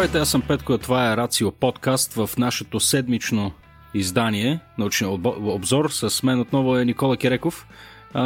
Здравейте, 0.00 0.18
аз 0.18 0.30
съм 0.30 0.42
Петко, 0.42 0.72
а 0.72 0.78
това 0.78 1.12
е 1.12 1.16
Рацио 1.16 1.52
подкаст 1.52 2.12
в 2.12 2.30
нашето 2.38 2.80
седмично 2.80 3.52
издание, 3.94 4.60
научния 4.78 5.10
обзор. 5.24 5.90
С 5.90 6.22
мен 6.22 6.40
отново 6.40 6.78
е 6.78 6.84
Никола 6.84 7.16
Кереков. 7.16 7.66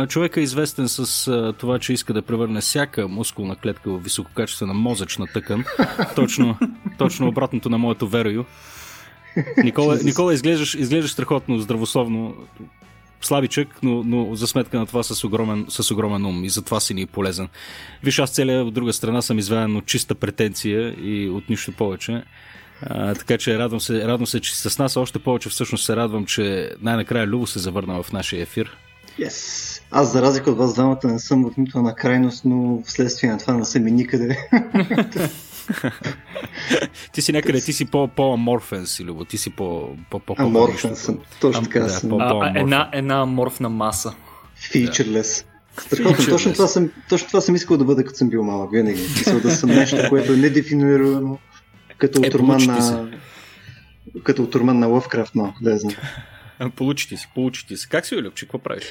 Човек 0.08 0.36
е 0.36 0.40
известен 0.40 0.89
с 0.89 1.30
това, 1.58 1.79
че 1.79 1.93
иска 1.93 2.12
да 2.12 2.22
превърне 2.22 2.61
всяка 2.61 3.08
мускулна 3.08 3.57
клетка 3.57 3.90
в 3.90 3.98
висококачествена 3.98 4.75
мозъчна 4.75 5.26
тъкан. 5.26 5.64
Точно, 6.16 6.58
точно 6.98 7.29
обратното 7.29 7.71
на 7.71 7.79
моето 7.79 8.08
верою. 8.08 8.44
Никола, 9.64 9.99
Никола 10.04 10.35
изглеждаш, 10.35 10.75
изглеждаш 10.75 11.13
страхотно, 11.13 11.58
здравословно, 11.58 12.35
слабичък, 13.27 13.69
но, 13.83 14.03
но 14.05 14.35
за 14.35 14.46
сметка 14.46 14.79
на 14.79 14.87
това 14.87 15.03
с 15.03 15.25
огромен, 15.25 15.67
с 15.69 15.91
огромен 15.91 16.27
ум 16.27 16.45
и 16.45 16.49
затова 16.49 16.81
си 16.81 16.95
ни 16.95 17.03
е 17.03 17.07
полезен. 17.07 17.49
Виж, 18.03 18.19
аз 18.19 18.31
целия 18.31 18.64
от 18.64 18.75
друга 18.75 18.93
страна 18.93 19.23
съм 19.23 19.39
изведен 19.39 19.77
от 19.77 19.87
чиста 19.87 20.14
претенция 20.14 20.95
и 21.03 21.29
от 21.29 21.49
нищо 21.49 21.73
повече. 21.73 22.23
А, 22.83 23.14
така 23.14 23.39
че 23.39 23.59
радвам 23.59 23.81
се, 23.81 24.09
радвам 24.09 24.27
се, 24.27 24.41
че 24.41 24.57
си 24.57 24.71
с 24.71 24.79
нас. 24.79 24.97
Още 24.97 25.19
повече 25.19 25.49
всъщност 25.49 25.85
се 25.85 25.97
радвам, 25.97 26.27
че 26.27 26.71
най-накрая 26.81 27.27
Любо 27.27 27.47
се 27.47 27.59
завърна 27.59 28.03
в 28.03 28.13
нашия 28.13 28.43
ефир. 28.43 28.77
Yes. 29.21 29.81
Аз, 29.91 30.13
за 30.13 30.22
разлика 30.22 30.50
от 30.50 30.59
вас 30.59 30.75
двамата, 30.75 31.00
не 31.05 31.19
съм 31.19 31.50
в 31.50 31.57
нито 31.57 31.83
на 31.83 31.95
крайност, 31.95 32.45
но 32.45 32.83
вследствие 32.84 33.31
на 33.31 33.39
това 33.39 33.55
не 33.55 33.64
съм 33.64 33.89
и 33.89 33.92
никъде. 33.92 34.39
ти 37.12 37.23
си 37.23 37.33
някъде, 37.33 37.61
ти 37.61 37.72
си 37.72 37.84
по-аморфен 37.84 38.86
си, 38.86 39.05
Любо, 39.05 39.25
ти 39.25 39.39
си 39.39 39.50
по 39.50 39.97
по 40.11 40.20
по 40.20 40.34
Аморфен 40.38 40.97
съм, 40.97 41.19
точно 41.41 41.62
така 41.62 41.80
да, 41.80 41.88
съм. 41.88 42.20
А, 42.20 42.52
една, 42.56 42.91
една 42.92 43.20
аморфна 43.22 43.69
маса. 43.69 44.14
Featureless. 44.72 45.44
Страхотно, 45.78 46.27
точно 46.27 46.53
това, 46.53 46.66
съм, 46.66 46.91
точно 47.08 47.28
това 47.28 47.41
съм 47.41 47.55
искал 47.55 47.77
да 47.77 47.84
бъда 47.84 48.05
като 48.05 48.19
съм 48.19 48.28
бил 48.28 48.44
малък, 48.44 48.72
винаги. 48.72 49.00
Мисля 49.00 49.41
да 49.41 49.50
съм 49.50 49.70
нещо, 49.70 49.97
което 50.08 50.33
е 50.33 50.36
недефинуирано, 50.36 51.38
като 51.98 52.20
е, 52.25 52.28
отурман 52.28 52.64
на... 52.66 53.10
Като 54.25 54.42
отурман 54.42 54.78
на 54.78 54.86
Лъвкрафт 54.86 55.34
малко, 55.34 55.58
да 55.62 55.78
знам. 55.78 55.94
Получи 56.77 57.08
ти 57.08 57.16
си, 57.16 57.28
получи 57.34 57.66
ти 57.66 57.77
си. 57.77 57.88
Как 57.88 58.06
си, 58.06 58.16
Любче, 58.16 58.47
какво 58.47 58.58
правиш? 58.58 58.84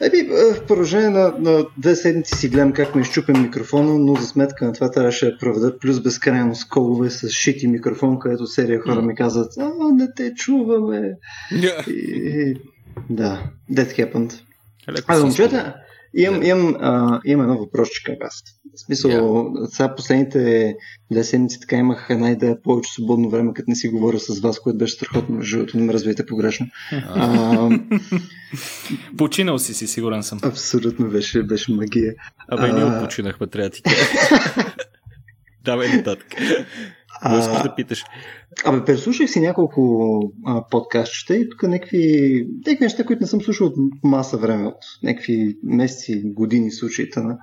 Еби, 0.00 0.28
в 0.30 0.66
продължение 0.66 1.10
на, 1.10 1.34
на 1.38 1.66
две 1.76 1.96
седмици 1.96 2.34
си 2.34 2.48
гледам 2.48 2.72
как 2.72 2.94
ме 2.94 3.02
изчупям 3.02 3.42
микрофона, 3.42 3.98
но 3.98 4.14
за 4.14 4.26
сметка 4.26 4.64
на 4.64 4.72
това 4.72 4.90
трябваше 4.90 5.30
да 5.30 5.38
проведа 5.38 5.78
плюс 5.78 6.00
безкрайно 6.00 6.54
сколове 6.54 7.10
с 7.10 7.30
шити 7.30 7.66
микрофон, 7.66 8.18
където 8.18 8.46
серия 8.46 8.80
хора 8.80 9.02
ми 9.02 9.14
казват, 9.14 9.52
а, 9.58 9.72
не 9.92 10.08
те 10.16 10.34
чуваме. 10.34 11.12
Yeah. 11.52 11.88
И, 11.88 12.56
да, 13.10 13.42
that 13.72 14.12
happened. 14.12 14.40
А, 15.06 15.20
момчета, 15.20 15.74
Имам, 16.16 16.42
имам, 16.42 16.76
а, 16.80 17.20
имам 17.24 17.42
едно 17.42 17.58
въпросче 17.58 18.02
към 18.04 18.14
вас. 18.20 18.42
В 18.76 18.80
смисъл, 18.80 19.10
yeah. 19.10 19.66
сега 19.66 19.94
последните 19.94 20.74
две 21.10 21.24
седмици 21.24 21.60
така 21.60 21.76
имах 21.76 22.06
една 22.10 22.30
идея 22.30 22.62
повече 22.62 22.92
свободно 22.92 23.30
време, 23.30 23.52
като 23.54 23.70
не 23.70 23.76
си 23.76 23.88
говоря 23.88 24.18
с 24.18 24.40
вас, 24.40 24.60
което 24.60 24.78
беше 24.78 24.94
страхотно, 24.94 25.42
живото 25.42 25.76
не 25.76 25.82
ме 25.82 25.92
развиете 25.92 26.26
погрешно. 26.26 26.66
А, 27.08 27.70
Починал 29.18 29.58
си 29.58 29.74
си, 29.74 29.86
сигурен 29.86 30.22
съм. 30.22 30.38
Абсолютно 30.42 31.08
беше, 31.08 31.42
беше 31.42 31.72
магия. 31.72 32.14
Абе, 32.48 32.72
ние 32.72 33.02
починахме, 33.02 33.46
трябва 33.46 33.68
да 33.68 33.74
ти 33.74 33.82
Давай 35.64 35.88
нататък. 35.88 36.26
Какво 37.22 37.38
искаш 37.38 37.62
да 37.62 37.74
питаш? 37.74 38.04
Абе, 38.64 38.84
преслушах 38.84 39.30
си 39.30 39.40
няколко 39.40 40.20
а, 40.46 40.68
подкастчета 40.70 41.36
и 41.36 41.48
тук 41.50 41.62
някакви, 41.62 42.46
някакви 42.66 42.84
неща, 42.84 43.04
които 43.04 43.22
не 43.22 43.26
съм 43.26 43.42
слушал 43.42 43.66
от 43.66 43.74
маса 44.04 44.36
време, 44.36 44.66
от 44.66 44.76
някакви 45.02 45.56
месеци, 45.62 46.22
години 46.24 46.70
случаите 46.70 47.20
на. 47.20 47.38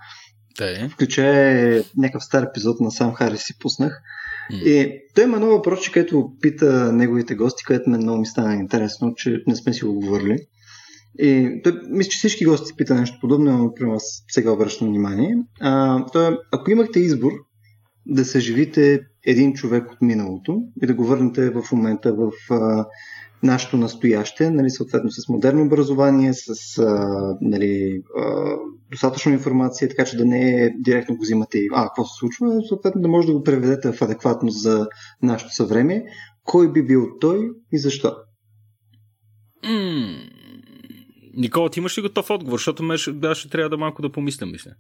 Да, 0.58 0.90
Включая 0.90 1.84
някакъв 1.98 2.24
стар 2.24 2.44
епизод 2.44 2.80
на 2.80 2.92
Сам 2.92 3.14
Харис 3.14 3.42
си 3.44 3.60
пуснах. 3.60 4.02
Mm. 4.52 4.64
И 4.64 5.02
той 5.16 5.24
има 5.24 5.38
много 5.38 5.54
въпрос, 5.54 5.90
където 5.90 6.32
пита 6.42 6.94
неговите 6.94 7.36
гости, 7.36 7.64
което 7.66 7.90
мен 7.90 8.02
много 8.02 8.20
ми 8.20 8.26
стана 8.26 8.56
интересно, 8.56 9.14
че 9.16 9.44
не 9.48 9.56
сме 9.56 9.74
си 9.74 9.86
го 9.86 9.94
говорили. 9.94 10.38
И 11.20 11.62
той, 11.64 11.74
мисля, 11.90 12.10
че 12.10 12.18
всички 12.18 12.46
гости 12.46 12.74
пита 12.78 12.96
нещо 12.96 13.18
подобно, 13.22 13.58
но 13.58 13.74
при 13.74 13.86
нас 13.86 14.24
сега 14.32 14.52
обръщам 14.52 14.88
внимание. 14.88 15.36
А, 15.62 16.06
той, 16.06 16.38
ако 16.52 16.72
имахте 16.72 17.00
избор 17.00 17.32
да 18.06 18.26
съживите 18.26 19.00
един 19.26 19.54
човек 19.54 19.92
от 19.92 20.02
миналото 20.02 20.62
и 20.82 20.86
да 20.86 20.94
го 20.94 21.06
върнете 21.06 21.50
в 21.50 21.72
момента 21.72 22.14
в 22.14 22.32
а, 22.50 22.86
нашето 23.44 23.78
настояще, 23.78 24.52
нали, 24.52 24.70
съответно 24.70 25.12
с 25.12 25.30
модерно 25.30 25.66
образование, 25.66 26.34
с 26.34 26.78
а, 26.78 27.38
нали, 27.42 28.02
а, 28.18 28.56
достатъчно 28.92 29.32
информация, 29.32 29.90
така 29.90 30.06
че 30.06 30.18
да 30.18 30.26
не 30.26 30.64
е 30.64 30.70
директно 30.80 31.16
го 31.16 31.22
взимате 31.22 31.58
и 31.58 31.70
а, 31.74 31.84
какво 31.84 32.06
се 32.06 32.20
случва, 32.20 32.62
съответно 32.68 33.02
да 33.02 33.08
може 33.08 33.28
да 33.28 33.34
го 33.34 33.44
преведете 33.44 33.92
в 33.92 34.02
адекватност 34.02 34.62
за 34.62 34.88
нашето 35.22 35.54
съвремие. 35.54 36.06
Кой 36.44 36.72
би 36.72 36.86
бил 36.86 37.08
той 37.22 37.50
и 37.72 37.78
защо? 37.78 38.16
Mm. 39.66 40.30
Никола, 41.36 41.70
ти 41.70 41.80
имаш 41.80 41.98
ли 41.98 42.02
готов 42.02 42.30
отговор? 42.30 42.58
Защото 42.58 42.84
ме 42.84 42.96
да, 43.08 43.36
ще 43.36 43.50
трябва 43.50 43.70
да 43.70 43.78
малко 43.78 44.02
да 44.02 44.12
помисля, 44.12 44.46
мисля. 44.46 44.72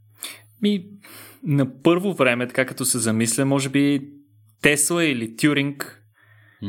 Ми, 0.61 0.85
на 1.43 1.81
първо 1.81 2.13
време, 2.13 2.47
така 2.47 2.65
като 2.65 2.85
се 2.85 2.99
замисля, 2.99 3.45
може 3.45 3.69
би 3.69 4.01
Тесла 4.61 5.05
или 5.05 5.35
Тюринг, 5.35 6.02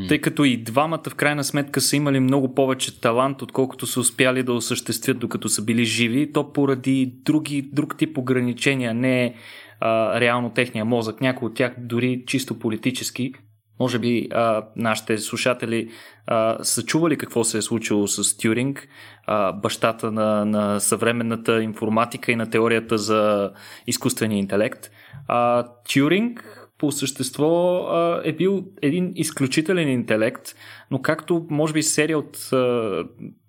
тъй 0.09 0.21
като 0.21 0.44
и 0.44 0.56
двамата 0.56 1.03
в 1.09 1.15
крайна 1.15 1.44
сметка 1.44 1.81
са 1.81 1.97
имали 1.97 2.21
много 2.21 2.55
повече 2.55 3.00
талант, 3.00 3.43
отколкото 3.43 3.87
са 3.87 4.00
успяли 4.00 4.43
да 4.43 4.53
осъществят 4.53 5.19
докато 5.19 5.49
са 5.49 5.65
били 5.65 5.84
живи, 5.84 6.32
то 6.32 6.53
поради 6.53 7.12
други, 7.25 7.62
друг 7.72 7.97
тип 7.97 8.19
ограничения, 8.19 8.94
не 8.94 9.34
а, 9.81 10.21
реално 10.21 10.50
техния 10.50 10.84
мозък, 10.84 11.21
някои 11.21 11.47
от 11.49 11.55
тях 11.55 11.75
дори 11.78 12.22
чисто 12.27 12.59
политически. 12.59 13.32
Може 13.81 13.99
би 13.99 14.28
а, 14.32 14.65
нашите 14.77 15.19
слушатели 15.19 15.91
а, 16.26 16.65
са 16.65 16.82
чували 16.84 17.16
какво 17.16 17.44
се 17.44 17.59
е 17.59 17.62
случило 17.62 18.06
с 18.06 18.37
Тюринг, 18.37 18.88
а, 19.26 19.53
бащата 19.53 20.12
на, 20.12 20.44
на 20.44 20.81
съвременната 20.81 21.62
информатика 21.62 22.32
и 22.32 22.37
на 22.37 22.50
теорията 22.50 22.99
за 22.99 23.50
изкуствения 23.87 24.38
интелект. 24.38 24.91
А, 25.28 25.66
Тюринг 25.94 26.64
по 26.79 26.93
същество 26.93 27.87
е 28.25 28.33
бил 28.33 28.65
един 28.83 29.12
изключителен 29.15 29.89
интелект, 29.89 30.55
но 30.91 31.03
както 31.03 31.47
може 31.51 31.73
би 31.73 31.83
серия 31.83 32.19
от, 32.19 32.51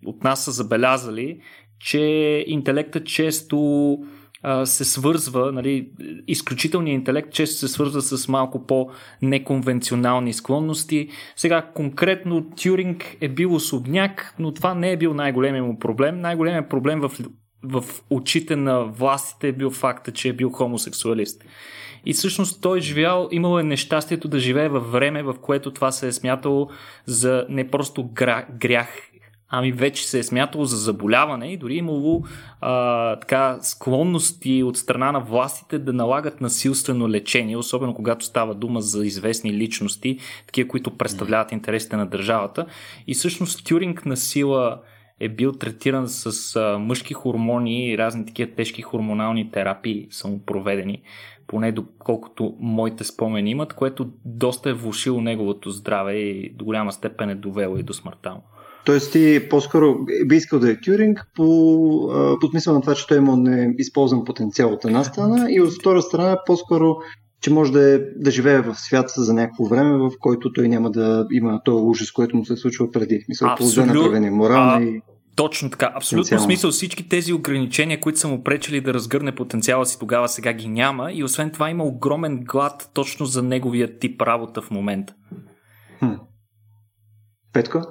от 0.06 0.24
нас 0.24 0.46
са 0.46 0.52
забелязали, 0.52 1.40
че 1.80 2.00
интелектът 2.48 3.06
често 3.06 3.98
се 4.66 4.86
свързва, 4.86 5.52
нали, 5.52 5.90
изключителният 6.28 7.00
интелект 7.00 7.34
често 7.34 7.56
се 7.56 7.68
свързва 7.68 8.02
с 8.02 8.28
малко 8.28 8.68
по-неконвенционални 8.68 10.34
склонности. 10.34 11.10
Сега 11.36 11.62
конкретно 11.74 12.50
Тюринг 12.50 13.18
е 13.22 13.30
бил 13.30 13.56
особняк, 13.56 14.36
но 14.40 14.54
това 14.54 14.74
не 14.74 14.92
е 14.92 14.98
бил 14.98 15.14
най-големият 15.14 15.68
му 15.68 15.80
проблем. 15.80 16.20
Най-големият 16.20 16.70
проблем 16.70 17.00
в, 17.00 17.12
в 17.64 17.84
очите 18.10 18.56
на 18.56 18.84
властите 18.84 19.48
е 19.48 19.54
бил 19.54 19.70
факта, 19.70 20.12
че 20.12 20.30
е 20.30 20.34
бил 20.34 20.50
хомосексуалист. 20.50 21.44
И 22.06 22.14
всъщност 22.14 22.62
той 22.62 22.78
е 22.78 22.82
живял, 22.82 23.30
имало 23.32 23.60
е 23.60 23.64
нещастието 23.64 24.28
да 24.28 24.40
живее 24.40 24.70
във 24.70 24.92
време, 24.92 25.24
в 25.24 25.36
което 25.42 25.72
това 25.72 25.92
се 25.92 26.08
е 26.08 26.12
смятало 26.12 26.70
за 27.06 27.46
не 27.50 27.68
просто 27.68 28.10
грях, 28.50 28.90
ами 29.50 29.72
вече 29.72 30.08
се 30.08 30.20
е 30.20 30.24
смятало 30.24 30.66
за 30.66 30.78
заболяване 30.78 31.52
и 31.52 31.58
дори 31.58 31.76
имало 31.76 32.24
а, 32.62 33.16
така 33.20 33.58
склонности 33.62 34.64
от 34.64 34.78
страна 34.78 35.12
на 35.12 35.20
властите 35.20 35.80
да 35.80 35.94
налагат 35.94 36.42
насилствено 36.42 37.10
лечение, 37.10 37.58
особено 37.58 37.94
когато 37.94 38.26
става 38.26 38.56
дума 38.56 38.82
за 38.82 39.06
известни 39.06 39.54
личности, 39.54 40.20
такива, 40.48 40.70
които 40.70 40.98
представляват 40.98 41.52
интересите 41.52 41.96
на 41.96 42.06
държавата. 42.06 42.66
И 43.08 43.14
всъщност 43.14 43.66
Тюринг 43.66 44.06
на 44.06 44.18
сила 44.18 44.82
е 45.20 45.30
бил 45.30 45.52
третиран 45.52 46.08
с 46.08 46.56
а, 46.56 46.78
мъжки 46.78 47.14
хормони 47.14 47.90
и 47.90 47.98
разни 47.98 48.26
такива 48.26 48.52
тежки 48.52 48.82
хормонални 48.82 49.52
терапии 49.52 50.08
са 50.10 50.28
му 50.28 50.46
проведени 50.46 51.02
поне 51.48 51.72
доколкото 51.72 52.56
моите 52.60 53.04
спомени 53.04 53.52
имат, 53.52 53.74
което 53.74 54.10
доста 54.26 54.70
е 54.70 54.74
влушило 54.74 55.22
неговото 55.22 55.70
здраве 55.70 56.14
и 56.14 56.54
до 56.54 56.66
голяма 56.66 56.92
степен 56.92 57.30
е 57.30 57.36
довело 57.36 57.78
и 57.78 57.84
до 57.84 57.94
смъртта 57.94 58.30
му. 58.30 58.42
Тоест 58.86 59.12
ти 59.12 59.50
по-скоро 59.50 59.96
би 60.26 60.36
искал 60.36 60.60
да 60.60 60.72
е 60.72 60.80
Тюринг 60.82 61.28
по, 61.36 61.46
по 62.42 62.48
смисъл 62.48 62.74
на 62.74 62.82
това, 62.82 62.96
че 62.96 63.08
той 63.08 63.18
има 63.18 63.38
неизползван 63.38 64.26
потенциал 64.26 64.74
от 64.74 64.86
една 64.86 65.04
страна 65.04 65.48
и 65.50 65.62
от 65.62 65.74
втора 65.74 66.02
страна 66.02 66.38
по-скоро 66.46 66.96
че 67.42 67.54
може 67.54 67.72
да, 67.72 67.94
е, 67.94 68.00
да 68.16 68.32
живее 68.32 68.62
в 68.62 68.76
свят 68.76 69.06
за 69.18 69.34
някакво 69.34 69.66
време, 69.66 69.98
в 69.98 70.12
който 70.20 70.54
той 70.54 70.68
няма 70.68 70.92
да 70.92 71.28
има 71.32 71.62
този 71.66 71.84
ужас, 71.84 72.12
което 72.12 72.38
му 72.38 72.46
се 72.46 72.54
е 72.54 72.58
случва 72.58 72.92
преди. 72.92 73.26
Мисля, 73.30 73.56
по 73.58 73.66
две 73.66 73.86
направления, 73.86 74.32
морална 74.32 74.86
и 74.86 75.02
точно 75.36 75.70
така. 75.70 75.92
Абсолютно 75.96 76.40
смисъл. 76.40 76.72
Всички 76.72 77.10
тези 77.10 77.34
ограничения, 77.34 78.00
които 78.00 78.20
са 78.20 78.28
му 78.28 78.44
пречили 78.44 78.82
да 78.82 78.94
разгърне 78.94 79.36
потенциала 79.36 79.86
си 79.86 80.00
тогава, 80.00 80.30
сега 80.30 80.54
ги 80.54 80.68
няма. 80.68 81.12
И 81.14 81.24
освен 81.24 81.52
това 81.52 81.70
има 81.70 81.84
огромен 81.84 82.44
глад 82.44 82.90
точно 82.94 83.26
за 83.26 83.44
неговия 83.44 84.00
тип 84.00 84.22
работа 84.22 84.62
в 84.62 84.72
момента. 84.72 85.14
Хм. 86.00 86.14
Петко? 87.54 87.82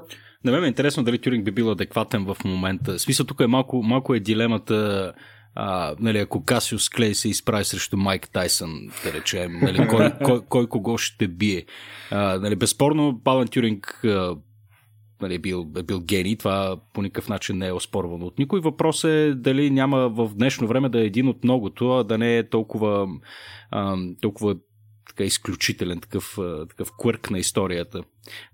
На 0.45 0.53
мен 0.53 0.65
е 0.65 0.69
интересно 0.69 1.03
дали 1.03 1.19
Тюринг 1.19 1.45
би 1.45 1.51
бил 1.51 1.71
адекватен 1.71 2.25
в 2.25 2.37
момента. 2.45 2.99
Смисъл 2.99 3.27
тук 3.27 3.41
е 3.41 3.47
малко, 3.47 3.83
малко 3.83 4.15
е 4.15 4.21
дилемата 4.21 5.13
а, 5.55 5.95
нали, 6.01 6.19
ако 6.19 6.45
Касиус 6.45 6.89
Клей 6.89 7.15
се 7.15 7.29
изправи 7.29 7.65
срещу 7.65 7.97
Майк 7.97 8.29
Тайсън, 8.29 8.71
да 9.05 9.13
речем, 9.13 9.59
нали, 9.63 9.89
кой, 9.89 10.13
кой, 10.25 10.41
кой 10.49 10.69
кого 10.69 10.99
ще 10.99 11.29
бие. 11.29 11.65
А, 12.11 12.39
нали, 12.39 12.57
безспорно, 12.57 13.21
Пален 13.25 13.49
Тюринг 13.49 14.01
а, 14.05 14.37
нали, 15.29 15.39
бил, 15.39 15.67
е 15.77 15.83
бил 15.83 16.01
гений, 16.01 16.37
това 16.37 16.77
по 16.93 17.03
никакъв 17.03 17.29
начин 17.29 17.59
не 17.59 17.67
е 17.67 17.73
оспорвано 17.73 18.27
от 18.27 18.39
никой. 18.39 18.61
Въпрос 18.61 19.05
е 19.05 19.35
дали 19.37 19.71
няма 19.71 20.09
в 20.09 20.31
днешно 20.35 20.67
време 20.67 20.89
да 20.89 21.01
е 21.01 21.05
един 21.05 21.29
от 21.29 21.45
многото, 21.45 21.91
а 21.91 22.05
да 22.05 22.19
не 22.19 22.39
е 22.39 22.49
толкова, 22.49 23.09
а, 23.71 23.97
толкова 24.21 24.57
така 25.09 25.25
изключителен 25.25 26.01
такъв, 26.01 26.39
такъв 26.69 26.91
квърк 26.99 27.31
на 27.31 27.39
историята. 27.39 28.03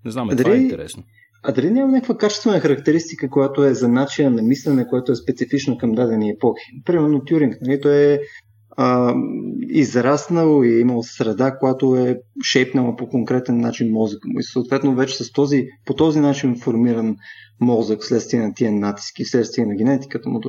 Не 0.05 0.11
знам, 0.11 0.29
е, 0.29 0.35
това 0.35 0.53
е 0.53 0.57
интересно. 0.57 1.03
А 1.43 1.51
дали 1.51 1.69
няма 1.69 1.91
някаква 1.91 2.17
качествена 2.17 2.59
характеристика, 2.59 3.29
която 3.29 3.63
е 3.63 3.73
за 3.73 3.87
начин 3.87 4.35
на 4.35 4.41
мислене, 4.41 4.87
което 4.87 5.11
е 5.11 5.15
специфично 5.15 5.77
към 5.77 5.91
дадени 5.91 6.29
епохи? 6.29 6.63
Примерно 6.85 7.25
Тюринг, 7.25 7.57
нали? 7.61 7.81
той 7.81 7.95
е 7.95 8.19
а, 8.77 9.15
израснал 9.69 10.63
и 10.63 10.73
е 10.73 10.79
имал 10.79 11.03
среда, 11.03 11.57
която 11.59 11.95
е 11.95 12.19
шейпнала 12.43 12.95
по 12.95 13.07
конкретен 13.07 13.57
начин 13.57 13.91
мозъка 13.91 14.27
му. 14.27 14.39
И 14.39 14.43
съответно 14.43 14.95
вече 14.95 15.23
с 15.23 15.31
този, 15.31 15.67
по 15.85 15.93
този 15.93 16.19
начин 16.19 16.59
формиран 16.59 17.15
мозък 17.61 18.01
вследствие 18.01 18.39
на 18.39 18.53
тия 18.53 18.71
натиски, 18.71 19.23
вследствие 19.23 19.65
на 19.65 19.75
генетиката 19.75 20.29
му, 20.29 20.41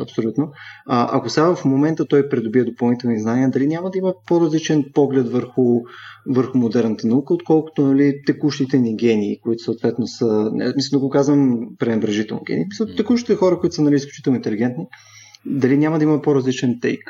абсолютно. 0.00 0.52
А, 0.86 1.16
ако 1.16 1.30
сега 1.30 1.54
в 1.54 1.64
момента 1.64 2.06
той 2.06 2.28
придобие 2.28 2.64
допълнителни 2.64 3.20
знания, 3.20 3.50
дали 3.50 3.66
няма 3.66 3.90
да 3.90 3.98
има 3.98 4.14
по-различен 4.26 4.84
поглед 4.94 5.28
върху, 5.28 5.80
върху 6.26 6.58
модерната 6.58 7.06
наука, 7.06 7.34
отколкото 7.34 7.86
нали, 7.86 8.20
текущите 8.26 8.78
ни 8.78 8.96
гении, 8.96 9.40
които 9.40 9.62
съответно 9.62 10.06
са, 10.06 10.50
не, 10.52 10.72
мисля 10.76 10.96
да 10.96 10.98
го 10.98 11.10
казвам 11.10 11.60
пренебрежително 11.78 12.42
гении, 12.46 12.66
текущите 12.96 13.34
хора, 13.34 13.58
които 13.58 13.74
са 13.74 13.82
нали, 13.82 13.94
изключително 13.94 14.36
интелигентни, 14.36 14.86
дали 15.46 15.76
няма 15.76 15.98
да 15.98 16.04
има 16.04 16.22
по-различен 16.22 16.78
тейк 16.80 17.00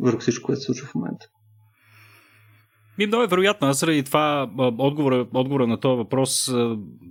върху 0.00 0.20
всичко, 0.20 0.46
което 0.46 0.60
се 0.60 0.66
случва 0.66 0.88
в 0.88 0.94
момента. 0.94 1.28
Ми, 2.98 3.06
много 3.06 3.24
е 3.24 3.26
вероятно. 3.26 3.68
Аз 3.68 3.80
заради 3.80 4.02
това 4.02 4.50
отговора, 4.78 5.26
отговора 5.34 5.66
на 5.66 5.80
този 5.80 5.96
въпрос, 5.96 6.50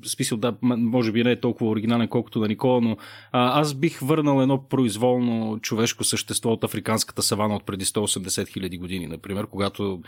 смисъл, 0.06 0.38
да, 0.38 0.54
може 0.62 1.12
би 1.12 1.24
не 1.24 1.32
е 1.32 1.40
толкова 1.40 1.70
оригинален, 1.70 2.08
колкото 2.08 2.40
на 2.40 2.48
Никола, 2.48 2.82
но 2.82 2.98
аз 3.32 3.74
бих 3.74 4.00
върнал 4.00 4.42
едно 4.42 4.68
произволно 4.68 5.60
човешко 5.60 6.04
същество 6.04 6.52
от 6.52 6.64
африканската 6.64 7.22
савана 7.22 7.56
от 7.56 7.66
преди 7.66 7.86
180 7.86 8.48
хиляди 8.48 8.78
години, 8.78 9.08
например, 9.08 9.48
когато 9.48 10.02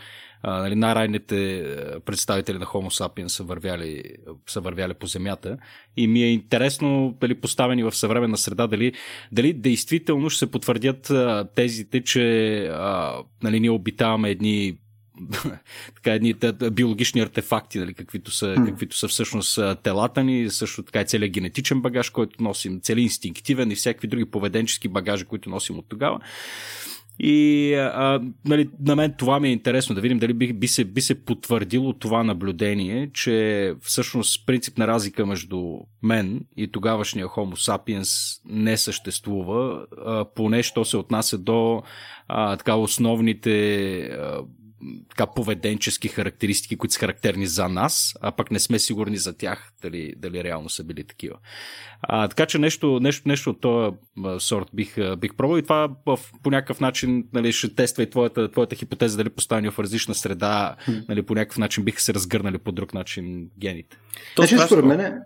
нали, 0.44 0.74
най-райните 0.74 1.64
представители 2.04 2.58
на 2.58 2.66
Homo 2.66 3.04
sapiens 3.04 3.26
са 3.26 3.44
вървяли, 3.44 4.02
са 4.46 4.60
вървяли 4.60 4.94
по 4.94 5.06
земята. 5.06 5.58
И 5.96 6.06
ми 6.06 6.22
е 6.22 6.32
интересно, 6.32 7.16
дали 7.20 7.34
поставени 7.34 7.82
в 7.82 7.92
съвременна 7.92 8.36
среда, 8.36 8.66
дали, 8.66 8.92
дали 9.32 9.52
действително 9.52 10.30
ще 10.30 10.38
се 10.38 10.50
потвърдят 10.50 11.12
тезите, 11.54 12.02
че 12.02 12.70
нали, 13.42 13.60
ние 13.60 13.70
обитаваме 13.70 14.30
едни 14.30 14.76
така 15.94 16.12
едни 16.12 16.34
биологични 16.72 17.20
артефакти, 17.20 17.78
нали, 17.78 17.94
каквито, 17.94 18.30
са, 18.30 18.46
mm. 18.46 18.66
каквито 18.66 18.96
са 18.96 19.08
всъщност 19.08 19.58
телата 19.82 20.24
ни, 20.24 20.50
също 20.50 20.82
така 20.82 21.00
и 21.00 21.04
целият 21.04 21.32
генетичен 21.32 21.80
багаж, 21.80 22.10
който 22.10 22.42
носим, 22.42 22.80
цели 22.80 23.00
инстинктивен 23.00 23.70
и 23.70 23.74
всякакви 23.74 24.08
други 24.08 24.24
поведенчески 24.24 24.88
багажи, 24.88 25.24
които 25.24 25.50
носим 25.50 25.78
от 25.78 25.88
тогава. 25.88 26.20
И 27.20 27.74
а, 27.74 28.20
нали, 28.44 28.70
на 28.80 28.96
мен 28.96 29.14
това 29.18 29.40
ми 29.40 29.48
е 29.48 29.52
интересно 29.52 29.94
да 29.94 30.00
видим 30.00 30.18
дали 30.18 30.32
би, 30.32 30.52
би, 30.52 30.68
се, 30.68 30.84
би 30.84 31.00
се 31.00 31.24
потвърдило 31.24 31.92
това 31.92 32.22
наблюдение, 32.22 33.10
че 33.14 33.74
всъщност 33.80 34.46
принцип 34.46 34.78
на 34.78 34.86
разлика 34.86 35.26
между 35.26 35.78
мен 36.02 36.40
и 36.56 36.70
тогавашния 36.72 37.26
Homo 37.26 37.54
sapiens 37.54 38.40
не 38.48 38.76
съществува, 38.76 39.86
а, 40.06 40.24
поне 40.34 40.62
що 40.62 40.84
се 40.84 40.96
отнася 40.96 41.38
до 41.38 41.82
а, 42.28 42.56
така 42.56 42.74
основните 42.74 43.98
а, 43.98 44.40
така 45.08 45.26
поведенчески 45.26 46.08
характеристики, 46.08 46.76
които 46.76 46.94
са 46.94 47.00
характерни 47.00 47.46
за 47.46 47.68
нас, 47.68 48.14
а 48.20 48.32
пък 48.32 48.50
не 48.50 48.58
сме 48.58 48.78
сигурни 48.78 49.16
за 49.16 49.36
тях, 49.36 49.72
дали, 49.82 50.14
дали 50.16 50.44
реално 50.44 50.68
са 50.68 50.84
били 50.84 51.04
такива. 51.04 51.36
А, 52.02 52.28
така 52.28 52.46
че 52.46 52.58
нещо, 52.58 53.00
нещо, 53.00 53.28
нещо 53.28 53.50
от 53.50 53.60
този 53.60 53.96
сорт 54.38 54.68
бих, 54.74 54.96
бих 55.18 55.34
пробвал 55.34 55.58
и 55.58 55.62
това 55.62 55.88
в, 56.06 56.18
по 56.42 56.50
някакъв 56.50 56.80
начин 56.80 57.24
нали, 57.32 57.52
ще 57.52 57.74
тества 57.74 58.02
и 58.02 58.10
твоята, 58.10 58.50
твоята 58.50 58.76
хипотеза 58.76 59.16
дали 59.16 59.30
поставени 59.30 59.70
в 59.70 59.78
различна 59.78 60.14
среда, 60.14 60.76
нали, 61.08 61.22
по 61.22 61.34
някакъв 61.34 61.58
начин 61.58 61.84
биха 61.84 62.02
се 62.02 62.14
разгърнали 62.14 62.58
по 62.58 62.72
друг 62.72 62.94
начин 62.94 63.48
гените. 63.58 63.96
То, 64.36 64.42
значи, 64.42 64.66
според 64.66 64.84
мен 64.84 65.20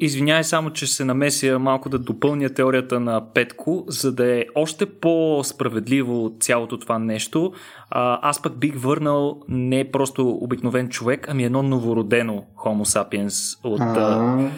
Извинявай 0.00 0.44
само, 0.44 0.70
че 0.70 0.86
се 0.86 1.04
намеся 1.04 1.58
малко 1.58 1.88
да 1.88 1.98
допълня 1.98 2.50
теорията 2.50 3.00
на 3.00 3.32
Петко, 3.32 3.84
за 3.88 4.12
да 4.12 4.38
е 4.38 4.44
още 4.54 4.86
по-справедливо 4.86 6.36
цялото 6.40 6.78
това 6.78 6.98
нещо. 6.98 7.52
Аз 7.90 8.42
пък 8.44 8.58
бих 8.58 8.74
върнал 8.76 9.40
не 9.48 9.90
просто 9.90 10.28
обикновен 10.28 10.88
човек, 10.88 11.26
ами 11.30 11.44
едно 11.44 11.62
новородено 11.62 12.44
Homo 12.56 12.84
sapiens 12.84 13.58
от... 13.64 13.80
А-а 13.80 14.50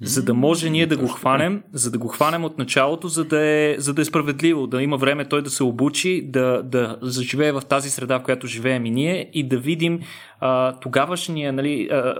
за 0.00 0.22
да 0.24 0.34
може 0.34 0.70
ние 0.70 0.86
да 0.86 0.96
го 0.96 1.08
хванем, 1.08 1.62
за 1.72 1.90
да 1.90 1.98
го 1.98 2.08
хванем 2.08 2.44
от 2.44 2.58
началото, 2.58 3.08
за 3.08 3.24
да 3.24 3.46
е, 3.46 3.76
за 3.78 3.94
да 3.94 4.02
е 4.02 4.04
справедливо, 4.04 4.66
да 4.66 4.82
има 4.82 4.96
време 4.96 5.24
той 5.24 5.42
да 5.42 5.50
се 5.50 5.64
обучи, 5.64 6.22
да, 6.28 6.62
да 6.62 6.98
заживее 7.02 7.52
в 7.52 7.62
тази 7.68 7.90
среда, 7.90 8.18
в 8.18 8.22
която 8.22 8.46
живеем 8.46 8.86
и 8.86 8.90
ние 8.90 9.30
и 9.32 9.48
да 9.48 9.58
видим 9.58 10.00
а, 10.40 10.72
тогавашния, 10.80 11.52
нали, 11.52 11.88
а, 11.92 12.14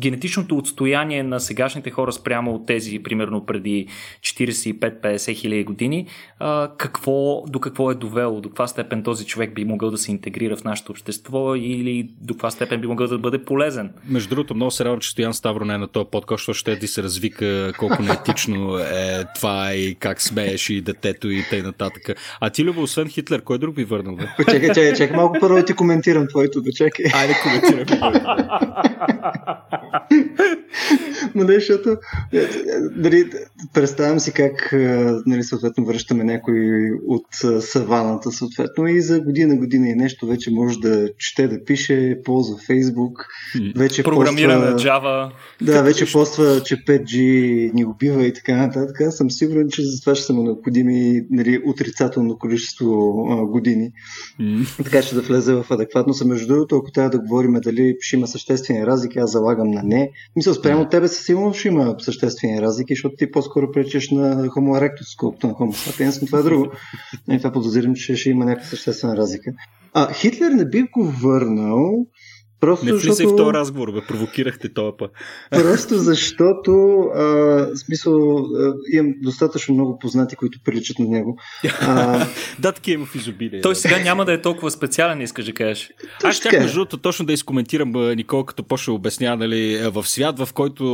генетичното 0.00 0.56
отстояние 0.56 1.22
на 1.22 1.40
сегашните 1.40 1.90
хора 1.90 2.12
спрямо 2.12 2.54
от 2.54 2.66
тези, 2.66 3.02
примерно 3.02 3.46
преди 3.46 3.86
45-50 4.20 5.34
хиляди 5.34 5.64
години, 5.64 6.06
а, 6.38 6.70
какво, 6.78 7.44
до 7.46 7.60
какво 7.60 7.90
е 7.90 7.94
довело, 7.94 8.40
до 8.40 8.48
каква 8.48 8.66
степен 8.66 9.02
този 9.02 9.26
човек 9.26 9.54
би 9.54 9.64
могъл 9.64 9.90
да 9.90 9.98
се 9.98 10.10
интегрира 10.10 10.56
в 10.56 10.64
нашето 10.64 10.92
общество 10.92 11.54
или 11.54 12.10
до 12.20 12.34
каква 12.34 12.50
степен 12.50 12.80
би 12.80 12.86
могъл 12.86 13.06
да 13.06 13.18
бъде 13.18 13.44
полезен. 13.44 13.92
Между 14.08 14.28
другото, 14.28 14.54
много 14.54 14.70
се 14.70 14.84
радвам, 14.84 15.00
че 15.00 15.10
Стоян 15.10 15.34
Ставро 15.34 15.64
не 15.64 15.74
е 15.74 15.78
на 15.78 15.88
този 15.88 16.06
подкаст, 16.12 16.40
защото 16.40 16.58
ще 16.58 16.76
да 16.76 16.88
се 16.88 17.02
развика 17.22 17.72
колко 17.78 18.02
неетично 18.02 18.78
е 18.78 19.24
това 19.34 19.74
и 19.74 19.94
как 19.94 20.22
смееш 20.22 20.70
и 20.70 20.80
детето 20.80 21.30
и 21.30 21.44
т.н. 21.50 21.62
нататък. 21.62 22.16
А 22.40 22.50
ти, 22.50 22.64
Любо, 22.64 22.82
освен 22.82 23.08
Хитлер, 23.08 23.42
кой 23.42 23.58
друг 23.58 23.74
би 23.74 23.84
върнал? 23.84 24.16
Бе? 24.16 24.24
Чакай, 24.38 24.68
чакай, 24.68 24.94
чакай 24.94 25.16
малко 25.16 25.36
първо 25.40 25.56
да 25.56 25.64
ти 25.64 25.74
коментирам 25.74 26.28
твоето, 26.28 26.60
да 26.60 26.72
чакай. 26.72 27.06
Айде, 27.14 27.34
коментирам. 27.42 28.12
Ма 31.34 31.44
не, 31.44 31.54
защото 31.54 31.96
е, 32.32 32.46
дали, 32.96 33.30
представям 33.74 34.20
си 34.20 34.32
как 34.32 34.72
е, 34.72 34.76
нали, 35.26 35.42
съответно 35.42 35.84
връщаме 35.84 36.24
някой 36.24 36.90
от 37.06 37.44
е, 37.44 37.60
саваната 37.60 38.32
съответно 38.32 38.86
и 38.86 39.00
за 39.00 39.20
година, 39.20 39.56
година 39.56 39.88
и 39.88 39.94
нещо 39.94 40.26
вече 40.26 40.50
може 40.50 40.78
да 40.78 41.08
чете, 41.18 41.48
да 41.48 41.64
пише, 41.64 42.16
ползва 42.24 42.58
Фейсбук. 42.66 43.26
Вече 43.76 44.02
Програмира 44.02 44.54
поства, 44.54 44.70
на 44.70 44.78
Java. 44.78 45.30
Да, 45.62 45.82
вече 45.82 46.12
поства, 46.12 46.62
че 46.64 46.76
5G 46.76 47.11
ни 47.74 47.84
убива 47.84 48.26
и 48.26 48.32
така 48.32 48.56
нататък. 48.56 49.00
Аз 49.00 49.16
съм 49.16 49.30
сигурен, 49.30 49.68
че 49.68 49.82
за 49.82 50.00
това 50.00 50.14
ще 50.14 50.24
са 50.24 50.32
му 50.32 50.42
необходими 50.42 51.26
нали, 51.30 51.62
отрицателно 51.66 52.38
количество 52.38 52.86
а, 53.30 53.46
години. 53.46 53.92
Mm. 54.40 54.84
Така 54.84 55.02
че 55.02 55.14
да 55.14 55.20
влезе 55.20 55.54
в 55.54 55.66
адекватност. 55.70 56.22
А 56.22 56.24
между 56.24 56.46
другото, 56.46 56.76
ако 56.76 56.90
трябва 56.90 57.10
да 57.10 57.18
говорим 57.18 57.52
дали 57.52 57.96
ще 58.00 58.16
има 58.16 58.26
съществени 58.26 58.86
разлики, 58.86 59.18
аз 59.18 59.32
залагам 59.32 59.70
на 59.70 59.82
не. 59.82 60.10
Мисля, 60.36 60.54
спрямо 60.54 60.88
тебе 60.88 61.08
със 61.08 61.26
сигурност 61.26 61.58
ще 61.58 61.68
има 61.68 61.96
съществени 61.98 62.62
разлики, 62.62 62.94
защото 62.94 63.16
ти 63.16 63.30
по-скоро 63.30 63.72
пречеш 63.72 64.10
на 64.10 64.48
Homo 64.48 64.80
erectus, 64.80 65.16
колкото 65.18 65.46
на 65.46 65.52
Homo 65.52 65.72
sapiens, 65.72 66.22
но 66.22 66.26
това 66.26 66.38
е 66.38 66.42
друго. 66.42 66.66
И 67.30 67.38
това 67.38 67.52
подозирам, 67.52 67.94
че 67.94 68.16
ще 68.16 68.30
има 68.30 68.44
някаква 68.44 68.68
съществена 68.68 69.16
разлика. 69.16 69.52
А, 69.94 70.12
Хитлер 70.12 70.50
не 70.50 70.68
би 70.68 70.82
го 70.82 71.04
върнал, 71.22 72.06
Просто 72.62 72.84
не 72.84 72.92
влизай 72.92 73.10
защото... 73.10 73.34
в 73.34 73.36
този 73.36 73.52
разговор, 73.52 73.92
бе, 73.92 74.00
провокирахте 74.08 74.74
този 74.74 74.96
път. 74.98 75.10
Просто 75.50 75.98
защото, 75.98 77.00
а, 77.14 77.66
смисъл, 77.76 78.38
а, 78.38 78.74
имам 78.92 79.14
достатъчно 79.22 79.74
много 79.74 79.98
познати, 79.98 80.36
които 80.36 80.58
приличат 80.64 80.98
на 80.98 81.08
него. 81.08 81.38
А... 81.80 82.26
да, 82.58 82.72
такива 82.72 82.94
има 82.94 83.06
в 83.06 83.14
изобилие. 83.14 83.60
Той 83.60 83.72
да. 83.72 83.80
сега 83.80 83.98
няма 83.98 84.24
да 84.24 84.32
е 84.32 84.40
толкова 84.40 84.70
специален, 84.70 85.20
искаш 85.20 85.44
да 85.44 85.52
кажеш. 85.52 85.90
Аз 86.24 86.36
ще 86.36 86.58
между 86.58 86.74
другото, 86.74 86.98
точно 86.98 87.26
да 87.26 87.32
изкоментирам 87.32 87.92
Никол, 88.16 88.44
като 88.44 88.62
почва 88.62 88.94
обяснява, 88.94 89.36
нали, 89.36 89.90
в 89.92 90.08
свят, 90.08 90.38
в 90.38 90.52
който 90.52 90.84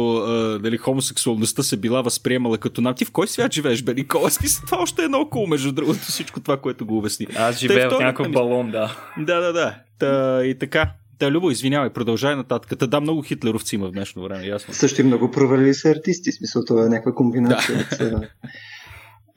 нали, 0.62 0.76
хомосексуалността 0.76 1.62
се 1.62 1.76
била 1.76 2.02
възприемала 2.02 2.58
като 2.58 2.80
нам. 2.80 2.94
Ти 2.94 3.04
в 3.04 3.10
кой 3.10 3.28
свят 3.28 3.54
живееш, 3.54 3.82
бе, 3.82 3.94
Никола? 3.94 4.30
Смисъл, 4.38 4.66
това 4.66 4.78
още 4.78 5.04
е 5.04 5.08
много 5.08 5.46
между 5.46 5.72
другото, 5.72 5.98
всичко 5.98 6.40
това, 6.40 6.56
което 6.56 6.86
го 6.86 6.98
обясни. 6.98 7.26
Аз 7.36 7.58
живея 7.58 7.90
в 7.90 7.98
някакъв 7.98 8.32
балон, 8.32 8.70
да. 8.70 8.96
Да, 9.18 9.40
да, 9.40 9.52
да. 9.52 9.74
Та, 9.98 10.44
и 10.44 10.58
така. 10.58 10.90
Да, 11.18 11.30
Любо, 11.30 11.50
извинявай, 11.50 11.90
продължай 11.90 12.36
нататък. 12.36 12.78
Та 12.78 12.86
да, 12.86 13.00
много 13.00 13.22
хитлеровци 13.22 13.74
има 13.74 13.88
в 13.88 13.92
днешно 13.92 14.22
време, 14.22 14.46
ясно. 14.46 14.74
Също 14.74 15.00
и 15.00 15.04
много 15.04 15.30
провалили 15.30 15.74
се 15.74 15.90
артисти, 15.90 16.32
смисъл 16.32 16.64
това 16.64 16.86
е 16.86 16.88
някаква 16.88 17.14
комбинация. 17.14 17.88
Да. 18.00 18.28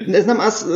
Не 0.08 0.22
знам, 0.22 0.38
аз 0.40 0.68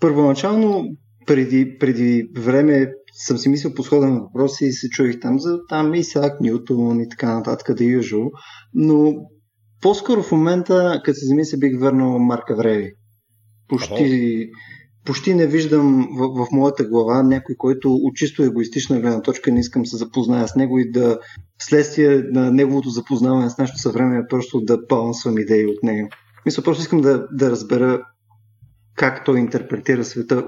първоначално 0.00 0.88
преди, 1.26 1.76
преди 1.78 2.28
време 2.36 2.92
съм 3.26 3.38
си 3.38 3.48
мислил 3.48 3.74
по 3.74 3.82
схода 3.82 4.06
на 4.06 4.20
въпроси 4.20 4.64
и 4.64 4.72
се 4.72 4.88
чуих 4.88 5.20
там 5.20 5.40
за 5.40 5.58
там 5.68 5.94
Исаак 5.94 6.40
Ньютон 6.40 7.00
и 7.00 7.08
така 7.08 7.34
нататък, 7.34 7.76
да 7.76 7.84
южо, 7.84 8.30
но 8.74 9.14
по-скоро 9.80 10.22
в 10.22 10.32
момента, 10.32 11.00
като 11.04 11.18
се 11.18 11.26
замисля, 11.26 11.58
бих 11.58 11.80
върнал 11.80 12.18
Марка 12.18 12.56
Вреви. 12.56 12.92
Почти, 13.68 14.48
почти 15.04 15.34
не 15.34 15.46
виждам 15.46 16.08
в, 16.18 16.44
в 16.44 16.52
моята 16.52 16.84
глава 16.84 17.22
някой, 17.22 17.54
който 17.54 17.94
от 17.94 18.16
чисто 18.16 18.42
егоистична 18.42 19.00
гледна 19.00 19.22
точка 19.22 19.52
не 19.52 19.60
искам 19.60 19.86
се 19.86 19.96
запозная 19.96 20.48
с 20.48 20.56
него 20.56 20.78
и 20.78 20.90
да 20.90 21.18
вследствие 21.58 22.22
на 22.32 22.50
неговото 22.50 22.88
запознаване 22.88 23.50
с 23.50 23.58
нашето 23.58 23.78
съвреме 23.78 24.22
просто 24.28 24.60
да 24.60 24.78
балансвам 24.88 25.38
идеи 25.38 25.66
от 25.66 25.82
него. 25.82 26.08
Мисля, 26.46 26.62
просто 26.62 26.82
искам 26.82 27.00
да, 27.00 27.26
да 27.32 27.50
разбера 27.50 28.02
как 28.96 29.24
той 29.24 29.38
интерпретира 29.38 30.04
света 30.04 30.44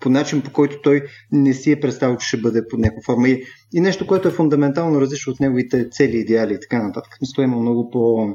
по 0.00 0.08
начин, 0.08 0.42
по 0.42 0.52
който 0.52 0.80
той 0.82 1.02
не 1.32 1.54
си 1.54 1.72
е 1.72 1.80
представил, 1.80 2.16
че 2.16 2.28
ще 2.28 2.36
бъде 2.36 2.68
под 2.68 2.80
някаква 2.80 3.02
форма. 3.02 3.28
И, 3.28 3.44
и 3.74 3.80
нещо, 3.80 4.06
което 4.06 4.28
е 4.28 4.30
фундаментално 4.30 5.00
различно 5.00 5.32
от 5.32 5.40
неговите 5.40 5.90
цели, 5.90 6.16
идеали 6.16 6.54
и 6.54 6.60
така 6.60 6.82
нататък. 6.82 7.12
Той 7.34 7.44
има 7.44 7.56
много 7.56 7.90
по 7.90 8.28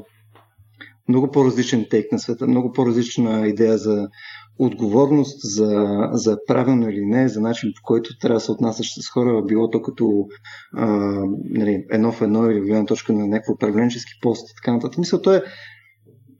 много 1.08 1.30
по-различен 1.30 1.86
тейк 1.90 2.12
на 2.12 2.18
света, 2.18 2.46
много 2.46 2.72
по-различна 2.72 3.48
идея 3.48 3.78
за 3.78 4.08
отговорност, 4.58 5.40
за, 5.42 6.08
за 6.12 6.38
правилно 6.46 6.88
или 6.90 7.06
не, 7.06 7.28
за 7.28 7.40
начин 7.40 7.72
по 7.76 7.82
който 7.82 8.18
трябва 8.18 8.36
да 8.36 8.40
се 8.40 8.52
отнасяш 8.52 8.94
с 8.94 9.08
хора, 9.08 9.42
било 9.42 9.70
то 9.70 9.82
като 9.82 10.26
а, 10.76 10.86
нали, 11.50 11.84
едно 11.90 12.12
в 12.12 12.22
едно 12.22 12.50
или 12.50 12.60
гледна 12.60 12.84
точка 12.84 13.12
на 13.12 13.26
някакво 13.26 13.52
управленчески 13.52 14.12
пост 14.22 14.50
и 14.50 14.54
така 14.54 14.72
нататък. 14.72 14.98
Мисля, 14.98 15.22
то 15.22 15.34
е 15.34 15.42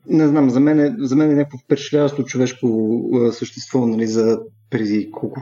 не 0.07 0.29
знам, 0.29 0.51
за 0.51 0.61
мен 0.61 0.81
е, 0.81 0.95
за 0.99 1.17
мен 1.17 1.31
е 1.31 1.35
някакво 1.35 1.59
впечатляващо 1.59 2.25
човешко 2.25 3.01
същество 3.33 3.87
нали, 3.87 4.07
за 4.07 4.41
преди 4.71 5.11
колко, 5.11 5.41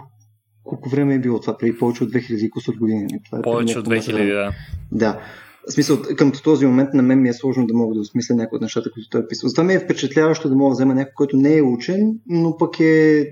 колко 0.65 0.89
време 0.89 1.15
е 1.15 1.19
било 1.19 1.41
това? 1.41 1.57
Преди 1.57 1.79
повече 1.79 2.05
от 2.05 2.11
2000 2.11 2.51
кусор 2.51 2.75
години. 2.75 3.03
Нали? 3.03 3.21
Това 3.27 3.39
е 3.39 3.43
повече 3.43 3.79
от 3.79 3.89
2000, 3.89 4.35
да. 4.35 4.53
Да. 4.93 5.21
В 5.69 5.73
смисъл, 5.73 6.03
към 6.17 6.33
този 6.45 6.67
момент 6.67 6.95
на 6.95 7.03
мен 7.03 7.23
ми 7.23 7.29
е 7.29 7.33
сложно 7.33 7.67
да 7.67 7.75
мога 7.75 7.95
да 7.95 8.01
осмисля 8.01 8.35
някои 8.35 8.57
от 8.57 8.63
нещата, 8.63 8.91
които 8.91 9.09
той 9.11 9.21
е 9.21 9.27
писал. 9.27 9.51
Това 9.51 9.65
ми 9.65 9.75
е 9.75 9.81
впечатляващо 9.81 10.49
да 10.49 10.55
мога 10.55 10.71
да 10.71 10.75
взема 10.75 10.95
някой, 10.95 11.13
който 11.17 11.37
не 11.37 11.57
е 11.57 11.63
учен, 11.63 12.19
но 12.27 12.57
пък 12.57 12.81
е 12.81 13.27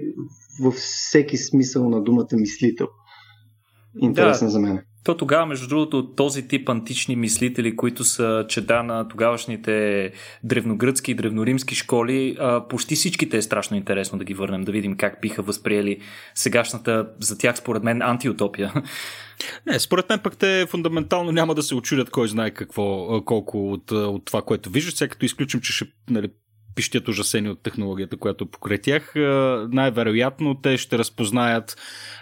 във 0.63 0.75
всеки 0.75 1.37
смисъл 1.37 1.89
на 1.89 2.03
думата 2.03 2.27
мислител. 2.33 2.87
Интересен 4.01 4.47
да. 4.47 4.51
за 4.51 4.61
мен. 4.61 4.81
То 5.05 5.17
тогава, 5.17 5.47
между 5.47 5.69
другото, 5.69 6.07
този 6.07 6.49
тип 6.49 6.69
антични 6.69 7.17
мислители, 7.17 7.77
които 7.77 8.05
са 8.05 8.47
чеда 8.49 8.83
на 8.83 9.09
тогавашните 9.09 10.13
древногръцки 10.45 11.11
и 11.11 11.15
древноримски 11.15 11.75
школи, 11.75 12.37
почти 12.69 12.95
всичките 12.95 13.37
е 13.37 13.43
страшно 13.43 13.77
интересно 13.77 14.19
да 14.19 14.25
ги 14.25 14.35
върнем, 14.35 14.65
да 14.65 14.73
видим 14.73 14.97
как 14.97 15.19
биха 15.23 15.43
възприели 15.43 16.01
сегашната, 16.35 17.09
за 17.21 17.39
тях 17.39 17.59
според 17.59 17.83
мен, 17.83 18.03
антиутопия. 18.03 18.73
Не, 19.67 19.79
според 19.79 20.09
мен 20.09 20.19
пък 20.19 20.37
те 20.37 20.67
фундаментално 20.69 21.33
няма 21.33 21.55
да 21.55 21.63
се 21.63 21.75
очудят 21.75 22.11
кой 22.11 22.29
знае 22.29 22.51
какво, 22.51 23.21
колко 23.25 23.73
от, 23.73 23.91
от 23.91 24.25
това, 24.25 24.43
което 24.43 24.71
виждат, 24.71 24.97
сега 24.97 25.09
като 25.09 25.25
изключим, 25.25 25.61
че 25.61 25.73
ще 25.73 25.87
нали, 26.11 26.29
пищят 26.79 27.09
ужасени 27.09 27.51
от 27.51 27.63
технологията, 27.63 28.17
която 28.17 28.45
е 28.45 28.49
покрай 28.49 28.79
тях, 28.79 29.13
най-вероятно 29.73 30.55
те 30.55 30.77
ще 30.77 30.99
разпознаят 30.99 31.77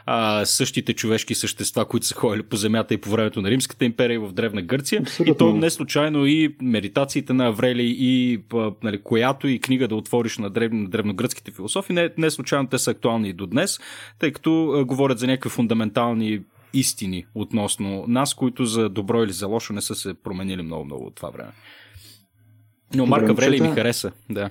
а, 0.06 0.44
същите 0.44 0.92
човешки 0.92 1.34
същества, 1.34 1.84
които 1.84 2.06
са 2.06 2.14
ходили 2.14 2.42
по 2.42 2.56
земята 2.56 2.94
и 2.94 2.96
по 2.96 3.10
времето 3.10 3.42
на 3.42 3.50
Римската 3.50 3.84
империя 3.84 4.14
и 4.14 4.18
в 4.18 4.32
Древна 4.32 4.62
Гърция. 4.62 5.00
Абсолютно. 5.00 5.34
И 5.34 5.38
то 5.38 5.56
не 5.56 5.70
случайно 5.70 6.26
и 6.26 6.56
медитациите 6.62 7.32
на 7.32 7.46
Аврели 7.46 7.96
и 7.98 8.42
нали, 8.82 9.02
която 9.02 9.48
и 9.48 9.58
книга 9.58 9.88
да 9.88 9.96
отвориш 9.96 10.38
на, 10.38 10.50
древ, 10.50 10.72
на 10.72 10.88
древногръцките 10.88 11.50
философи, 11.50 11.92
не, 11.92 12.10
не 12.18 12.30
случайно 12.30 12.68
те 12.68 12.78
са 12.78 12.90
актуални 12.90 13.28
и 13.28 13.32
до 13.32 13.46
днес, 13.46 13.80
тъй 14.18 14.32
като 14.32 14.72
а, 14.72 14.84
говорят 14.84 15.18
за 15.18 15.26
някакви 15.26 15.50
фундаментални 15.50 16.40
истини 16.72 17.26
относно 17.34 18.04
нас, 18.08 18.34
които 18.34 18.64
за 18.64 18.88
добро 18.88 19.24
или 19.24 19.32
за 19.32 19.46
лошо 19.46 19.72
не 19.72 19.80
са 19.80 19.94
се 19.94 20.14
променили 20.14 20.62
много-много 20.62 21.06
от 21.06 21.14
това 21.14 21.30
време. 21.30 21.50
Но 22.94 23.06
Марка 23.06 23.34
Врели 23.34 23.60
ми 23.60 23.68
хареса, 23.68 24.12
да. 24.30 24.50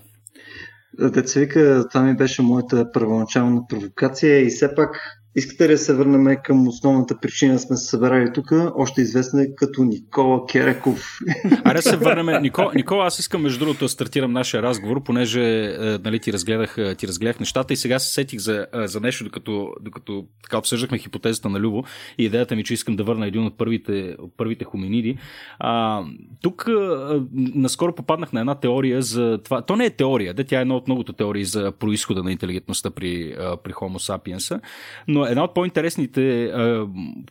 Деца 1.00 1.40
вика, 1.40 1.86
това 1.92 2.04
ми 2.04 2.16
беше 2.16 2.42
моята 2.42 2.92
първоначална 2.92 3.68
провокация 3.68 4.42
и 4.42 4.50
все 4.50 4.76
пак 4.76 5.22
Искате 5.38 5.68
ли 5.68 5.72
да 5.72 5.78
се 5.78 5.94
върнем 5.94 6.38
към 6.44 6.68
основната 6.68 7.18
причина 7.18 7.60
сме 7.60 7.76
се 7.76 7.86
събрали 7.86 8.34
тук, 8.34 8.52
още 8.76 9.02
известна 9.02 9.46
като 9.56 9.84
Никола 9.84 10.46
Кереков? 10.46 11.20
Аре 11.64 11.82
се 11.82 11.98
върнем. 11.98 12.42
Никола, 12.42 12.72
Никола, 12.76 13.06
аз 13.06 13.20
искам 13.20 13.42
между 13.42 13.60
другото 13.60 13.86
да 13.86 13.90
стартирам 13.90 14.32
нашия 14.32 14.64
разговор, 14.64 15.04
понеже 15.04 15.66
е, 15.66 15.98
нали, 16.04 16.20
ти, 16.20 16.34
разгледах, 16.34 16.78
е, 16.78 16.96
ти 16.96 17.08
разгледах 17.08 17.40
нещата 17.40 17.74
и 17.74 17.78
сега 17.78 18.00
се 18.00 18.14
сетих 18.14 18.40
за, 18.40 18.68
е, 18.74 18.88
за 18.88 19.00
нещо, 19.00 19.24
докато, 19.24 19.74
докато 19.82 20.26
така 20.44 20.58
обсъждахме 20.58 20.98
хипотезата 20.98 21.50
на 21.50 21.60
Любо 21.60 21.84
и 22.18 22.26
идеята 22.26 22.56
ми, 22.56 22.64
че 22.64 22.74
искам 22.74 22.96
да 22.96 23.04
върна 23.04 23.28
един 23.28 23.46
от 23.46 23.58
първите, 23.58 24.16
от 24.20 24.38
първите 24.38 24.66
хоминиди. 24.66 25.18
А, 25.60 26.04
тук 26.42 26.68
а, 26.68 27.22
наскоро 27.36 27.96
попаднах 27.96 28.34
на 28.34 28.40
една 28.40 28.56
теория 28.56 29.02
за 29.02 29.40
това. 29.44 29.62
То 29.62 29.76
не 29.76 29.86
е 29.86 29.90
теория, 29.90 30.34
да, 30.34 30.44
тя 30.44 30.58
е 30.58 30.62
една 30.62 30.76
от 30.76 30.88
многото 30.88 31.14
теории 31.14 31.46
за 31.46 31.72
происхода 31.72 32.24
на 32.24 32.32
интелигентността 32.32 32.90
при, 32.92 33.36
при 33.64 33.74
Homo 33.74 33.98
sapiens, 33.98 34.62
но 35.08 35.25
една 35.30 35.44
от 35.44 35.54
по-интересните, 35.54 36.54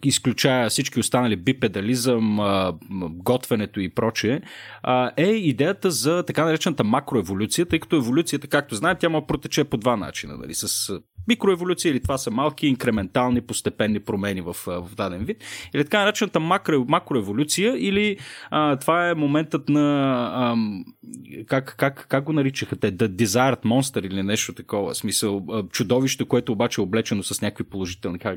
изключая 0.04 0.70
всички 0.70 1.00
останали 1.00 1.36
бипедализъм, 1.36 2.40
готвенето 3.10 3.80
и 3.80 3.88
прочее, 3.88 4.40
е 5.16 5.26
идеята 5.26 5.90
за 5.90 6.22
така 6.22 6.44
наречената 6.44 6.84
макроеволюция, 6.84 7.66
тъй 7.66 7.78
като 7.78 7.96
еволюцията, 7.96 8.46
както 8.46 8.74
знаете, 8.74 9.00
тя 9.00 9.08
може 9.08 9.26
протече 9.26 9.64
по 9.64 9.76
два 9.76 9.96
начина. 9.96 10.36
Нали, 10.36 10.54
с 10.54 11.00
микроеволюция 11.28 11.90
или 11.90 12.00
това 12.00 12.18
са 12.18 12.30
малки 12.30 12.66
инкрементални 12.66 13.40
постепенни 13.40 14.00
промени 14.00 14.40
в, 14.40 14.56
в 14.66 14.94
даден 14.96 15.24
вид, 15.24 15.44
или 15.74 15.84
така 15.84 16.00
наречената 16.00 16.40
макро, 16.40 16.84
макроеволюция, 16.88 17.76
или 17.78 18.18
а, 18.50 18.76
това 18.76 19.08
е 19.08 19.14
моментът 19.14 19.68
на 19.68 20.10
а, 20.34 20.56
как, 21.46 21.74
как, 21.78 22.06
как 22.08 22.24
го 22.24 22.32
наричаха 22.32 22.76
те, 22.76 22.92
The 22.92 23.08
Desired 23.08 23.64
Monster 23.64 24.06
или 24.06 24.22
нещо 24.22 24.52
такова, 24.52 24.94
смисъл 24.94 25.46
чудовище, 25.70 26.24
което 26.24 26.52
обаче 26.52 26.80
е 26.80 26.84
облечено 26.84 27.22
с 27.22 27.42
някакви 27.42 27.64
положителни 27.64 27.83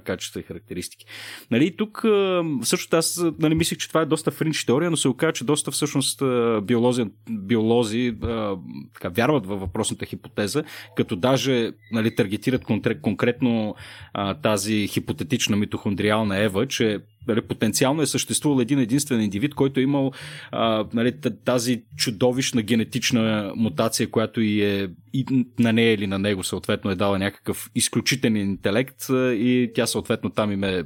качества 0.03 0.39
и 0.39 0.43
характеристики. 0.43 1.05
Нали, 1.51 1.77
тук 1.77 2.05
също 2.63 2.97
аз 2.97 3.23
нали, 3.39 3.55
мислих, 3.55 3.77
че 3.77 3.87
това 3.87 4.01
е 4.01 4.05
доста 4.05 4.31
фринч 4.31 4.65
теория, 4.65 4.89
но 4.91 4.97
се 4.97 5.07
оказа, 5.07 5.33
че 5.33 5.43
доста 5.43 5.71
всъщност 5.71 6.23
биолози, 6.63 7.05
биолози 7.29 8.15
така, 8.93 9.09
вярват 9.09 9.45
във 9.45 9.59
въпросната 9.59 10.05
хипотеза, 10.05 10.63
като 10.95 11.15
даже 11.15 11.71
нали, 11.91 12.15
таргетират 12.15 12.63
конкретно 13.01 13.75
тази 14.41 14.87
хипотетична 14.87 15.57
митохондриална 15.57 16.37
Ева, 16.37 16.67
че 16.67 16.99
нали, 17.27 17.41
потенциално 17.41 18.01
е 18.01 18.07
съществувал 18.07 18.61
един 18.61 18.79
единствен 18.79 19.21
индивид, 19.21 19.55
който 19.55 19.79
е 19.79 19.83
имал 19.83 20.11
а, 20.51 20.85
нали, 20.93 21.13
тази 21.45 21.83
чудовищна 21.97 22.61
генетична 22.61 23.51
мутация, 23.55 24.11
която 24.11 24.41
и 24.41 24.63
е 24.63 24.89
и 25.13 25.45
на 25.59 25.73
нея 25.73 25.93
или 25.93 26.07
на 26.07 26.19
него 26.19 26.43
съответно 26.43 26.91
е 26.91 26.95
дала 26.95 27.19
някакъв 27.19 27.71
изключителен 27.75 28.35
интелект 28.35 29.05
и 29.11 29.71
тя 29.75 29.87
съответно 29.87 30.29
там 30.29 30.51
им 30.51 30.63
е 30.63 30.83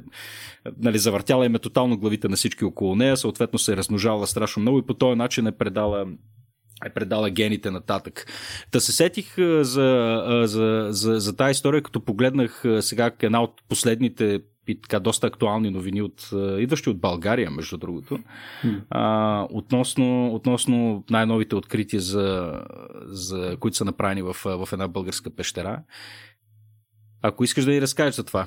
нали, 0.78 0.98
завъртяла 0.98 1.46
им 1.46 1.54
е 1.54 1.58
тотално 1.58 1.98
главите 1.98 2.28
на 2.28 2.36
всички 2.36 2.64
около 2.64 2.96
нея, 2.96 3.16
съответно 3.16 3.58
се 3.58 3.72
е 3.72 3.76
размножавала 3.76 4.26
страшно 4.26 4.62
много 4.62 4.78
и 4.78 4.86
по 4.86 4.94
този 4.94 5.18
начин 5.18 5.46
е 5.46 5.52
предала 5.52 6.06
е 6.84 6.90
предала 6.90 7.30
гените 7.30 7.70
нататък. 7.70 8.26
Та 8.70 8.80
се 8.80 8.92
сетих 8.92 9.34
за, 9.60 10.22
за, 10.44 10.86
за, 10.90 11.20
за 11.20 11.36
тази 11.36 11.50
история, 11.50 11.82
като 11.82 12.04
погледнах 12.04 12.64
сега 12.80 13.10
една 13.20 13.42
от 13.42 13.62
последните 13.68 14.40
и 14.68 14.80
така 14.80 15.00
доста 15.00 15.26
актуални 15.26 15.70
новини, 15.70 16.02
от, 16.02 16.30
идващи 16.58 16.90
от 16.90 17.00
България, 17.00 17.50
между 17.50 17.76
другото, 17.76 18.18
mm. 18.64 18.82
а, 18.90 19.46
относно, 19.50 20.34
относно 20.34 21.04
най-новите 21.10 21.56
открития, 21.56 22.00
за, 22.00 22.60
за, 23.04 23.56
които 23.60 23.76
са 23.76 23.84
направени 23.84 24.22
в, 24.22 24.36
в 24.44 24.68
една 24.72 24.88
българска 24.88 25.30
пещера. 25.30 25.82
Ако 27.22 27.44
искаш 27.44 27.64
да 27.64 27.70
ни 27.70 27.80
разкажеш 27.80 28.14
за 28.14 28.24
това. 28.24 28.46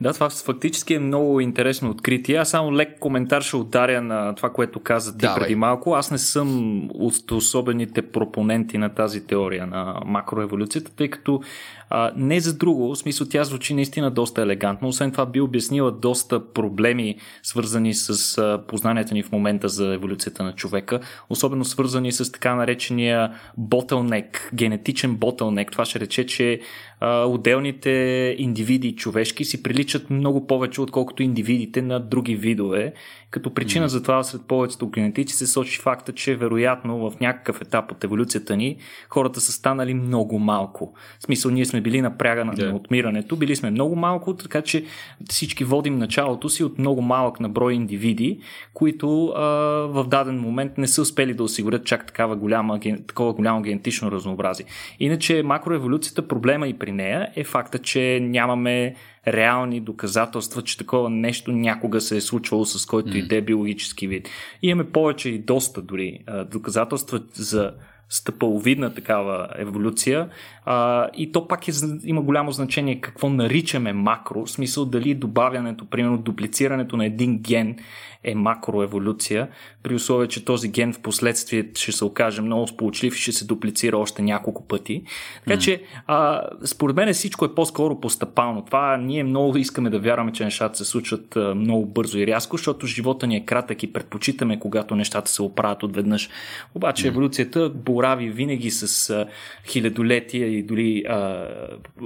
Да, 0.00 0.12
това 0.12 0.30
фактически 0.30 0.94
е 0.94 0.98
много 0.98 1.40
интересно 1.40 1.90
откритие. 1.90 2.36
Аз 2.36 2.50
само 2.50 2.76
лек 2.76 2.98
коментар 2.98 3.42
ще 3.42 3.56
ударя 3.56 4.02
на 4.02 4.34
това, 4.34 4.52
което 4.52 4.80
каза 4.80 5.12
ти 5.12 5.18
Давай. 5.18 5.42
преди 5.42 5.54
малко. 5.54 5.94
Аз 5.94 6.10
не 6.10 6.18
съм 6.18 6.80
от 6.94 7.30
особените 7.30 8.02
пропоненти 8.02 8.78
на 8.78 8.88
тази 8.88 9.26
теория 9.26 9.66
на 9.66 10.00
макроеволюцията, 10.04 10.90
тъй 10.96 11.10
като 11.10 11.40
а, 11.90 12.12
не 12.16 12.40
за 12.40 12.56
друго, 12.56 12.94
в 12.94 12.98
смисъл 12.98 13.26
тя 13.30 13.44
звучи 13.44 13.74
наистина 13.74 14.10
доста 14.10 14.42
елегантно. 14.42 14.88
Освен 14.88 15.10
това 15.10 15.26
би 15.26 15.40
обяснила 15.40 15.92
доста 15.92 16.52
проблеми, 16.52 17.16
свързани 17.42 17.94
с 17.94 18.38
а, 18.38 18.62
познанията 18.68 19.14
ни 19.14 19.22
в 19.22 19.32
момента 19.32 19.68
за 19.68 19.94
еволюцията 19.94 20.42
на 20.42 20.54
човека, 20.54 21.00
особено 21.30 21.64
свързани 21.64 22.12
с 22.12 22.32
така 22.32 22.54
наречения 22.54 23.32
bottleneck, 23.60 24.54
генетичен 24.54 25.16
bottleneck. 25.16 25.72
Това 25.72 25.84
ще 25.84 26.00
рече, 26.00 26.26
че 26.26 26.60
а, 27.04 27.24
отделните 27.24 27.90
индивиди 28.38 28.96
човешки 28.96 29.44
си 29.44 29.62
приличат 29.62 30.10
много 30.10 30.46
повече, 30.46 30.80
отколкото 30.80 31.22
индивидите 31.22 31.82
на 31.82 32.00
други 32.00 32.36
видове. 32.36 32.92
Като 33.30 33.54
причина 33.54 33.84
mm. 33.84 33.88
за 33.88 34.02
това 34.02 34.22
сред 34.22 34.42
повечето 34.42 34.88
генетици 34.88 35.36
се 35.36 35.46
сочи 35.46 35.80
факта, 35.80 36.12
че 36.12 36.36
вероятно 36.36 37.10
в 37.10 37.20
някакъв 37.20 37.60
етап 37.60 37.92
от 37.92 38.04
еволюцията 38.04 38.56
ни 38.56 38.76
хората 39.08 39.40
са 39.40 39.52
станали 39.52 39.94
много 39.94 40.38
малко. 40.38 40.94
В 41.18 41.22
смисъл, 41.22 41.50
ние 41.50 41.64
сме 41.64 41.80
били 41.80 42.00
на 42.00 42.18
пряга 42.18 42.44
на, 42.44 42.54
yeah. 42.54 42.68
на 42.68 42.76
отмирането. 42.76 43.36
Били 43.36 43.56
сме 43.56 43.70
много 43.70 43.96
малко, 43.96 44.36
така 44.36 44.62
че 44.62 44.84
всички 45.30 45.64
водим 45.64 45.98
началото 45.98 46.48
си 46.48 46.64
от 46.64 46.78
много 46.78 47.02
малък 47.02 47.40
наброй 47.40 47.74
индивиди, 47.74 48.38
които 48.74 49.26
а, 49.26 49.42
в 49.86 50.06
даден 50.08 50.40
момент 50.40 50.78
не 50.78 50.86
са 50.86 51.02
успели 51.02 51.34
да 51.34 51.42
осигурят 51.42 51.84
чак 51.84 52.06
такава 52.06 52.36
голяма, 52.36 52.80
такова 53.06 53.32
голямо 53.32 53.62
генетично 53.62 54.10
разнообразие. 54.10 54.66
Иначе 55.00 55.42
макроеволюцията, 55.42 56.28
проблема 56.28 56.68
и 56.68 56.74
при 56.74 56.93
нея 56.94 57.28
е 57.36 57.44
факта, 57.44 57.78
че 57.78 58.20
нямаме 58.22 58.94
реални 59.28 59.80
доказателства, 59.80 60.62
че 60.62 60.78
такова 60.78 61.10
нещо 61.10 61.52
някога 61.52 62.00
се 62.00 62.16
е 62.16 62.20
случвало 62.20 62.64
с 62.64 62.86
който 62.86 63.10
mm. 63.10 63.16
и 63.16 63.28
да 63.28 63.36
е 63.36 63.40
биологически 63.40 64.06
вид. 64.06 64.28
И 64.62 64.68
имаме 64.68 64.90
повече 64.90 65.28
и 65.28 65.38
доста 65.38 65.82
дори 65.82 66.18
доказателства 66.50 67.20
за 67.32 67.72
стъпаловидна 68.08 68.94
такава 68.94 69.48
еволюция. 69.58 70.28
А, 70.64 71.08
и 71.16 71.32
то 71.32 71.48
пак 71.48 71.68
е, 71.68 71.72
има 72.04 72.22
голямо 72.22 72.52
значение 72.52 73.00
какво 73.00 73.28
наричаме 73.28 73.92
макро, 73.92 74.46
в 74.46 74.50
смисъл 74.50 74.84
дали 74.84 75.14
добавянето, 75.14 75.84
примерно 75.84 76.18
дуплицирането 76.18 76.96
на 76.96 77.06
един 77.06 77.38
ген 77.38 77.76
е 78.24 78.34
макроеволюция, 78.34 79.48
при 79.82 79.94
условие, 79.94 80.28
че 80.28 80.44
този 80.44 80.68
ген 80.68 80.92
в 80.92 81.00
последствие 81.00 81.70
ще 81.74 81.92
се 81.92 82.04
окаже 82.04 82.42
много 82.42 82.66
сполучлив 82.66 83.16
и 83.16 83.20
ще 83.20 83.32
се 83.32 83.44
дуплицира 83.44 83.98
още 83.98 84.22
няколко 84.22 84.66
пъти. 84.66 85.02
Така 85.44 85.56
mm. 85.56 85.64
че, 85.64 85.82
а, 86.06 86.42
според 86.64 86.96
мен 86.96 87.14
всичко 87.14 87.44
е 87.44 87.54
по-скоро 87.54 88.00
постъпално. 88.00 88.64
Това 88.64 88.96
ние 88.96 89.24
много 89.24 89.56
искаме 89.56 89.90
да 89.90 89.98
вярваме, 89.98 90.32
че 90.32 90.44
нещата 90.44 90.78
се 90.78 90.84
случват 90.84 91.36
а, 91.36 91.54
много 91.54 91.86
бързо 91.86 92.18
и 92.18 92.26
рязко, 92.26 92.56
защото 92.56 92.86
живота 92.86 93.26
ни 93.26 93.36
е 93.36 93.44
кратък 93.44 93.82
и 93.82 93.92
предпочитаме, 93.92 94.58
когато 94.58 94.96
нещата 94.96 95.30
се 95.30 95.42
оправят 95.42 95.82
отведнъж. 95.82 96.30
Обаче 96.74 97.04
mm. 97.04 97.08
еволюцията 97.08 97.70
борави 97.70 98.30
винаги 98.30 98.70
с 98.70 99.10
а, 99.10 99.26
хилядолетия 99.66 100.48
и 100.48 100.62
дори 100.62 101.04
а, 101.08 101.48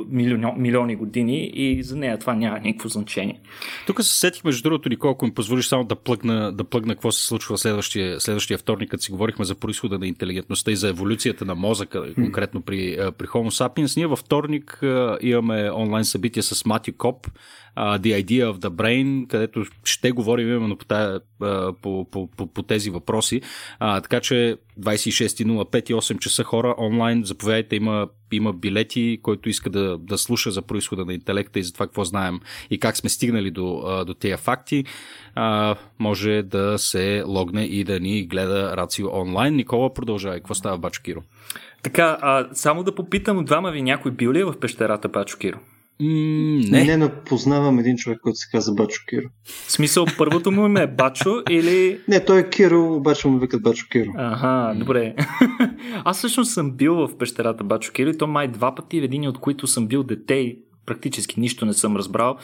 милиони, 0.09 0.53
милиони 0.57 0.97
години 0.97 1.51
и 1.55 1.83
за 1.83 1.97
нея 1.97 2.19
това 2.19 2.35
няма 2.35 2.59
никакво 2.59 2.89
значение. 2.89 3.41
Тук 3.87 4.03
се 4.03 4.19
сетих, 4.19 4.45
между 4.45 4.63
другото, 4.63 4.89
Никол, 4.89 5.11
ако 5.11 5.25
ми 5.25 5.35
позволиш 5.35 5.67
само 5.67 5.85
да 5.85 5.95
плъгна, 6.09 6.53
да 6.53 6.65
плъгна 6.65 6.95
какво 6.95 7.13
се 7.13 7.27
случва 7.27 7.59
следващия, 7.59 8.21
следващия 8.21 8.59
вторник, 8.59 8.91
като 8.91 9.03
си 9.03 9.11
говорихме 9.11 9.45
за 9.45 9.55
происхода 9.55 9.99
на 9.99 10.07
интелигентността 10.07 10.71
и 10.71 10.77
за 10.77 10.89
еволюцията 10.89 11.45
на 11.45 11.55
мозъка, 11.55 12.15
конкретно 12.15 12.63
при, 12.63 12.97
при 13.19 13.27
Homo 13.27 13.51
sapiens. 13.51 13.97
Ние 13.97 14.07
във 14.07 14.19
вторник 14.19 14.79
имаме 15.21 15.71
онлайн 15.71 16.05
събитие 16.05 16.43
с 16.43 16.65
Матю 16.65 16.93
Коп, 16.93 17.27
The 17.77 18.25
Idea 18.25 18.53
of 18.53 18.59
the 18.59 18.69
Brain, 18.69 19.27
където 19.27 19.65
ще 19.85 20.11
говорим 20.11 20.49
именно 20.49 20.77
по, 20.77 20.85
тая, 20.85 21.21
по, 21.83 22.05
по, 22.11 22.27
по, 22.37 22.47
по 22.47 22.63
тези 22.63 22.91
въпроси. 22.91 23.41
Така 23.81 24.21
че 24.21 24.57
26.05 24.81 25.91
и 25.91 25.95
8 25.95 26.19
часа 26.19 26.45
хора 26.45 26.75
онлайн, 26.79 27.25
заповядайте, 27.25 27.77
има, 27.77 28.09
има 28.33 28.53
билети, 28.53 29.19
който 29.23 29.49
иска 29.49 29.71
да, 29.71 29.99
да 29.99 30.19
слуша 30.19 30.51
за 30.51 30.63
происхода 30.63 31.05
на 31.05 31.15
интелекта 31.15 31.59
и 31.59 31.63
за 31.63 31.73
това 31.73 31.87
какво 31.87 32.05
знаем 32.05 32.41
и 32.71 32.81
как 32.81 32.97
сме 32.97 33.11
стигнали 33.11 33.51
до, 33.51 34.05
до 34.07 34.15
тези 34.15 34.37
факти. 34.37 34.85
Uh, 35.39 35.77
може 35.99 36.43
да 36.43 36.79
се 36.79 37.23
логне 37.27 37.63
и 37.63 37.85
да 37.85 38.01
ни 38.01 38.27
гледа 38.27 38.77
Рацио 38.77 39.09
онлайн. 39.13 39.57
Никола, 39.57 39.95
продължава. 39.95 40.35
Какво 40.35 40.55
става, 40.55 40.79
Бачо 40.79 41.03
Киро? 41.03 41.23
Така, 41.83 42.19
а, 42.21 42.49
само 42.53 42.83
да 42.83 42.95
попитам, 42.95 43.45
двама 43.45 43.71
ви 43.71 43.83
някой 43.83 44.13
бил 44.13 44.33
ли 44.33 44.41
е 44.41 44.45
в 44.45 44.61
пещерата 44.61 45.09
Бачо 45.09 45.39
Киро? 45.39 45.59
не. 46.01 46.85
Не, 46.85 46.97
но 46.97 47.11
познавам 47.27 47.79
един 47.79 47.97
човек, 47.97 48.19
който 48.23 48.37
се 48.37 48.49
казва 48.53 48.75
Бачо 48.75 49.03
Киро. 49.09 49.27
В 49.45 49.73
смисъл, 49.73 50.07
първото 50.19 50.51
му 50.51 50.67
име 50.67 50.83
е 50.83 50.87
Бачо 50.87 51.43
или... 51.51 52.01
Не, 52.09 52.25
той 52.25 52.39
е 52.39 52.49
Киро, 52.49 52.95
обаче 52.95 53.29
му 53.29 53.39
викат 53.39 53.63
Бачо 53.63 53.87
Киро. 53.91 54.11
Ага, 54.17 54.79
добре. 54.79 55.15
Аз 56.05 56.19
всъщност 56.19 56.53
съм 56.53 56.73
бил 56.73 56.95
в 56.95 57.19
пещерата 57.19 57.65
Бачо 57.65 57.93
Киро 57.93 58.11
и 58.11 58.19
то 58.19 58.27
май 58.27 58.49
два 58.49 58.75
пъти, 58.75 58.99
един 58.99 59.29
от 59.29 59.39
които 59.39 59.67
съм 59.67 59.87
бил 59.87 60.03
дете 60.03 60.57
практически 60.89 61.41
нищо 61.41 61.67
не 61.67 61.73
съм 61.73 61.97
разбрал. 61.97 62.37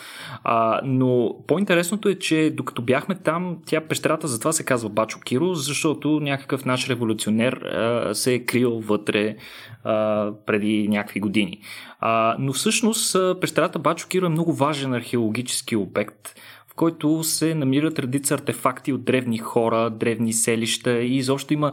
А, 0.44 0.80
но 0.84 1.36
по-интересното 1.46 2.08
е, 2.08 2.14
че 2.14 2.52
докато 2.56 2.82
бяхме 2.82 3.14
там, 3.14 3.56
тя 3.66 3.80
пещерата 3.80 4.28
затова 4.28 4.52
се 4.52 4.64
казва 4.64 4.88
Бачо 4.88 5.20
Киро, 5.20 5.54
защото 5.54 6.20
някакъв 6.20 6.64
наш 6.64 6.88
революционер 6.88 7.52
а, 7.52 8.14
се 8.14 8.34
е 8.34 8.44
крил 8.44 8.70
вътре 8.70 9.36
а, 9.84 10.30
преди 10.46 10.88
някакви 10.88 11.20
години. 11.20 11.58
А, 12.00 12.36
но 12.38 12.52
всъщност 12.52 13.16
пещерата 13.40 13.78
Бачо 13.78 14.08
Киро 14.08 14.26
е 14.26 14.28
много 14.28 14.52
важен 14.52 14.94
археологически 14.94 15.76
обект, 15.76 16.34
в 16.74 16.76
който 16.76 17.24
се 17.24 17.54
намират 17.54 17.98
редица 17.98 18.34
артефакти 18.34 18.92
от 18.92 19.04
древни 19.04 19.38
хора, 19.38 19.90
древни 19.90 20.32
селища 20.32 21.02
и 21.02 21.16
изобщо 21.16 21.54
има 21.54 21.72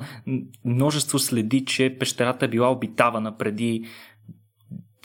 множество 0.65 1.19
следи, 1.19 1.65
че 1.65 1.95
пещерата 1.99 2.45
е 2.45 2.47
била 2.47 2.71
обитавана 2.71 3.37
преди 3.37 3.85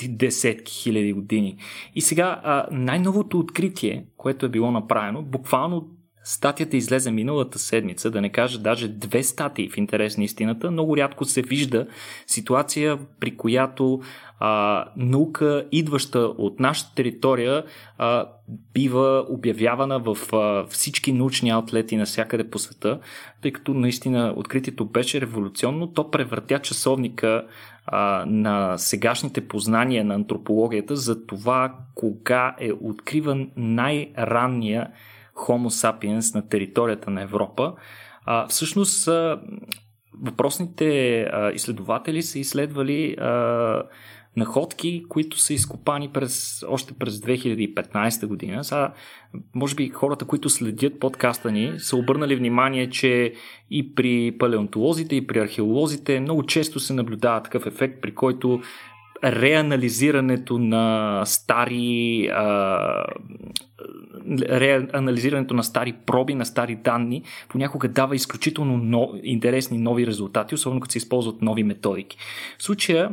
десетки 0.05 0.73
хиляди 0.73 1.13
години. 1.13 1.57
И 1.95 2.01
сега 2.01 2.67
най-новото 2.71 3.39
откритие, 3.39 4.05
което 4.17 4.47
е 4.47 4.49
било 4.49 4.71
направено, 4.71 5.23
буквално 5.23 5.97
Статията 6.29 6.77
излезе 6.77 7.11
миналата 7.11 7.59
седмица, 7.59 8.11
да 8.11 8.21
не 8.21 8.29
кажа 8.29 8.59
даже 8.59 8.89
две 8.89 9.23
статии 9.23 9.71
в 9.71 9.77
интерес 9.77 10.19
на 10.19 10.25
истината. 10.25 10.71
Много 10.71 10.97
рядко 10.97 11.25
се 11.25 11.43
вижда 11.43 11.87
ситуация, 12.27 12.99
при 13.21 13.37
която 13.37 14.01
а, 14.41 14.85
наука, 14.97 15.67
идваща 15.73 16.19
от 16.19 16.61
нашата 16.61 16.95
територия, 16.95 17.65
а, 17.99 18.27
бива 18.75 19.27
обявявана 19.29 19.99
в 19.99 20.17
а, 20.33 20.67
всички 20.67 21.13
научни 21.13 21.51
аутлети 21.51 21.97
навсякъде 21.97 22.51
по 22.51 22.59
света, 22.59 23.01
тъй 23.43 23.53
като 23.53 23.75
наистина 23.75 24.35
откритието 24.37 24.85
беше 24.85 25.21
революционно. 25.21 25.93
То 25.93 26.11
превъртя 26.11 26.59
часовника 26.59 27.47
а, 27.87 28.25
на 28.27 28.79
сегашните 28.79 29.49
познания 29.49 30.05
на 30.05 30.15
антропологията 30.15 30.97
за 30.97 31.27
това 31.27 31.75
кога 31.95 32.57
е 32.61 32.73
откриван 32.73 33.51
най-ранния 33.57 34.91
Homo 35.35 35.69
sapiens 35.69 36.35
на 36.35 36.49
територията 36.49 37.11
на 37.11 37.23
Европа. 37.23 37.75
А, 38.25 38.47
всъщност, 38.47 39.09
а, 39.09 39.41
въпросните 40.23 41.21
а, 41.23 41.51
изследователи 41.51 42.23
са 42.23 42.39
изследвали 42.39 43.17
а, 43.19 43.83
находки, 44.37 45.05
които 45.09 45.39
са 45.39 45.55
изкопани 45.55 46.09
през, 46.09 46.65
още 46.69 46.95
през 46.95 47.15
2015 47.19 48.27
година. 48.27 48.65
Сега, 48.65 48.93
може 49.55 49.75
би 49.75 49.89
хората, 49.89 50.25
които 50.25 50.51
следят 50.51 51.01
подкаста 51.01 51.53
ни, 51.53 51.73
са 51.79 51.97
обърнали 51.97 52.37
внимание, 52.37 52.91
че 52.91 53.33
и 53.71 53.95
при 53.95 54.39
палеонтолозите, 54.39 55.17
и 55.17 55.27
при 55.27 55.39
археолозите 55.39 56.21
много 56.21 56.43
често 56.43 56.81
се 56.81 56.93
наблюдава 56.93 57.43
такъв 57.43 57.67
ефект, 57.67 58.01
при 58.03 58.15
който 58.15 58.61
реанализирането 59.25 60.59
на 60.59 61.23
стари 61.25 62.29
а, 62.33 63.05
реанализирането 64.51 65.55
на 65.55 65.63
стари 65.63 65.95
проби, 66.07 66.35
на 66.35 66.47
стари 66.47 66.77
данни, 66.77 67.23
понякога 67.49 67.89
дава 67.89 68.15
изключително 68.15 68.77
но, 68.77 69.13
интересни 69.23 69.79
нови 69.79 70.07
резултати, 70.07 70.55
особено 70.55 70.81
като 70.81 70.93
се 70.93 70.99
използват 70.99 71.43
нови 71.43 71.63
методики. 71.63 72.19
В 72.59 72.63
случая 72.63 73.11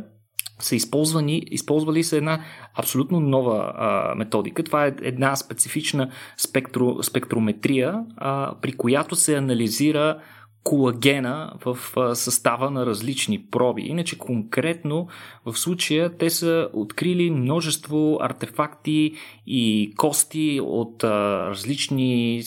са 0.59 0.75
използвани, 0.75 1.43
използвали 1.51 2.03
са 2.03 2.17
една 2.17 2.41
абсолютно 2.75 3.19
нова 3.19 3.73
а, 3.75 4.15
методика. 4.15 4.63
Това 4.63 4.85
е 4.85 4.93
една 5.01 5.35
специфична 5.35 6.11
спектро, 6.37 7.03
спектрометрия, 7.03 8.05
а, 8.17 8.55
при 8.61 8.71
която 8.71 9.15
се 9.15 9.35
анализира 9.35 10.19
колагена 10.63 11.53
в 11.65 11.77
състава 12.15 12.69
на 12.69 12.85
различни 12.85 13.45
проби. 13.51 13.81
Иначе 13.81 14.17
конкретно 14.17 15.07
в 15.45 15.57
случая 15.57 16.17
те 16.17 16.29
са 16.29 16.69
открили 16.73 17.31
множество 17.31 18.17
артефакти 18.21 19.13
и 19.47 19.93
кости 19.97 20.59
от 20.63 21.03
различни 21.03 22.43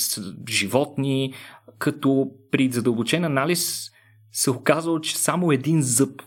животни, 0.49 1.35
като 1.79 2.31
при 2.51 2.73
задълбочен 2.73 3.25
анализ 3.25 3.91
се 4.33 4.51
оказало, 4.51 5.01
че 5.01 5.19
само 5.19 5.53
един 5.53 5.83
зъб 5.83 6.23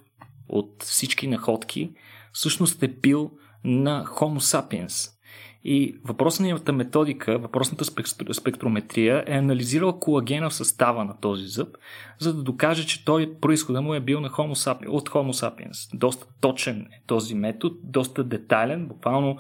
от 0.50 0.84
всички 0.84 1.28
находки 1.28 1.92
всъщност 2.34 2.84
е 2.84 2.88
бил 2.88 3.32
на 3.64 4.06
Homo 4.06 4.40
sapiens. 4.40 5.12
И 5.64 5.96
въпросната 6.04 6.74
методика, 6.74 7.38
въпросната 7.38 7.86
спектрометрия 8.34 9.24
е 9.28 9.38
анализирала 9.38 10.00
колагена 10.00 10.50
в 10.50 10.54
състава 10.54 11.06
на 11.06 11.20
този 11.20 11.48
зъб, 11.48 11.78
за 12.20 12.34
да 12.34 12.44
докаже, 12.44 12.86
че 12.86 13.06
той 13.06 13.34
происхода 13.42 13.82
му 13.82 13.94
е 13.94 14.00
бил 14.00 14.20
на 14.20 14.30
Homo 14.30 14.54
sapiens, 14.54 14.90
от 14.90 15.10
Homo 15.10 15.32
sapiens. 15.32 15.98
Доста 15.98 16.28
точен 16.42 16.80
е 16.82 17.02
този 17.08 17.36
метод, 17.36 17.76
доста 17.84 18.24
детайлен, 18.24 18.88
буквално 18.88 19.38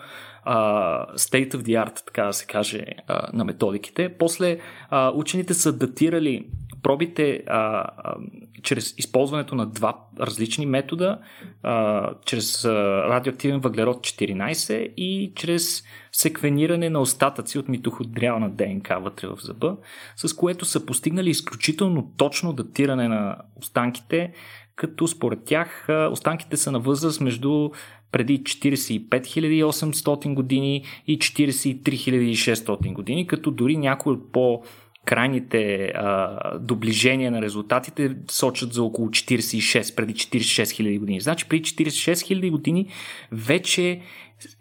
uh, 0.48 1.15
state 1.15 1.54
of 1.54 1.58
the 1.58 1.86
art, 1.86 2.06
така 2.06 2.24
да 2.24 2.34
се 2.34 2.45
каже, 2.45 2.86
uh, 3.10 3.34
на 3.34 3.45
методиките. 3.45 4.15
После 4.19 4.60
uh, 4.91 5.15
учените 5.15 5.54
са 5.54 5.74
датирали 5.74 6.48
пробите 6.84 7.44
а, 7.48 7.58
а, 7.58 8.15
чрез 8.63 8.94
използването 8.98 9.56
на 9.56 9.65
два 9.65 9.98
различни 10.20 10.65
метода, 10.65 11.20
а, 11.63 12.10
чрез 12.26 12.65
а, 12.65 12.74
радиоактивен 13.10 13.60
въглерод 13.60 13.98
14 13.98 14.94
и 14.98 15.34
чрез 15.36 15.84
секвениране 16.12 16.89
на 16.89 17.00
остатъци 17.00 17.60
от 17.60 17.70
митохондриална 17.70 18.50
ДНК 18.50 19.00
вътре 19.00 19.28
в 19.28 19.38
зъба, 19.42 19.78
с 20.15 20.34
което 20.34 20.65
са 20.65 20.86
постигнали 20.86 21.30
изключително 21.30 22.12
точно 22.18 22.54
датиране 22.54 23.08
на 23.08 23.38
останките, 23.56 24.34
като 24.76 25.08
според 25.08 25.39
тях 25.46 25.88
останките 26.12 26.58
са 26.58 26.72
на 26.72 26.80
възраст 26.80 27.22
между 27.22 27.70
преди 28.12 28.44
45 28.44 29.10
800 29.10 30.34
години 30.34 30.84
и 31.08 31.20
43 31.20 31.84
600 32.32 32.94
години, 32.94 33.28
като 33.28 33.52
дори 33.52 33.78
някои 33.78 34.13
от 34.13 34.32
по 34.32 34.63
крайните 35.10 35.86
а, 35.95 36.39
доближения 36.60 37.32
на 37.32 37.41
резултатите 37.41 38.15
сочат 38.32 38.74
за 38.74 38.84
около 38.84 39.08
46, 39.10 39.95
преди 39.95 40.13
46 40.13 40.63
000 40.63 41.00
години. 41.00 41.22
Значи 41.22 41.50
преди 41.50 41.63
46 41.63 42.13
000 42.13 42.52
години 42.52 42.88
вече 43.32 44.02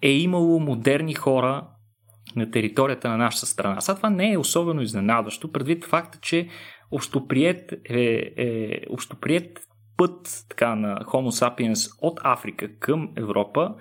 е 0.02 0.11
имало 0.11 0.61
модерни 0.61 1.14
хора 1.14 1.66
на 2.37 2.50
територията 2.50 3.08
на 3.08 3.16
нашата 3.16 3.46
страна. 3.46 3.80
Сега 3.80 3.96
това 3.96 4.11
не 4.11 4.32
е 4.32 4.38
особено 4.38 4.82
изненадващо, 4.82 5.52
предвид 5.52 5.84
факта, 5.84 6.18
че 6.22 6.48
общоприет, 6.90 7.72
е, 7.84 8.32
е, 8.37 8.80
общоприет 8.90 9.61
път 9.96 10.44
така, 10.48 10.74
на 10.74 10.98
Homo 10.98 11.46
sapiens 11.46 11.98
от 12.02 12.20
Африка 12.24 12.68
към 12.78 13.08
Европа 13.16 13.74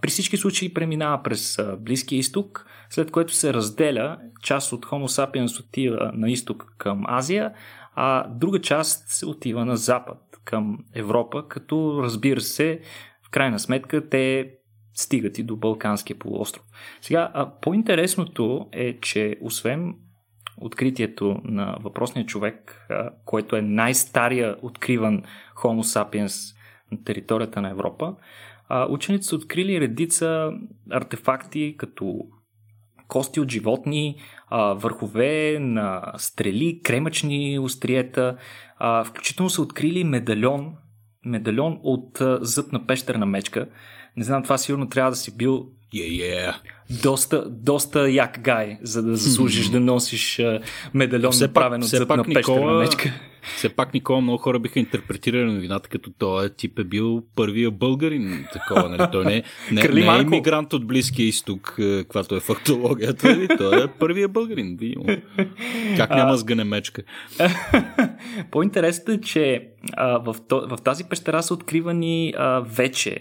при 0.00 0.10
всички 0.10 0.36
случаи 0.36 0.74
преминава 0.74 1.22
през 1.22 1.58
Близкия 1.78 2.18
изток, 2.18 2.66
след 2.90 3.10
което 3.10 3.34
се 3.34 3.54
разделя. 3.54 4.18
Част 4.42 4.72
от 4.72 4.86
Homo 4.86 5.06
sapiens 5.06 5.60
отива 5.60 6.10
на 6.14 6.30
изток 6.30 6.74
към 6.78 7.04
Азия, 7.08 7.52
а 7.94 8.28
друга 8.28 8.60
част 8.60 9.08
се 9.08 9.26
отива 9.26 9.64
на 9.64 9.76
запад 9.76 10.18
към 10.44 10.78
Европа, 10.94 11.48
като 11.48 12.00
разбира 12.02 12.40
се, 12.40 12.80
в 13.26 13.30
крайна 13.30 13.58
сметка 13.58 14.08
те 14.08 14.50
стигат 14.94 15.38
и 15.38 15.42
до 15.42 15.56
Балканския 15.56 16.18
полуостров. 16.18 16.64
Сега, 17.00 17.50
по-интересното 17.62 18.68
е, 18.72 19.00
че 19.00 19.36
освен 19.40 19.94
откритието 20.58 21.40
на 21.44 21.76
въпросния 21.80 22.26
човек, 22.26 22.88
който 23.24 23.56
е 23.56 23.62
най-стария 23.62 24.56
откриван 24.62 25.22
Homo 25.56 25.82
sapiens 25.82 26.56
на 26.92 27.04
територията 27.04 27.62
на 27.62 27.70
Европа, 27.70 28.14
учените 28.90 29.24
са 29.24 29.36
открили 29.36 29.80
редица 29.80 30.50
артефакти, 30.90 31.74
като 31.78 32.18
кости 33.08 33.40
от 33.40 33.50
животни, 33.50 34.16
върхове 34.74 35.58
на 35.60 36.12
стрели, 36.16 36.80
кремъчни 36.84 37.58
остриета, 37.58 38.36
включително 39.06 39.50
са 39.50 39.62
открили 39.62 40.04
медальон, 40.04 40.72
медальон 41.24 41.78
от 41.82 42.18
зъб 42.40 42.72
на 42.72 42.86
пещерна 42.86 43.26
мечка. 43.26 43.66
Не 44.16 44.24
знам, 44.24 44.42
това 44.42 44.58
сигурно 44.58 44.88
трябва 44.88 45.10
да 45.10 45.16
си 45.16 45.36
бил 45.36 45.66
Yeah, 45.94 46.22
yeah. 46.22 46.54
Доста, 47.02 47.50
доста 47.50 48.10
як 48.10 48.40
гай, 48.40 48.78
за 48.82 49.02
да 49.02 49.16
заслужиш 49.16 49.68
да 49.68 49.80
носиш 49.80 50.40
медальон 50.94 51.32
Все 51.32 51.44
направен 51.46 51.80
пак- 51.80 51.84
от 51.84 51.90
зъб 51.90 52.08
на 52.08 52.24
пещерна 52.24 52.42
Никола- 52.42 52.78
мечка. 52.78 53.12
Все 53.56 53.68
пак, 53.68 53.94
Никола, 53.94 54.20
много 54.20 54.38
хора 54.38 54.58
биха 54.58 54.80
интерпретирали 54.80 55.52
новината, 55.52 55.88
като 55.88 56.10
той 56.18 56.50
тип 56.50 56.78
е 56.78 56.84
бил 56.84 57.22
първия 57.36 57.70
българин. 57.70 58.46
Такова, 58.52 58.88
нали? 58.88 59.08
Той 59.12 59.24
не, 59.24 59.42
не, 59.72 59.80
Крали 59.82 60.00
не 60.00 60.06
е 60.06 60.06
Марко. 60.06 60.22
иммигрант 60.22 60.72
от 60.72 60.86
Близкия 60.86 61.26
изток, 61.26 61.74
е, 61.78 61.98
каквато 62.02 62.36
е 62.36 62.40
фактологията. 62.40 63.28
нали? 63.36 63.48
Той 63.58 63.84
е 63.84 63.86
първия 63.86 64.28
българин. 64.28 64.76
Видимо. 64.80 65.04
Как 65.96 66.10
няма 66.10 66.36
сгъне 66.36 66.64
мечка? 66.64 67.02
По-интересното 68.50 69.12
е, 69.12 69.20
че 69.20 69.68
а, 69.92 70.18
в, 70.18 70.36
в 70.50 70.78
тази 70.84 71.04
пещера 71.04 71.42
са 71.42 71.54
откривани 71.54 72.34
а, 72.36 72.60
вече, 72.60 73.18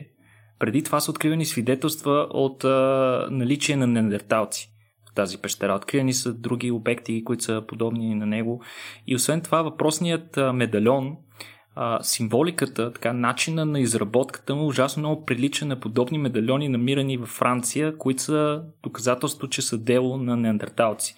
преди 0.59 0.83
това 0.83 0.99
са 0.99 1.11
откривани 1.11 1.45
свидетелства 1.45 2.27
от 2.29 2.63
а, 2.63 3.27
наличие 3.31 3.75
на 3.75 3.88
неандерталци 3.88 4.71
тази 5.15 5.38
пещера. 5.38 5.73
Откривани 5.73 6.13
са 6.13 6.34
други 6.34 6.71
обекти, 6.71 7.23
които 7.23 7.43
са 7.43 7.63
подобни 7.67 8.15
на 8.15 8.25
него. 8.25 8.62
И 9.08 9.15
освен 9.15 9.41
това, 9.41 9.62
въпросният 9.62 10.39
медальон, 10.54 11.17
символиката, 12.01 12.93
така, 12.93 13.13
начина 13.13 13.65
на 13.65 13.80
изработката 13.80 14.56
му 14.56 14.67
ужасно 14.67 15.01
много 15.01 15.25
прилича 15.25 15.65
на 15.65 15.80
подобни 15.80 16.17
медальони, 16.17 16.69
намирани 16.69 17.17
във 17.17 17.30
Франция, 17.30 17.97
които 17.97 18.21
са 18.21 18.63
доказателство, 18.84 19.47
че 19.47 19.62
са 19.62 19.78
дело 19.78 20.17
на 20.17 20.38
неандерталци. 20.38 21.15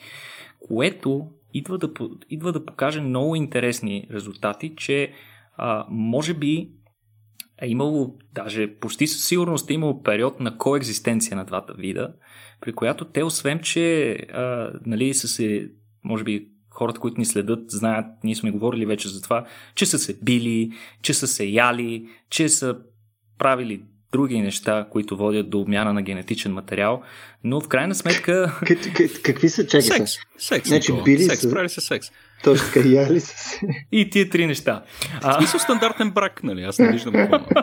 Което 0.68 1.28
идва 1.54 1.78
да, 1.78 1.90
идва 2.30 2.52
да 2.52 2.66
покаже 2.66 3.02
много 3.02 3.36
интересни 3.36 4.08
резултати, 4.12 4.74
че 4.76 5.12
а, 5.58 5.86
може 5.90 6.34
би 6.34 6.70
е 7.62 7.68
имало, 7.68 8.18
даже 8.34 8.68
почти 8.70 9.08
със 9.08 9.26
сигурност 9.26 9.70
е 9.70 9.74
имало 9.74 10.04
период 10.04 10.40
на 10.40 10.58
коекзистенция 10.58 11.38
на 11.38 11.46
двата 11.46 11.74
вида, 11.74 12.14
при 12.62 12.74
която 12.74 13.06
те, 13.06 13.24
освен 13.24 13.60
че 13.60 14.12
а, 14.14 14.72
нали, 14.86 15.14
са 15.14 15.28
се, 15.28 15.70
може 16.04 16.24
би 16.24 16.48
хората, 16.70 17.00
които 17.00 17.20
ни 17.20 17.26
следят, 17.26 17.60
знаят, 17.68 18.06
ние 18.24 18.36
сме 18.36 18.52
говорили 18.52 18.86
вече 18.86 19.10
за 19.10 19.22
това, 19.22 19.46
че 19.76 19.86
са 19.86 20.00
се 20.00 20.14
били, 20.16 20.72
че 21.02 21.14
са 21.14 21.28
се 21.28 21.46
яли, 21.46 22.08
че 22.30 22.50
са 22.50 22.78
правили 23.40 23.82
други 24.12 24.42
неща, 24.42 24.88
които 24.92 25.18
водят 25.18 25.50
до 25.50 25.60
обмяна 25.60 25.94
на 25.94 26.02
генетичен 26.02 26.54
материал, 26.54 27.02
но 27.44 27.62
в 27.62 27.68
крайна 27.68 27.96
сметка 27.96 28.60
Как, 28.60 28.78
как, 28.94 29.12
какви 29.24 29.50
са, 29.50 29.68
чакай 29.68 30.06
Секс. 30.38 30.68
Значи 30.68 30.92
били 31.06 31.24
секс. 31.24 31.42
са- 31.42 31.50
Прави 31.50 31.70
се 31.70 31.82
секс. 31.82 32.08
Точно 32.44 32.68
така, 32.74 32.90
яли 32.90 33.20
са 33.20 33.38
се. 33.38 33.60
и 33.92 34.10
тия 34.10 34.30
три 34.30 34.48
неща. 34.48 34.84
В 35.00 35.20
А, 35.24 35.38
смисъл 35.38 35.60
стандартен 35.60 36.12
брак, 36.12 36.44
нали? 36.44 36.64
Аз 36.64 36.80
не 36.80 36.92
виждам 36.92 37.14
какво. 37.14 37.40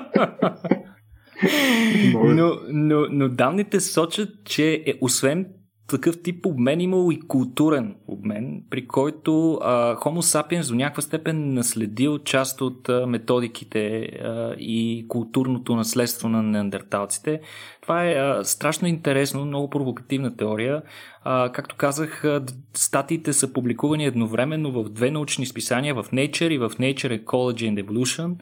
Но, 2.25 2.59
но, 2.69 3.07
но 3.11 3.29
данните 3.29 3.81
сочат, 3.81 4.29
че 4.45 4.83
е, 4.87 4.95
освен 5.01 5.47
такъв 5.89 6.23
тип 6.23 6.47
обмен 6.47 6.81
имало 6.81 7.11
и 7.11 7.21
културен 7.21 7.97
обмен, 8.09 8.63
при 8.71 8.87
който 8.87 9.55
а, 9.55 9.97
Homo 9.97 10.21
sapiens 10.21 10.69
до 10.69 10.75
някаква 10.75 11.03
степен 11.03 11.55
наследил 11.55 12.19
част 12.19 12.61
от 12.61 12.89
а, 12.89 13.07
методиките 13.07 13.97
а, 13.97 14.55
и 14.59 15.07
културното 15.09 15.77
наследство 15.77 16.29
на 16.29 16.43
неандерталците. 16.43 17.41
Това 17.83 18.05
е 18.05 18.15
а, 18.15 18.45
страшно 18.45 18.89
интересно, 18.89 19.45
много 19.45 19.71
провокативна 19.71 20.37
теория. 20.37 20.83
А, 21.25 21.53
както 21.53 21.77
казах, 21.77 22.25
а, 22.25 22.45
статиите 22.75 23.33
са 23.33 23.53
публикувани 23.53 24.05
едновременно 24.05 24.73
в 24.73 24.89
две 24.89 25.11
научни 25.11 25.47
списания, 25.47 25.95
в 25.95 26.05
Nature 26.05 26.51
и 26.51 26.59
в 26.59 26.71
Nature 26.71 27.25
Ecology 27.25 27.75
and 27.75 27.85
Evolution. 27.85 28.35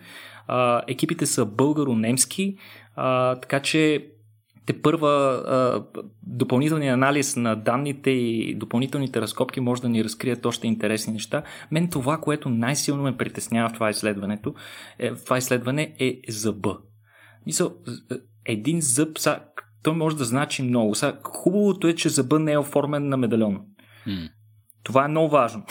А, 0.47 0.83
екипите 0.89 1.27
са 1.27 1.47
българо-немски, 1.47 2.57
а, 2.97 3.35
така 3.35 3.61
че 3.61 4.07
те 4.66 4.83
първа 4.83 5.09
а, 5.11 5.85
допълнителният 6.22 6.94
анализ 6.94 7.37
на 7.37 7.57
данните 7.57 8.11
и 8.11 8.55
допълнителните 8.55 9.20
разкопки 9.20 9.61
може 9.61 9.83
да 9.83 9.88
ни 9.88 10.05
разкрият 10.05 10.46
още 10.46 10.66
интересни 10.66 11.12
неща. 11.12 11.42
Мен 11.70 11.88
това, 11.88 12.18
което 12.18 12.51
най-силно 12.51 13.03
ме 13.03 13.16
притеснява 13.16 13.68
в 13.68 13.72
това 13.72 13.90
изследването, 13.90 14.55
е, 14.98 15.11
в 15.11 15.25
това 15.25 15.38
изследване 15.38 15.94
е 15.98 16.20
зъба. 16.29 16.79
Мисъл, 17.46 17.72
з- 17.87 18.03
един 18.46 18.81
зъб, 18.81 19.18
са, 19.18 19.40
той 19.83 19.94
може 19.94 20.16
да 20.16 20.25
значи 20.25 20.62
много. 20.62 20.94
Са, 20.94 21.16
хубавото 21.22 21.87
е, 21.87 21.94
че 21.94 22.09
зъба 22.09 22.38
не 22.38 22.53
е 22.53 22.59
оформен 22.59 23.09
на 23.09 23.16
медальон. 23.16 23.61
М. 24.07 24.29
Това 24.83 25.05
е 25.05 25.09
много 25.09 25.29
важно. 25.29 25.64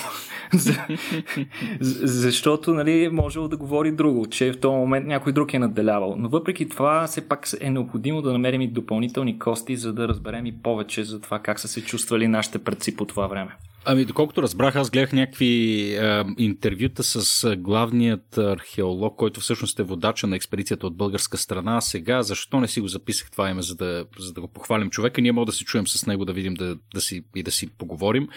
Защото, 1.79 2.73
нали, 2.73 3.09
можело 3.09 3.47
да 3.47 3.57
говори 3.57 3.91
друго, 3.91 4.27
че 4.27 4.51
в 4.51 4.59
този 4.59 4.75
момент 4.75 5.07
някой 5.07 5.33
друг 5.33 5.53
е 5.53 5.59
надделявал. 5.59 6.15
Но 6.17 6.29
въпреки 6.29 6.69
това, 6.69 7.07
все 7.07 7.27
пак 7.27 7.47
е 7.61 7.69
необходимо 7.69 8.21
да 8.21 8.31
намерим 8.31 8.61
и 8.61 8.67
допълнителни 8.67 9.39
кости, 9.39 9.75
за 9.75 9.93
да 9.93 10.07
разберем 10.07 10.45
и 10.45 10.61
повече 10.61 11.03
за 11.03 11.21
това 11.21 11.39
как 11.39 11.59
са 11.59 11.67
се 11.67 11.83
чувствали 11.83 12.27
нашите 12.27 12.59
предци 12.59 12.95
по 12.95 13.05
това 13.05 13.27
време. 13.27 13.51
Ами, 13.85 14.05
доколкото 14.05 14.41
разбрах, 14.41 14.75
аз 14.75 14.89
гледах 14.89 15.13
някакви 15.13 15.81
е, 15.95 16.23
интервюта 16.37 17.03
с 17.03 17.43
е, 17.43 17.55
главният 17.55 18.37
археолог, 18.37 19.15
който 19.15 19.39
всъщност 19.39 19.79
е 19.79 19.83
водача 19.83 20.27
на 20.27 20.35
експедицията 20.35 20.87
от 20.87 20.97
българска 20.97 21.37
страна. 21.37 21.77
А 21.77 21.81
сега, 21.81 22.21
защо 22.21 22.59
не 22.59 22.67
си 22.67 22.81
го 22.81 22.87
записах 22.87 23.31
това 23.31 23.49
име, 23.49 23.61
за 23.61 23.75
да, 23.75 24.05
за 24.19 24.33
да 24.33 24.41
го 24.41 24.47
похвалим 24.47 24.89
човека? 24.89 25.21
Ние 25.21 25.31
може 25.31 25.45
да 25.45 25.51
се 25.51 25.65
чуем 25.65 25.87
с 25.87 26.05
него, 26.05 26.25
да 26.25 26.33
видим 26.33 26.53
да, 26.53 26.77
да 26.93 27.01
си, 27.01 27.23
и 27.35 27.43
да 27.43 27.51
си 27.51 27.67
поговорим. 27.67 28.27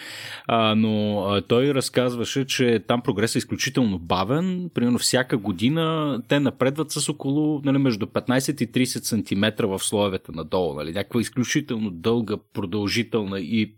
А, 0.47 0.75
но 0.75 1.19
а, 1.19 1.41
той 1.41 1.73
разказваше, 1.73 2.45
че 2.45 2.83
там 2.87 3.01
прогресът 3.01 3.35
е 3.35 3.37
изключително 3.37 3.99
бавен. 3.99 4.69
Примерно 4.73 4.99
всяка 4.99 5.37
година 5.37 6.21
те 6.27 6.39
напредват 6.39 6.91
с 6.91 7.09
около 7.09 7.61
нали, 7.65 7.77
между 7.77 8.05
15 8.05 8.63
и 8.63 8.85
30 8.85 9.03
см 9.03 9.65
в 9.67 9.79
слоевете 9.79 10.31
надолу. 10.31 10.73
Нали? 10.73 10.91
Някаква 10.91 11.21
изключително 11.21 11.91
дълга, 11.91 12.37
продължителна 12.53 13.39
и 13.39 13.75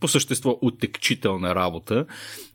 по 0.00 0.08
същество 0.08 0.58
отекчителна 0.62 1.54
работа, 1.54 2.06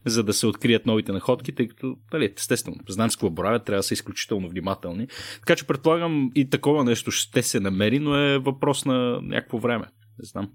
за 0.06 0.24
да 0.24 0.34
се 0.34 0.48
открият 0.48 0.86
новите 0.86 1.12
находки, 1.12 1.56
тъй 1.56 1.68
като, 1.68 1.96
нали, 2.14 2.34
естествено, 2.38 2.78
знаем 2.90 3.12
с 3.12 3.16
какво 3.16 3.30
боравят, 3.30 3.66
трябва 3.66 3.80
да 3.80 3.84
са 3.84 3.94
изключително 3.94 4.50
внимателни. 4.50 5.08
Така 5.40 5.56
че 5.56 5.68
предполагам 5.68 6.32
и 6.36 6.50
такова 6.50 6.84
нещо 6.84 7.12
ще 7.12 7.44
се 7.44 7.60
намери, 7.60 8.00
но 8.00 8.16
е 8.16 8.38
въпрос 8.38 8.86
на 8.86 9.20
някакво 9.22 9.58
време. 9.58 9.86
Не 10.20 10.26
знам. 10.26 10.50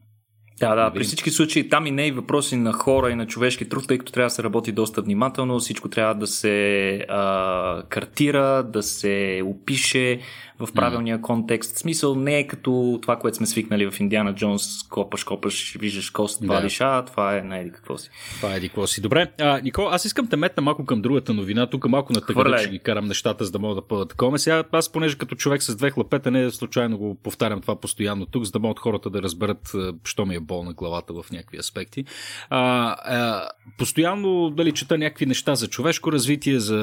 Да, 0.61 0.75
да, 0.75 0.93
при 0.93 1.05
всички 1.05 1.31
случаи 1.31 1.69
там 1.69 1.87
и 1.87 1.91
не 1.91 2.07
е 2.07 2.13
въпроси 2.13 2.57
на 2.57 2.73
хора 2.73 3.11
и 3.11 3.15
на 3.15 3.27
човешки 3.27 3.69
труд, 3.69 3.85
тъй 3.89 3.99
като 3.99 4.13
трябва 4.13 4.27
да 4.27 4.31
се 4.31 4.43
работи 4.43 4.73
доста 4.73 5.03
внимателно, 5.03 5.59
всичко 5.59 5.89
трябва 5.89 6.15
да 6.15 6.27
се 6.27 6.93
а, 7.09 7.83
картира, 7.89 8.63
да 8.63 8.83
се 8.83 9.43
опише, 9.45 10.21
в 10.59 10.73
правилния 10.75 11.21
контекст. 11.21 11.77
В 11.77 11.79
смисъл 11.79 12.15
не 12.15 12.39
е 12.39 12.47
като 12.47 12.99
това, 13.03 13.17
което 13.19 13.37
сме 13.37 13.47
свикнали 13.47 13.91
в 13.91 14.01
Индиана 14.01 14.35
Джонс, 14.35 14.83
копаш, 14.83 15.25
копаш, 15.25 15.77
виждаш 15.81 16.11
кост, 16.11 16.45
вадиш, 16.45 16.79
да. 16.79 16.85
а 16.85 17.05
това 17.05 17.37
е 17.37 17.43
най 17.43 17.71
какво 17.73 17.99
си. 17.99 18.11
Това 18.37 18.55
е 18.55 18.61
какво 18.61 18.87
си. 18.87 19.01
Добре, 19.01 19.31
а, 19.41 19.61
Никол, 19.61 19.89
аз 19.91 20.05
искам 20.05 20.27
те 20.27 20.37
метна 20.37 20.63
малко 20.63 20.85
към 20.85 21.03
другата 21.03 21.35
новина. 21.35 21.67
Тук 21.67 21.89
малко 21.89 22.13
на 22.13 22.21
тъга 22.21 22.59
ще 22.59 22.71
ги 22.71 22.79
карам 22.79 23.07
нещата, 23.07 23.45
за 23.45 23.51
да 23.51 23.59
мога 23.59 23.75
да 23.75 23.83
пъда 23.83 24.09
такова. 24.09 24.39
Сега 24.39 24.65
аз, 24.73 24.93
понеже 24.93 25.19
като 25.19 25.35
човек 25.35 25.63
с 25.63 25.77
две 25.77 25.91
хлапета, 25.91 26.31
не 26.31 26.51
случайно 26.51 26.99
го 26.99 27.15
повтарям 27.15 27.61
това 27.61 27.81
постоянно 27.81 28.27
тук, 28.27 28.45
за 28.45 28.53
да 28.53 28.59
могат 28.59 28.79
хората 28.79 29.11
да 29.11 29.23
разберат, 29.23 29.73
що 30.05 30.27
ми 30.27 30.35
е 30.35 30.41
болна 30.41 30.73
главата 30.73 31.13
в 31.13 31.31
някакви 31.33 31.59
аспекти. 31.59 32.05
А, 32.51 32.91
а, 33.05 33.49
постоянно 33.79 34.51
дали 34.51 34.73
чета 34.73 34.99
някакви 34.99 35.27
неща 35.27 35.55
за 35.55 35.69
човешко 35.69 36.13
развитие, 36.13 36.61
за 36.61 36.77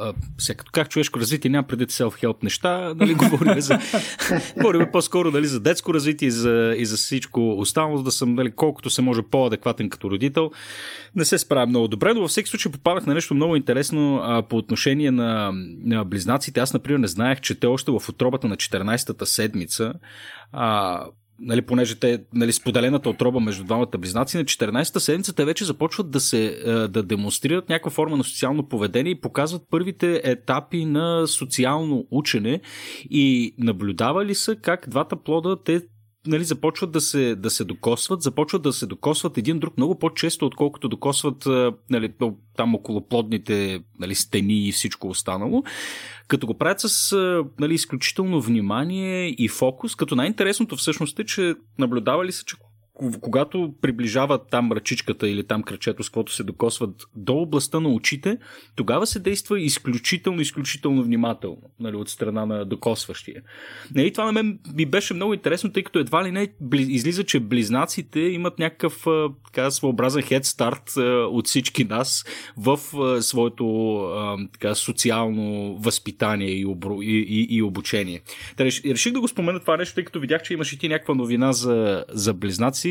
а, 0.00 0.12
сега, 0.38 0.64
как 0.72 0.88
човешко 0.88 1.20
развитие 1.20 1.50
няма 1.50 1.66
преди 1.66 1.86
self-help 1.86 2.42
неща, 2.42 2.94
нали, 2.94 3.09
говорим 3.14 3.60
за 3.60 3.78
говорим 4.56 4.86
по-скоро 4.92 5.30
дали, 5.30 5.46
за 5.46 5.60
детско 5.60 5.94
развитие 5.94 6.28
и 6.28 6.30
за, 6.30 6.74
и 6.76 6.86
за 6.86 6.96
всичко 6.96 7.52
останало, 7.52 8.02
да 8.02 8.10
съм 8.10 8.36
дали, 8.36 8.50
колкото 8.50 8.90
се 8.90 9.02
може 9.02 9.22
по-адекватен 9.22 9.90
като 9.90 10.10
родител. 10.10 10.50
Не 11.16 11.24
се 11.24 11.38
справя 11.38 11.66
много 11.66 11.88
добре, 11.88 12.14
но 12.14 12.20
във 12.20 12.30
всеки 12.30 12.50
случай 12.50 12.72
попадах 12.72 13.06
на 13.06 13.14
нещо 13.14 13.34
много 13.34 13.56
интересно 13.56 14.20
а, 14.22 14.42
по 14.42 14.56
отношение 14.56 15.10
на, 15.10 15.52
на 15.84 16.04
близнаците. 16.04 16.60
Аз, 16.60 16.74
например, 16.74 16.98
не 16.98 17.06
знаех, 17.06 17.40
че 17.40 17.60
те 17.60 17.66
още 17.66 17.90
в 17.90 18.08
отробата 18.08 18.48
на 18.48 18.56
14-та 18.56 19.26
седмица 19.26 19.92
а, 20.52 21.04
нали, 21.40 21.62
понеже 21.62 21.94
те, 21.94 22.22
нали, 22.34 22.52
споделената 22.52 23.08
отроба 23.10 23.40
между 23.40 23.64
двамата 23.64 23.98
близнаци, 23.98 24.36
на 24.36 24.44
14-та 24.44 25.00
седмица 25.00 25.34
те 25.34 25.44
вече 25.44 25.64
започват 25.64 26.10
да 26.10 26.20
се 26.20 26.62
да 26.90 27.02
демонстрират 27.02 27.68
някаква 27.68 27.90
форма 27.90 28.16
на 28.16 28.24
социално 28.24 28.68
поведение 28.68 29.12
и 29.12 29.20
показват 29.20 29.62
първите 29.70 30.20
етапи 30.24 30.84
на 30.84 31.26
социално 31.26 32.06
учене 32.10 32.60
и 33.10 33.54
наблюдавали 33.58 34.34
са 34.34 34.56
как 34.56 34.88
двата 34.88 35.16
плода 35.16 35.56
те 35.64 35.82
нали, 36.26 36.44
започват 36.44 36.90
да 36.90 37.00
се, 37.00 37.34
да 37.34 37.50
се 37.50 37.64
докосват, 37.64 38.22
започват 38.22 38.62
да 38.62 38.72
се 38.72 38.86
докосват 38.86 39.38
един 39.38 39.58
друг 39.58 39.76
много 39.76 39.98
по-често, 39.98 40.46
отколкото 40.46 40.88
докосват 40.88 41.46
нали, 41.90 42.12
там 42.56 42.74
около 42.74 43.08
плодните 43.08 43.80
нали, 43.98 44.14
стени 44.14 44.68
и 44.68 44.72
всичко 44.72 45.08
останало, 45.08 45.62
като 46.28 46.46
го 46.46 46.58
правят 46.58 46.80
с 46.80 47.16
нали, 47.60 47.74
изключително 47.74 48.40
внимание 48.40 49.28
и 49.28 49.48
фокус, 49.48 49.94
като 49.94 50.16
най-интересното 50.16 50.76
всъщност 50.76 51.18
е, 51.18 51.24
че 51.24 51.54
наблюдавали 51.78 52.32
са, 52.32 52.44
че 52.44 52.56
когато 53.20 53.74
приближават 53.80 54.42
там 54.50 54.72
ръчичката 54.72 55.28
или 55.28 55.46
там 55.46 55.62
кръчето, 55.62 56.02
с 56.02 56.10
което 56.10 56.32
се 56.32 56.42
докосват 56.42 57.02
до 57.16 57.34
областта 57.34 57.80
на 57.80 57.88
очите, 57.88 58.38
тогава 58.76 59.06
се 59.06 59.18
действа 59.18 59.60
изключително, 59.60 60.40
изключително 60.40 61.02
внимателно 61.02 61.62
нали, 61.80 61.96
от 61.96 62.08
страна 62.08 62.46
на 62.46 62.64
докосващия. 62.64 63.42
Нали, 63.94 64.12
това 64.12 64.24
на 64.24 64.32
мен 64.32 64.58
ми 64.74 64.86
беше 64.86 65.14
много 65.14 65.34
интересно, 65.34 65.72
тъй 65.72 65.82
като 65.82 65.98
едва 65.98 66.24
ли 66.24 66.30
не 66.30 66.48
излиза, 66.74 67.24
че 67.24 67.40
близнаците 67.40 68.20
имат 68.20 68.58
някакъв 68.58 69.06
така, 69.46 69.70
своеобразен 69.70 70.22
head 70.22 71.26
от 71.26 71.46
всички 71.46 71.84
нас 71.84 72.24
в 72.56 72.78
своето 73.22 74.00
така, 74.52 74.74
социално 74.74 75.76
възпитание 75.78 76.50
и, 76.50 76.66
обро... 76.66 77.02
и, 77.02 77.26
и, 77.28 77.56
и 77.56 77.62
обучение. 77.62 78.22
Та, 78.56 78.64
реших 78.64 79.12
да 79.12 79.20
го 79.20 79.28
спомена 79.28 79.60
това 79.60 79.76
нещо, 79.76 79.94
тъй 79.94 80.04
като 80.04 80.20
видях, 80.20 80.42
че 80.42 80.54
имаш 80.54 80.72
и 80.72 80.78
ти 80.78 80.88
някаква 80.88 81.14
новина 81.14 81.52
за, 81.52 82.04
за 82.08 82.34
близнаци 82.34 82.89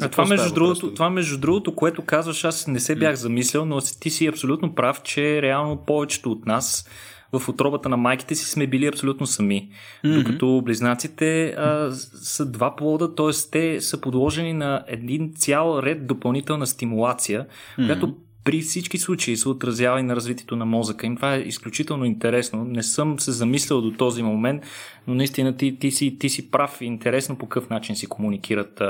а 0.00 0.08
това 0.08 0.26
между, 0.26 0.54
другото, 0.54 0.94
това 0.94 1.10
между 1.10 1.38
другото, 1.38 1.74
което 1.74 2.02
казваш, 2.02 2.44
аз 2.44 2.66
не 2.66 2.80
се 2.80 2.96
бях 2.96 3.14
замислял, 3.14 3.64
но 3.64 3.80
ти 4.00 4.10
си 4.10 4.26
абсолютно 4.26 4.74
прав, 4.74 5.02
че 5.02 5.42
реално 5.42 5.84
повечето 5.86 6.32
от 6.32 6.46
нас 6.46 6.88
в 7.32 7.48
отробата 7.48 7.88
на 7.88 7.96
майките 7.96 8.34
си 8.34 8.44
сме 8.44 8.66
били 8.66 8.86
абсолютно 8.86 9.26
сами. 9.26 9.68
Mm-hmm. 10.04 10.18
Докато 10.18 10.62
близнаците 10.64 11.46
а, 11.48 11.90
са 12.22 12.50
два 12.50 12.76
плода, 12.76 13.14
т.е. 13.14 13.50
те 13.50 13.80
са 13.80 14.00
подложени 14.00 14.52
на 14.52 14.84
един 14.86 15.32
цял 15.34 15.80
ред 15.82 16.06
допълнителна 16.06 16.66
стимулация, 16.66 17.46
mm-hmm. 17.46 17.86
която 17.86 18.16
при 18.44 18.60
всички 18.60 18.98
случаи 18.98 19.36
се 19.36 19.48
отразява 19.48 20.00
и 20.00 20.02
на 20.02 20.16
развитието 20.16 20.56
на 20.56 20.64
мозъка 20.64 21.06
им. 21.06 21.16
Това 21.16 21.34
е 21.34 21.40
изключително 21.40 22.04
интересно. 22.04 22.64
Не 22.64 22.82
съм 22.82 23.20
се 23.20 23.32
замислял 23.32 23.80
до 23.80 23.90
този 23.90 24.22
момент, 24.22 24.62
но 25.06 25.14
наистина 25.14 25.56
ти, 25.56 25.78
ти, 25.78 25.90
си, 25.90 26.18
ти 26.18 26.28
си 26.28 26.50
прав 26.50 26.80
и 26.80 26.84
интересно 26.84 27.36
по 27.36 27.46
какъв 27.46 27.70
начин 27.70 27.96
си 27.96 28.06
комуникират 28.06 28.82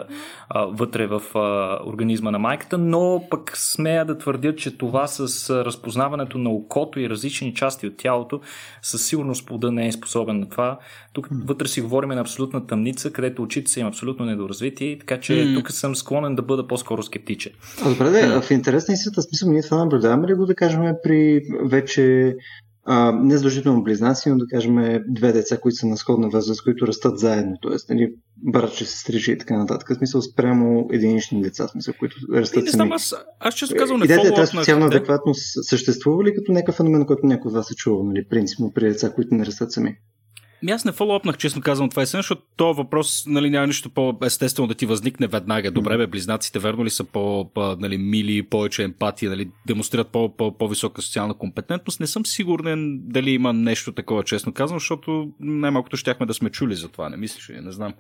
а, 0.48 0.64
вътре 0.64 1.06
в 1.06 1.22
а, 1.34 1.78
организма 1.86 2.30
на 2.30 2.38
майката, 2.38 2.78
но 2.78 3.24
пък 3.30 3.52
смея 3.56 4.04
да 4.04 4.18
твърдя, 4.18 4.56
че 4.56 4.78
това 4.78 5.06
с 5.06 5.50
разпознаването 5.64 6.38
на 6.38 6.50
окото 6.50 7.00
и 7.00 7.10
различни 7.10 7.54
части 7.54 7.86
от 7.86 7.96
тялото 7.96 8.40
със 8.82 9.06
сигурност 9.06 9.46
плода 9.46 9.72
не 9.72 9.86
е 9.86 9.92
способен 9.92 10.38
на 10.38 10.48
това. 10.48 10.78
Тук 11.12 11.28
вътре 11.44 11.68
си 11.68 11.80
говорим 11.80 12.08
на 12.08 12.20
абсолютна 12.20 12.66
тъмница, 12.66 13.12
където 13.12 13.42
очите 13.42 13.70
са 13.70 13.80
им 13.80 13.86
абсолютно 13.86 14.26
недоразвити, 14.26 14.96
така 15.00 15.20
че 15.20 15.32
mm. 15.32 15.58
тук 15.58 15.72
съм 15.72 15.96
склонен 15.96 16.34
да 16.34 16.42
бъда 16.42 16.66
по-скоро 16.66 17.02
скептичен. 17.02 17.52
Добре, 17.84 18.10
да, 18.10 18.42
в 18.42 18.50
интерес 18.50 18.88
на 18.88 18.94
истината, 18.94 19.22
смисъл, 19.42 19.52
ние 19.52 19.62
това 19.62 19.78
наблюдаваме 19.78 20.28
ли 20.28 20.34
го 20.34 20.46
да 20.46 20.54
кажем 20.54 20.94
при 21.02 21.42
вече 21.64 22.36
а, 22.84 23.12
не 23.12 23.36
задължително 23.36 23.82
близнаци, 23.82 24.30
но 24.30 24.36
да 24.36 24.46
кажем 24.46 25.02
две 25.08 25.32
деца, 25.32 25.58
които 25.58 25.76
са 25.76 25.86
на 25.86 25.96
сходна 25.96 26.28
възраст, 26.28 26.64
които 26.64 26.86
растат 26.86 27.18
заедно, 27.18 27.56
т.е. 27.62 27.94
Нали, 27.94 28.14
братче, 28.36 28.84
сестричи 28.84 29.32
и 29.32 29.38
така 29.38 29.58
нататък. 29.58 29.88
В 29.88 29.94
смисъл 29.94 30.22
спрямо 30.22 30.88
единични 30.92 31.42
деца, 31.42 31.66
в 31.66 31.70
смисъл, 31.70 31.94
които 31.98 32.16
растат 32.34 32.68
сами. 32.68 32.90
Аз, 32.94 33.14
аз 33.40 33.54
често 33.54 33.76
казвам 33.78 33.98
не 33.98 34.04
Идеята 34.04 34.28
е 34.28 34.34
тази 34.34 34.50
социална 34.56 34.86
адекватност 34.86 35.64
съществува 35.64 36.24
ли 36.24 36.34
като 36.34 36.52
някакъв 36.52 36.74
феномен, 36.74 37.06
който 37.06 37.26
някой 37.26 37.48
от 37.48 37.54
вас 37.54 37.70
е 37.70 37.74
чувал, 37.74 38.04
нали, 38.04 38.28
принципно 38.28 38.72
при 38.74 38.88
деца, 38.88 39.12
които 39.14 39.34
не 39.34 39.46
растат 39.46 39.72
сами? 39.72 39.96
Ми 40.62 40.72
аз 40.72 40.84
не 40.84 40.92
фоллоупнах, 40.92 41.36
честно 41.36 41.62
казвам, 41.62 41.90
това 41.90 42.02
е 42.02 42.06
също, 42.06 42.18
защото 42.18 42.42
този 42.56 42.76
въпрос 42.76 43.26
нали, 43.26 43.50
няма 43.50 43.66
нищо 43.66 43.90
по-естествено 43.90 44.68
да 44.68 44.74
ти 44.74 44.86
възникне 44.86 45.26
веднага. 45.26 45.70
Добре, 45.70 45.96
бе, 45.96 46.06
близнаците 46.06 46.58
верно 46.58 46.84
ли 46.84 46.90
са 46.90 47.04
по-мили, 47.04 47.98
нали, 47.98 48.42
повече 48.42 48.82
емпатия, 48.82 49.30
нали, 49.30 49.50
демонстрират 49.66 50.08
по-висока 50.58 51.02
социална 51.02 51.34
компетентност. 51.34 52.00
Не 52.00 52.06
съм 52.06 52.26
сигурен 52.26 53.00
дали 53.02 53.30
има 53.30 53.52
нещо 53.52 53.92
такова, 53.92 54.22
честно 54.22 54.52
казвам, 54.52 54.78
защото 54.78 55.28
най-малкото 55.40 55.96
щяхме 55.96 56.26
да 56.26 56.34
сме 56.34 56.50
чули 56.50 56.74
за 56.74 56.88
това, 56.88 57.08
не 57.08 57.16
мислиш 57.16 57.50
ли, 57.50 57.60
не 57.60 57.72
знам. 57.72 57.94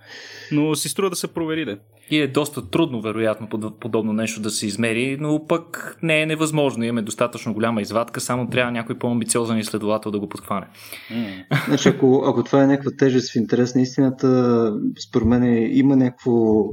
Но 0.52 0.74
си 0.74 0.88
струва 0.88 1.10
да 1.10 1.16
се 1.16 1.28
провери, 1.28 1.64
да. 1.64 1.78
И 2.10 2.18
е 2.18 2.28
доста 2.28 2.70
трудно, 2.70 3.00
вероятно, 3.00 3.48
подобно 3.80 4.12
нещо 4.12 4.40
да 4.40 4.50
се 4.50 4.66
измери, 4.66 5.16
но 5.20 5.46
пък 5.46 5.98
не 6.02 6.22
е 6.22 6.26
невъзможно. 6.26 6.84
Имаме 6.84 7.02
достатъчно 7.02 7.54
голяма 7.54 7.82
извадка, 7.82 8.20
само 8.20 8.50
трябва 8.50 8.72
някой 8.72 8.98
по-амбициозен 8.98 9.58
изследовател 9.58 10.10
да 10.10 10.18
го 10.18 10.28
подхване. 10.28 10.66
Mm. 11.10 11.64
Значи, 11.66 11.88
ако, 11.88 12.24
ако 12.26 12.44
това 12.52 12.64
е 12.64 12.66
някаква 12.66 12.90
тежест 12.98 13.32
в 13.32 13.36
интерес 13.36 13.74
на 13.74 13.82
истината, 13.82 14.72
според 15.08 15.28
мен 15.28 15.68
има 15.76 15.96
някакво 15.96 16.64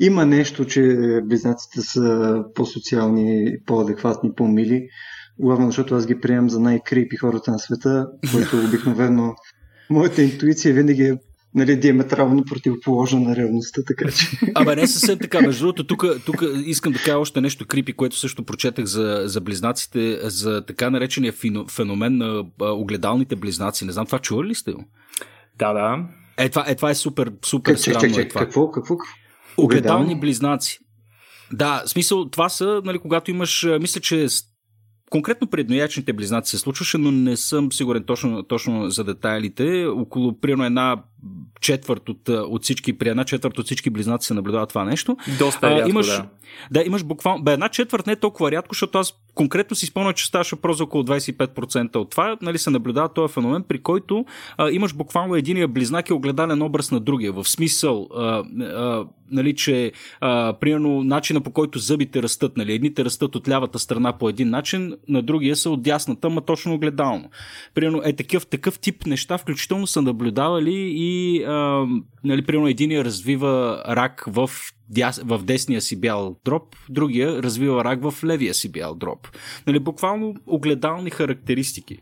има 0.00 0.26
нещо, 0.26 0.64
че 0.64 0.82
близнаците 1.24 1.80
са 1.80 2.38
по-социални, 2.54 3.56
по-адекватни, 3.66 4.32
по-мили. 4.36 4.88
Главно, 5.38 5.66
защото 5.66 5.94
аз 5.94 6.06
ги 6.06 6.20
приемам 6.20 6.50
за 6.50 6.60
най-крипи 6.60 7.16
хората 7.16 7.50
на 7.50 7.58
света, 7.58 8.06
които 8.32 8.66
обикновено 8.66 9.34
моята 9.90 10.22
интуиция 10.22 10.74
винаги 10.74 11.02
е 11.02 11.18
нали, 11.54 11.76
диаметрално 11.76 12.44
противоположна 12.44 13.20
на 13.20 13.36
реалността, 13.36 13.82
така 13.86 14.10
че. 14.10 14.26
Абе, 14.54 14.76
не 14.76 14.86
съвсем 14.86 15.18
така. 15.18 15.40
Между 15.40 15.64
другото, 15.64 15.84
тук, 15.86 16.04
тук 16.26 16.44
искам 16.66 16.92
да 16.92 16.98
кажа 16.98 17.18
още 17.18 17.40
нещо 17.40 17.66
крипи, 17.66 17.92
което 17.92 18.16
също 18.18 18.44
прочетах 18.44 18.84
за, 18.84 19.22
за 19.24 19.40
близнаците, 19.40 20.18
за 20.22 20.64
така 20.66 20.90
наречения 20.90 21.32
феномен 21.70 22.16
на 22.16 22.44
огледалните 22.60 23.36
близнаци. 23.36 23.84
Не 23.84 23.92
знам, 23.92 24.06
това 24.06 24.18
чували 24.18 24.48
ли 24.48 24.54
сте? 24.54 24.72
Да, 25.58 25.72
да. 25.72 25.98
Е, 26.36 26.48
това 26.48 26.64
е, 26.68 26.74
това 26.74 26.90
е 26.90 26.94
супер, 26.94 27.32
супер 27.44 27.74
странно. 27.74 28.00
Чек, 28.00 28.14
чек, 28.14 28.24
е 28.24 28.28
това. 28.28 28.40
Какво, 28.40 28.70
какво? 28.70 28.96
Огледални 29.56 30.20
близнаци. 30.20 30.78
Да, 31.52 31.82
смисъл, 31.86 32.28
това 32.28 32.48
са, 32.48 32.82
нали, 32.84 32.98
когато 32.98 33.30
имаш, 33.30 33.66
мисля, 33.80 34.00
че 34.00 34.28
Конкретно 35.12 35.46
при 35.46 35.60
едноячните 35.60 36.12
близнаци 36.12 36.50
се 36.50 36.58
случваше, 36.58 36.98
но 36.98 37.10
не 37.10 37.36
съм 37.36 37.72
сигурен 37.72 38.04
точно, 38.04 38.42
точно 38.42 38.90
за 38.90 39.04
детайлите. 39.04 39.86
Около 39.86 40.40
примерно 40.40 40.64
една 40.64 41.02
четвърт 41.62 42.08
от, 42.08 42.28
от 42.28 42.62
всички, 42.62 42.98
при 42.98 43.08
една 43.08 43.24
четвърт 43.24 43.58
от 43.58 43.66
всички 43.66 43.90
близнаци 43.90 44.26
се 44.26 44.34
наблюдава 44.34 44.66
това 44.66 44.84
нещо. 44.84 45.16
Доста 45.38 45.66
е 45.66 45.70
рядко, 45.70 45.88
имаш, 45.90 46.06
да. 46.06 46.26
Да, 46.70 46.82
имаш 46.82 47.04
буквално. 47.04 47.44
Бе, 47.44 47.52
една 47.52 47.68
четвърт 47.68 48.06
не 48.06 48.12
е 48.12 48.16
толкова 48.16 48.50
рядко, 48.50 48.74
защото 48.74 48.98
аз 48.98 49.14
конкретно 49.34 49.76
си 49.76 49.86
спомням, 49.86 50.14
че 50.14 50.26
ставаше 50.26 50.56
въпрос 50.56 50.76
за 50.76 50.84
около 50.84 51.02
25% 51.04 51.96
от 51.96 52.10
това. 52.10 52.36
Нали, 52.42 52.58
се 52.58 52.70
наблюдава 52.70 53.08
този 53.08 53.32
феномен, 53.32 53.62
при 53.68 53.82
който 53.82 54.24
а, 54.58 54.70
имаш 54.70 54.94
буквално 54.94 55.34
единия 55.34 55.68
близнак 55.68 56.08
и 56.08 56.12
огледален 56.12 56.62
образ 56.62 56.90
на 56.90 57.00
другия. 57.00 57.32
В 57.32 57.44
смисъл, 57.48 58.08
а, 58.16 58.44
а, 58.60 59.06
нали, 59.30 59.56
че 59.56 59.92
а, 60.20 60.52
примерно 60.60 61.04
начина 61.04 61.40
по 61.40 61.50
който 61.50 61.78
зъбите 61.78 62.22
растат. 62.22 62.56
Нали, 62.56 62.72
едните 62.72 63.04
растат 63.04 63.36
от 63.36 63.48
лявата 63.48 63.78
страна 63.78 64.18
по 64.18 64.28
един 64.28 64.50
начин, 64.50 64.94
на 65.08 65.22
другия 65.22 65.56
са 65.56 65.70
от 65.70 65.82
дясната, 65.82 66.30
ма 66.30 66.40
точно 66.40 66.74
огледално. 66.74 67.30
Примерно 67.74 68.02
е 68.04 68.12
такъв, 68.12 68.46
такъв 68.46 68.78
тип 68.78 69.06
неща, 69.06 69.38
включително 69.38 69.86
са 69.86 70.02
наблюдавали 70.02 70.92
и 70.96 71.42
а, 71.44 71.86
нали, 72.24 72.42
примерно 72.42 72.68
единия 72.68 73.04
развива 73.04 73.82
рак 73.88 74.24
в 74.26 74.50
в 75.24 75.44
десния 75.44 75.80
си 75.80 76.00
бял 76.00 76.36
дроп, 76.44 76.76
другия 76.88 77.42
развива 77.42 77.84
рак 77.84 78.10
в 78.10 78.24
левия 78.24 78.54
си 78.54 78.72
бял 78.72 78.94
дроп. 78.94 79.28
Нали, 79.66 79.78
буквално 79.78 80.34
огледални 80.46 81.10
характеристики. 81.10 81.98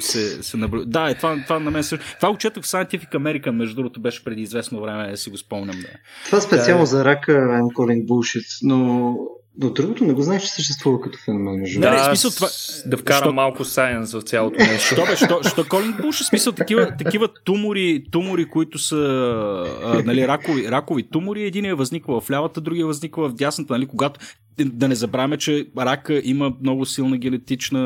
се, 0.00 0.42
се 0.42 0.56
наблюдава. 0.56 1.06
Да, 1.06 1.10
е, 1.10 1.14
това, 1.14 1.42
това 1.42 1.58
на 1.58 1.70
мен 1.70 1.84
също. 1.84 2.06
Това 2.16 2.30
го 2.30 2.38
четох 2.38 2.64
в 2.64 2.66
Scientific 2.66 3.10
America, 3.10 3.50
между 3.50 3.76
другото, 3.76 4.00
беше 4.00 4.24
преди 4.24 4.42
известно 4.42 4.80
време, 4.80 5.10
да 5.10 5.16
си 5.16 5.30
го 5.30 5.36
спомням. 5.36 5.76
Да. 5.76 5.88
Това 6.26 6.40
специално 6.40 6.82
да, 6.82 6.86
за 6.86 7.04
рака 7.04 7.32
I'm 7.32 7.74
calling 7.74 8.06
bullshit, 8.06 8.58
но 8.62 9.16
но 9.58 9.70
другото 9.70 10.04
не 10.04 10.12
го 10.12 10.22
знаеш, 10.22 10.42
че 10.42 10.48
съществува 10.48 11.00
като 11.00 11.18
феномен. 11.24 11.60
Между 11.60 11.80
да, 11.80 11.90
да, 11.90 12.04
смисъл 12.04 12.30
това... 12.30 12.48
Да 12.86 12.96
вкарам 12.96 13.22
що... 13.22 13.32
малко 13.32 13.64
сайенс 13.64 14.12
в 14.12 14.22
цялото 14.22 14.58
нещо. 14.58 14.94
Що 14.94 15.04
бе, 15.06 15.16
що, 15.16 15.40
що 15.48 15.68
Колин 15.68 15.94
Буш, 16.02 16.22
смисъл 16.22 16.52
такива, 16.52 16.96
такива 16.96 17.28
тумори, 17.44 18.04
тумори, 18.10 18.48
които 18.48 18.78
са 18.78 18.96
а, 19.84 20.02
нали, 20.04 20.28
ракови, 20.28 20.70
ракови 20.70 21.02
тумори, 21.02 21.42
един 21.42 21.64
е 21.64 21.74
възниква 21.74 22.20
в 22.20 22.30
лявата, 22.30 22.60
другия 22.60 22.82
е 22.82 22.86
възниква 22.86 23.28
в 23.28 23.34
дясната, 23.34 23.72
нали, 23.72 23.86
когато 23.86 24.20
да 24.58 24.88
не 24.88 24.94
забравяме, 24.94 25.36
че 25.36 25.66
рака 25.78 26.20
има 26.24 26.52
много 26.62 26.86
силна 26.86 27.18
генетична 27.18 27.80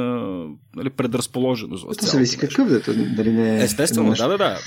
нали, 0.77 0.91
предразположеност. 0.91 1.87
Това 1.99 2.09
зависи 2.09 2.39
какъв 2.39 2.69
да 2.69 2.81
дали 3.17 3.33
не 3.33 3.57
е. 3.57 3.63
Естествено, 3.63 4.15
да, 4.15 4.29
да, 4.29 4.39
да. 4.39 4.59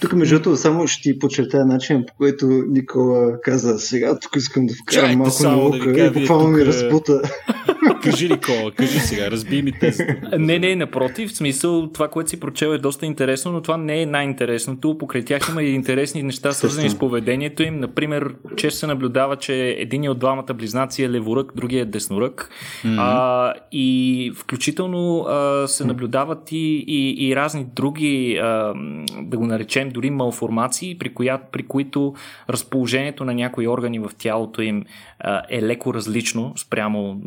Тук, 0.00 0.12
между 0.12 0.34
другото, 0.34 0.56
само 0.56 0.86
ще 0.86 1.02
ти 1.02 1.18
подчертая 1.18 1.66
начин, 1.66 2.04
по 2.08 2.14
който 2.14 2.46
Никола 2.46 3.40
каза, 3.40 3.78
сега 3.78 4.18
тук 4.18 4.36
искам 4.36 4.66
да 4.66 4.74
вкарам 4.74 5.04
Чайте 5.04 5.16
малко 5.16 5.42
наука 5.42 5.92
да 5.92 6.04
и 6.04 6.10
буквално 6.10 6.48
ми 6.48 6.66
разпута. 6.66 7.22
кажи, 8.04 8.28
Никола, 8.28 8.72
кажи 8.72 8.98
сега, 8.98 9.30
разби 9.30 9.62
ми 9.62 9.72
тези. 9.72 10.02
Не, 10.38 10.58
не, 10.58 10.76
напротив, 10.76 11.30
в 11.30 11.36
смисъл, 11.36 11.92
това, 11.92 12.08
което 12.08 12.30
си 12.30 12.40
прочел 12.40 12.66
е 12.66 12.78
доста 12.78 13.06
интересно, 13.06 13.52
но 13.52 13.62
това 13.62 13.76
не 13.76 14.02
е 14.02 14.06
най-интересното. 14.06 14.98
Покрай 14.98 15.22
тях 15.22 15.48
има 15.48 15.62
и 15.62 15.74
интересни 15.74 16.22
неща, 16.22 16.52
свързани 16.52 16.90
с 16.90 16.98
поведението 16.98 17.62
им. 17.62 17.80
Например, 17.80 18.34
често 18.56 18.78
се 18.78 18.86
наблюдава, 18.86 19.36
че 19.36 19.76
един 19.78 20.08
от 20.10 20.18
двамата 20.18 20.54
близнаци 20.54 21.02
е 21.02 21.10
леворък, 21.10 21.43
другия 21.56 21.82
е 21.82 21.84
деснорък. 21.84 22.50
Mm-hmm. 22.82 22.96
А, 22.98 23.54
и 23.72 24.32
включително 24.36 25.20
а, 25.20 25.68
се 25.68 25.84
наблюдават 25.84 26.52
и, 26.52 26.84
и, 26.86 27.28
и 27.28 27.36
разни 27.36 27.66
други, 27.76 28.36
а, 28.36 28.74
да 29.22 29.38
го 29.38 29.46
наречем, 29.46 29.90
дори 29.90 30.10
малформации, 30.10 30.98
при, 30.98 31.14
коя, 31.14 31.38
при 31.52 31.66
които 31.66 32.14
разположението 32.50 33.24
на 33.24 33.34
някои 33.34 33.68
органи 33.68 33.98
в 33.98 34.10
тялото 34.18 34.62
им 34.62 34.84
а, 35.18 35.42
е 35.50 35.62
леко 35.62 35.94
различно 35.94 36.52
спрямо 36.56 37.20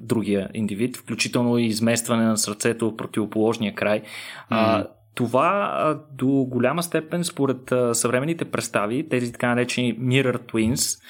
другия 0.00 0.48
индивид, 0.54 0.96
включително 0.96 1.58
и 1.58 1.66
изместване 1.66 2.24
на 2.24 2.38
сърцето 2.38 2.90
в 2.90 2.96
противоположния 2.96 3.74
край. 3.74 4.02
Mm-hmm. 4.50 4.86
Това 5.14 5.98
до 6.12 6.26
голяма 6.26 6.82
степен, 6.82 7.24
според 7.24 7.72
съвременните 7.92 8.44
представи, 8.44 9.08
тези 9.08 9.32
така 9.32 9.48
наречени 9.48 9.98
mirror 9.98 10.52
twins, 10.52 11.00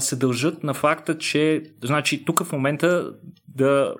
се 0.00 0.16
дължат 0.16 0.64
на 0.64 0.74
факта, 0.74 1.18
че 1.18 1.62
значи, 1.84 2.24
тук 2.24 2.44
в 2.44 2.52
момента 2.52 3.12
да 3.48 3.94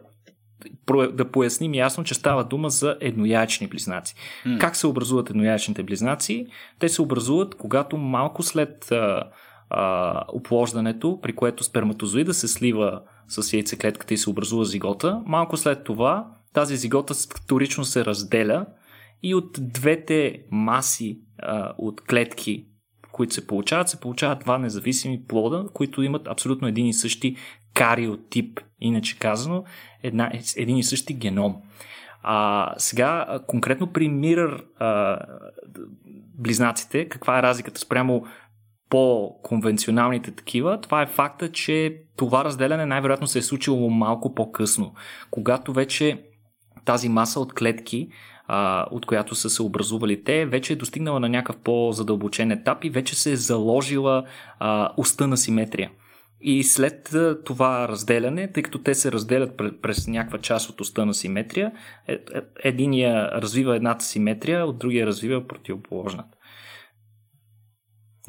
да 1.13 1.31
поясним 1.31 1.75
ясно, 1.75 2.05
че 2.05 2.15
става 2.15 2.45
дума 2.45 2.71
за 2.71 2.97
едноячни 3.01 3.67
близнаци. 3.67 4.15
Mm. 4.47 4.61
Как 4.61 4.77
се 4.77 4.87
образуват 4.87 5.31
едноячните 5.31 5.83
близнаци? 5.83 6.47
Те 6.79 6.89
се 6.89 7.03
образуват, 7.03 7.55
когато 7.55 7.97
малко 7.97 8.43
след 8.43 8.93
а, 8.93 9.23
а, 9.71 10.25
оплождането, 10.29 11.19
при 11.23 11.33
което 11.33 11.65
сперматозоида 11.65 12.35
се 12.35 12.49
слива 12.49 13.01
с 13.29 13.53
яйцеклетката 13.53 14.15
и 14.15 14.19
се 14.19 14.31
образува 14.31 14.65
зигота, 14.65 15.23
малко 15.27 15.57
след 15.57 15.85
това 15.85 16.27
тази 16.53 16.77
зигота 16.77 17.15
вторично 17.15 17.85
се 17.85 18.05
разделя 18.05 18.67
и 19.23 19.35
от 19.35 19.59
двете 19.61 20.43
маси 20.51 21.21
а, 21.39 21.73
от 21.79 22.01
клетки, 22.01 22.67
които 23.13 23.35
се 23.35 23.47
получават, 23.47 23.89
се 23.89 24.01
получават 24.01 24.39
два 24.39 24.59
независими 24.59 25.25
плода, 25.29 25.67
които 25.75 26.03
имат 26.03 26.29
абсолютно 26.29 26.69
един 26.69 26.87
и 26.87 26.95
същи 26.95 27.37
кариотип, 27.75 28.61
иначе 28.81 29.19
казано, 29.19 29.65
една, 30.03 30.33
един 30.57 30.77
и 30.77 30.83
същи 30.83 31.15
геном. 31.15 31.57
А, 32.23 32.69
сега, 32.77 33.39
конкретно 33.47 33.93
при 33.93 34.09
Mirror 34.09 34.65
а, 34.79 35.19
близнаците, 36.39 37.09
каква 37.09 37.39
е 37.39 37.43
разликата 37.43 37.81
спрямо 37.81 38.25
по-конвенционалните 38.91 40.31
такива, 40.31 40.81
това 40.81 41.03
е 41.03 41.07
факта, 41.07 41.53
че 41.53 42.03
това 42.17 42.45
разделяне 42.45 42.87
най-вероятно 42.87 43.27
се 43.27 43.39
е 43.39 43.43
случило 43.43 43.91
малко 43.91 44.35
по-късно, 44.35 44.95
когато 45.31 45.73
вече 45.73 46.25
тази 46.85 47.09
маса 47.09 47.41
от 47.41 47.55
клетки 47.55 48.09
от 48.91 49.07
която 49.07 49.35
са 49.35 49.51
се 49.51 49.63
образували 49.63 50.25
те, 50.25 50.47
вече 50.47 50.73
е 50.73 50.77
достигнала 50.77 51.21
на 51.21 51.29
някакъв 51.29 51.63
по-задълбочен 51.63 52.51
етап 52.51 52.85
и 52.85 52.91
вече 52.91 53.15
се 53.15 53.33
е 53.33 53.37
заложила 53.37 54.25
уста 54.97 55.27
на 55.27 55.37
симетрия. 55.37 55.91
И 56.41 56.63
след 56.63 57.15
това 57.45 57.89
разделяне, 57.89 58.53
тъй 58.53 58.63
като 58.63 58.79
те 58.79 58.95
се 58.95 59.13
разделят 59.13 59.57
през 59.83 60.09
някаква 60.09 60.39
част 60.39 60.71
от 60.71 60.81
уста 60.81 61.07
на 61.07 61.15
симетрия, 61.15 61.73
е, 62.09 62.13
е, 62.13 62.19
единия 62.65 63.31
развива 63.33 63.77
едната 63.77 64.05
симетрия, 64.05 64.67
от 64.67 64.79
другия 64.79 65.07
развива 65.07 65.47
противоположната. 65.47 66.39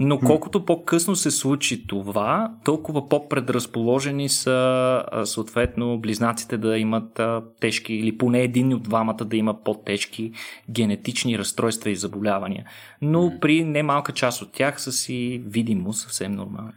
Но 0.04 0.20
колкото 0.20 0.66
по-късно 0.66 1.16
се 1.16 1.32
случи 1.32 1.88
това, 1.88 2.52
толкова 2.66 3.10
по-предразположени 3.10 4.30
са 4.30 5.04
съответно 5.24 6.00
близнаците 6.00 6.58
да 6.58 6.78
имат 6.78 7.22
тежки 7.60 7.94
или 7.94 8.18
поне 8.18 8.42
един 8.42 8.74
от 8.74 8.84
двамата 8.84 9.26
да 9.26 9.38
има 9.38 9.64
по-тежки 9.64 10.32
генетични 10.70 11.38
разстройства 11.38 11.90
и 11.90 11.96
заболявания. 11.96 12.66
Но 13.02 13.34
при 13.42 13.64
немалка 13.64 14.12
част 14.12 14.42
от 14.42 14.52
тях 14.52 14.82
са 14.82 14.92
си 14.92 15.44
видимо 15.46 15.94
съвсем 15.94 16.32
нормални. 16.32 16.72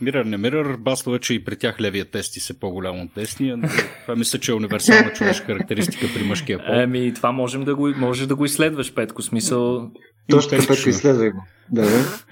Мирър, 0.00 0.24
не 0.24 0.36
мирър, 0.36 0.76
басло 0.76 1.18
че 1.18 1.34
и 1.34 1.44
при 1.44 1.56
тях 1.56 1.80
левия 1.80 2.04
тести 2.04 2.40
се 2.40 2.60
по-голям 2.60 3.00
от 3.00 3.08
десния. 3.16 3.58
Това 4.02 4.16
мисля, 4.16 4.38
че 4.38 4.50
е 4.50 4.54
универсална 4.54 5.12
човешка 5.12 5.46
характеристика 5.46 6.06
при 6.14 6.22
мъжкия 6.22 6.58
пол. 6.58 6.74
Еми, 6.74 7.14
това 7.14 7.32
можем 7.32 7.64
да 7.64 7.74
го, 7.74 7.92
може 7.96 8.28
да 8.28 8.34
го 8.34 8.44
изследваш, 8.44 8.94
Петко. 8.94 9.22
Смисъл, 9.22 9.90
точно 10.30 10.50
Петко, 10.50 10.88
изследвай 10.88 11.30
го. 11.30 11.44
Да, 11.70 11.82
да. 11.82 12.22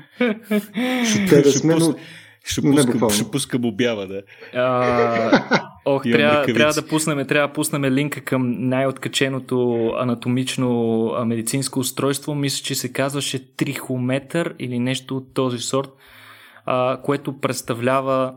Ще 1.05 1.43
да 1.43 1.53
сме, 1.53 1.75
но... 1.75 1.95
Ще 2.47 2.63
пускам, 2.63 3.11
ще 3.11 3.31
пускам 3.31 3.65
обява, 3.65 4.07
да. 4.07 4.23
А, 4.55 5.69
ох, 5.85 6.03
трябва, 6.03 6.55
трябва, 6.55 6.75
да 6.75 6.87
пуснем, 6.87 7.27
трябва 7.27 7.49
да 7.49 7.55
пуснем 7.55 7.85
линка 7.85 8.21
към 8.21 8.69
най-откаченото 8.69 9.87
анатомично 9.99 11.13
медицинско 11.27 11.79
устройство. 11.81 12.35
Мисля, 12.35 12.65
че 12.65 12.75
се 12.75 12.93
казваше 12.93 13.57
трихометър 13.57 14.55
или 14.59 14.79
нещо 14.79 15.17
от 15.17 15.35
този 15.35 15.59
сорт, 15.59 15.91
а, 16.65 17.01
което 17.03 17.41
представлява 17.41 18.35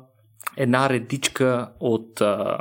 една 0.58 0.90
редичка 0.90 1.70
от 1.80 2.22
а, 2.22 2.58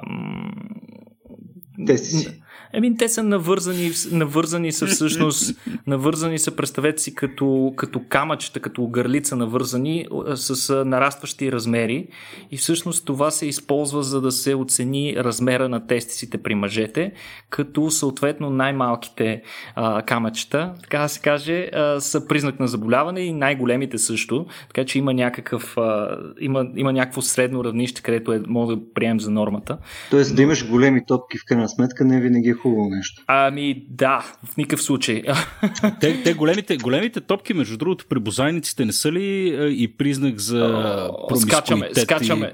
Теси. 1.87 2.43
Еми, 2.73 2.97
те 2.97 3.09
са 3.09 3.23
навързани, 3.23 3.91
навързани 4.11 4.73
са 4.73 4.87
всъщност, 4.87 5.61
навързани 5.87 6.39
са, 6.39 6.57
представете 6.57 7.03
си, 7.03 7.15
като, 7.15 7.73
като 7.77 8.01
камъчета, 8.09 8.61
като 8.61 8.87
гърлица 8.87 9.37
навързани 9.37 10.07
с 10.35 10.85
нарастващи 10.85 11.53
размери 11.53 12.09
и 12.51 12.57
всъщност 12.57 13.07
това 13.07 13.31
се 13.31 13.47
използва 13.47 14.03
за 14.03 14.21
да 14.21 14.33
се 14.33 14.55
оцени 14.55 15.15
размера 15.17 15.69
на 15.69 15.87
тестисите 15.87 16.39
при 16.39 16.55
мъжете, 16.55 17.13
като 17.51 17.91
съответно 17.91 18.51
най-малките 18.51 19.43
а, 19.75 20.03
камъчета, 20.03 20.73
така 20.83 20.99
да 20.99 21.09
се 21.09 21.21
каже, 21.21 21.71
а, 21.73 22.01
са 22.01 22.27
признак 22.27 22.61
на 22.61 22.69
заболяване 22.69 23.21
и 23.21 23.33
най-големите 23.33 23.99
също, 23.99 24.47
така 24.69 24.85
че 24.85 24.99
има 24.99 25.15
някакъв, 25.15 25.79
а, 25.79 26.19
има, 26.41 26.67
има 26.77 26.93
някакво 26.93 27.23
средно 27.23 27.65
равнище, 27.65 28.03
където 28.03 28.33
е, 28.33 28.43
може 28.47 28.77
да 28.77 28.83
приемем 28.95 29.21
за 29.21 29.31
нормата. 29.31 29.79
Тоест 30.11 30.37
да 30.37 30.43
имаш 30.43 30.69
големи 30.71 31.07
топки 31.07 31.39
в 31.39 31.45
крайна 31.47 31.69
сметка 31.69 32.05
не 32.05 32.21
винаги 32.21 32.49
е 32.49 32.55
хубаво 32.57 32.89
нещо. 32.91 33.23
Ами 33.27 33.85
да, 33.89 34.25
в 34.45 34.57
никакъв 34.57 34.83
случай. 34.83 35.23
те, 36.01 36.23
те 36.23 36.35
големите, 36.35 36.77
големите 36.77 37.21
топки, 37.21 37.55
между 37.55 37.77
другото, 37.77 38.07
при 38.09 38.19
бозайниците 38.19 38.85
не 38.85 38.93
са 38.93 39.13
ли 39.13 39.57
и 39.83 39.89
признак 39.89 40.39
за 40.39 41.11
скачаме, 41.41 41.91
скачаме, 41.99 42.47
и 42.47 42.53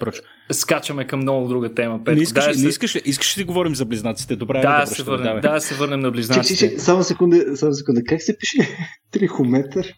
скачаме 0.55 1.07
към 1.07 1.21
много 1.21 1.49
друга 1.49 1.75
тема. 1.75 1.99
Петко. 2.05 2.17
Не 2.17 2.23
искаш, 2.23 2.57
да, 2.57 2.63
не 2.63 2.69
искаш, 2.69 2.97
ли, 2.97 3.03
искаш 3.05 3.39
ли 3.39 3.43
да 3.43 3.47
говорим 3.47 3.75
за 3.75 3.85
близнаците? 3.85 4.37
Добре, 4.37 4.61
да, 4.61 4.81
да, 4.81 4.87
се 4.87 5.03
върнем, 5.03 5.41
да, 5.41 5.61
се 5.61 5.75
върнем 5.75 6.01
на 6.01 6.11
близнаците. 6.11 6.59
Че, 6.59 6.71
че, 6.71 6.79
само 6.79 7.03
секунда, 7.03 7.57
само 7.57 7.73
секунда. 7.73 8.03
Как 8.05 8.23
се 8.23 8.39
пише? 8.39 8.59
Трихометър? 9.11 9.95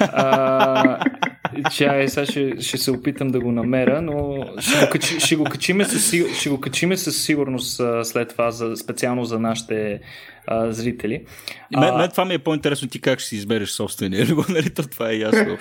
А, 0.00 1.04
Чай, 1.70 2.08
сега 2.08 2.26
ще, 2.26 2.60
ще 2.60 2.78
се 2.78 2.90
опитам 2.90 3.28
да 3.28 3.40
го 3.40 3.52
намеря, 3.52 4.02
но 4.02 4.44
ще 4.60 4.86
го, 4.86 4.90
качи, 4.92 5.20
ще 5.20 5.36
го, 5.36 5.44
качиме, 5.44 5.84
със, 5.84 6.12
ще 6.38 6.50
го 6.50 6.60
качиме 6.60 6.96
със 6.96 7.22
сигурност 7.24 7.80
след 8.02 8.28
това, 8.28 8.50
за, 8.50 8.76
специално 8.76 9.24
за 9.24 9.38
нашите 9.38 10.00
а, 10.46 10.72
зрители. 10.72 11.24
Мен, 11.76 11.94
мен 11.94 12.10
това 12.10 12.24
ми 12.24 12.34
е 12.34 12.38
по-интересно 12.38 12.88
ти 12.88 13.00
как 13.00 13.18
ще 13.18 13.28
си 13.28 13.36
избереш 13.36 13.68
собствения, 13.68 14.26
нали? 14.48 14.70
Това 14.70 15.10
е 15.10 15.14
ясно. 15.14 15.56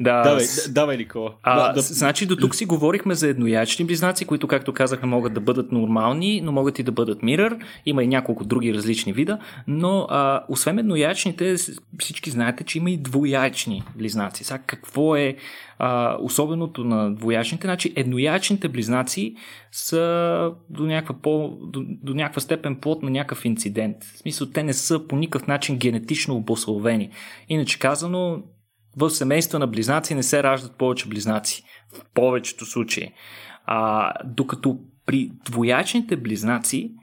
Да, 0.00 0.22
давай, 0.22 0.44
давай 0.68 0.96
Никола. 0.96 1.34
А, 1.42 1.72
да, 1.72 1.80
Значи 1.80 2.26
до 2.26 2.36
тук 2.36 2.54
си 2.54 2.66
говорихме 2.66 3.14
за 3.14 3.28
едноячни 3.28 3.84
близнаци, 3.84 4.24
които, 4.24 4.48
както 4.48 4.72
казахме, 4.72 5.08
могат 5.08 5.34
да 5.34 5.40
бъдат 5.40 5.72
нормални, 5.72 6.40
но 6.40 6.52
могат 6.52 6.78
и 6.78 6.82
да 6.82 6.92
бъдат 6.92 7.22
мирър. 7.22 7.56
Има 7.86 8.04
и 8.04 8.06
няколко 8.06 8.44
други 8.44 8.74
различни 8.74 9.12
вида, 9.12 9.38
но 9.66 10.06
а, 10.10 10.44
освен 10.48 10.78
едноячните, 10.78 11.56
всички 11.98 12.30
знаете, 12.30 12.64
че 12.64 12.78
има 12.78 12.90
и 12.90 12.96
двоячни 12.96 13.82
близнаци. 13.96 14.44
Сега 14.44 14.58
какво 14.66 15.16
е 15.16 15.36
а, 15.78 16.16
особеното 16.20 16.84
на 16.84 17.14
двоячните? 17.14 17.66
Значи 17.66 17.92
едноячните 17.96 18.68
близнаци 18.68 19.34
са 19.72 20.52
до 20.70 20.86
някаква, 20.86 21.14
по, 21.22 21.58
до, 21.62 21.84
до 21.86 22.14
някаква 22.14 22.40
степен 22.40 22.76
плод 22.76 23.02
на 23.02 23.10
някакъв 23.10 23.44
инцидент. 23.44 23.96
В 24.14 24.18
смисъл, 24.18 24.46
те 24.46 24.62
не 24.62 24.72
са 24.72 25.06
по 25.06 25.16
никакъв 25.16 25.48
начин 25.48 25.78
генетично 25.78 26.36
обословени. 26.36 27.10
Иначе 27.48 27.78
казано, 27.78 28.42
в 28.96 29.10
семейства 29.10 29.58
на 29.58 29.66
близнаци 29.66 30.14
не 30.14 30.22
се 30.22 30.42
раждат 30.42 30.78
повече 30.78 31.08
близнаци. 31.08 31.62
В 31.94 32.04
повечето 32.14 32.66
случаи. 32.66 33.12
А, 33.64 34.12
докато 34.24 34.78
при 35.06 35.30
двоячните 35.44 36.16
близнаци 36.16 36.94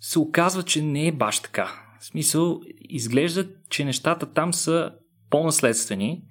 се 0.00 0.18
оказва, 0.18 0.62
че 0.62 0.82
не 0.82 1.06
е 1.06 1.12
баш 1.12 1.40
така. 1.40 1.72
В 2.00 2.04
смисъл, 2.04 2.60
изглежда, 2.80 3.48
че 3.70 3.84
нещата 3.84 4.32
там 4.32 4.54
са 4.54 4.90
по-наследствени 5.30 6.22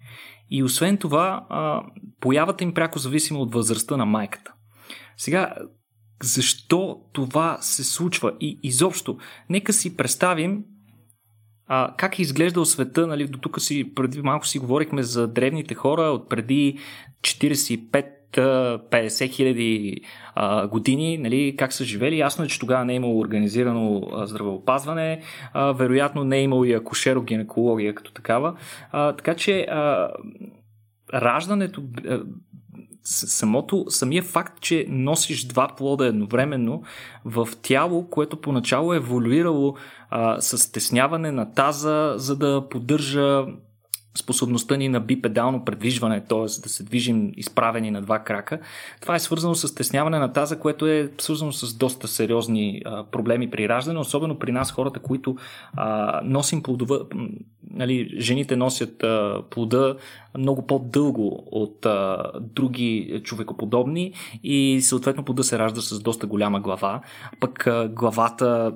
и 0.49 0.63
освен 0.63 0.97
това, 0.97 1.45
а, 1.49 1.83
появата 2.19 2.63
им 2.63 2.73
пряко 2.73 2.99
зависима 2.99 3.39
от 3.39 3.53
възрастта 3.53 3.97
на 3.97 4.05
майката. 4.05 4.53
Сега, 5.17 5.55
защо 6.23 7.01
това 7.13 7.57
се 7.61 7.83
случва? 7.83 8.33
И 8.39 8.59
изобщо, 8.63 9.17
нека 9.49 9.73
си 9.73 9.97
представим 9.97 10.63
а, 11.71 11.93
как 11.97 12.19
е 12.19 12.21
изглеждал 12.21 12.65
света, 12.65 13.07
нали, 13.07 13.27
до 13.27 13.39
тук 13.39 13.61
си, 13.61 13.95
преди 13.95 14.21
малко 14.21 14.47
си 14.47 14.59
говорихме 14.59 15.03
за 15.03 15.27
древните 15.27 15.75
хора 15.75 16.01
от 16.01 16.29
преди 16.29 16.77
45 17.21 18.05
50 18.37 19.29
хиляди 19.29 20.01
години, 20.69 21.17
нали, 21.17 21.55
как 21.57 21.73
са 21.73 21.83
живели. 21.83 22.17
Ясно 22.17 22.45
е, 22.45 22.47
че 22.47 22.59
тогава 22.59 22.85
не 22.85 22.93
е 22.93 22.95
имало 22.95 23.19
организирано 23.19 24.01
а, 24.13 24.27
здравеопазване, 24.27 25.21
а, 25.53 25.71
вероятно 25.71 26.23
не 26.23 26.37
е 26.37 26.43
имало 26.43 26.65
и 26.65 26.73
акушерогинекология 26.73 27.95
като 27.95 28.11
такава. 28.13 28.55
А, 28.91 29.13
така 29.13 29.35
че 29.35 29.61
а, 29.61 30.09
раждането, 31.13 31.83
а, 32.07 32.19
самото, 33.03 33.85
самия 33.89 34.23
факт, 34.23 34.61
че 34.61 34.85
носиш 34.89 35.45
два 35.45 35.67
плода 35.67 36.05
едновременно 36.05 36.83
в 37.25 37.49
тяло, 37.61 38.09
което 38.09 38.41
поначало 38.41 38.93
е 38.93 38.97
еволюирало 38.97 39.75
а, 40.09 40.41
с 40.41 40.57
стесняване 40.57 41.31
на 41.31 41.53
таза, 41.53 42.13
за 42.17 42.35
да 42.35 42.69
поддържа 42.69 43.45
способността 44.17 44.75
ни 44.77 44.89
на 44.89 44.99
бипедално 44.99 45.65
предвижване, 45.65 46.25
т.е. 46.25 46.41
да 46.41 46.69
се 46.69 46.83
движим 46.83 47.31
изправени 47.35 47.91
на 47.91 48.01
два 48.01 48.19
крака. 48.19 48.59
Това 49.01 49.15
е 49.15 49.19
свързано 49.19 49.55
с 49.55 49.67
стесняване 49.67 50.19
на 50.19 50.33
таза, 50.33 50.59
което 50.59 50.87
е 50.87 51.11
свързано 51.17 51.51
с 51.51 51.73
доста 51.77 52.07
сериозни 52.07 52.81
а, 52.85 53.03
проблеми 53.03 53.49
при 53.49 53.69
раждане, 53.69 53.99
особено 53.99 54.39
при 54.39 54.51
нас 54.51 54.71
хората, 54.71 54.99
които 54.99 55.35
а, 55.73 56.21
носим 56.23 56.63
плодова, 56.63 56.99
нали, 57.71 58.15
жените 58.19 58.55
носят 58.55 59.03
а, 59.03 59.43
плода 59.49 59.95
много 60.37 60.67
по-дълго 60.67 61.43
от 61.51 61.85
а, 61.85 62.23
други 62.41 63.21
човекоподобни 63.23 64.13
и 64.43 64.81
съответно 64.81 65.25
плода 65.25 65.43
се 65.43 65.59
ражда 65.59 65.81
с 65.81 65.99
доста 65.99 66.27
голяма 66.27 66.59
глава. 66.59 67.01
Пък 67.39 67.67
а, 67.67 67.87
главата, 67.87 68.73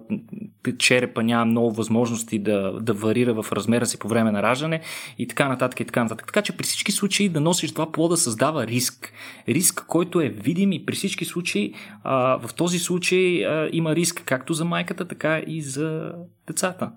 черепа 0.71 1.23
няма 1.23 1.45
много 1.45 1.71
възможности 1.71 2.39
да, 2.39 2.79
да 2.81 2.93
варира 2.93 3.43
в 3.43 3.51
размера 3.51 3.85
си 3.85 3.99
по 3.99 4.07
време 4.07 4.31
на 4.31 4.43
раждане 4.43 4.81
и 5.17 5.27
така 5.27 5.47
нататък 5.47 5.79
и 5.79 5.85
така 5.85 6.03
нататък. 6.03 6.25
Така 6.25 6.41
че 6.41 6.57
при 6.57 6.63
всички 6.63 6.91
случаи 6.91 7.29
да 7.29 7.41
носиш 7.41 7.71
два 7.71 7.91
плода 7.91 8.17
създава 8.17 8.67
риск. 8.67 9.13
Риск, 9.47 9.85
който 9.87 10.21
е 10.21 10.29
видим 10.29 10.71
и 10.71 10.85
при 10.85 10.95
всички 10.95 11.25
случаи 11.25 11.73
а, 12.03 12.47
в 12.47 12.53
този 12.53 12.79
случай 12.79 13.45
а, 13.45 13.69
има 13.73 13.95
риск 13.95 14.23
както 14.25 14.53
за 14.53 14.65
майката, 14.65 15.05
така 15.05 15.41
и 15.47 15.61
за 15.61 16.11
децата. 16.47 16.91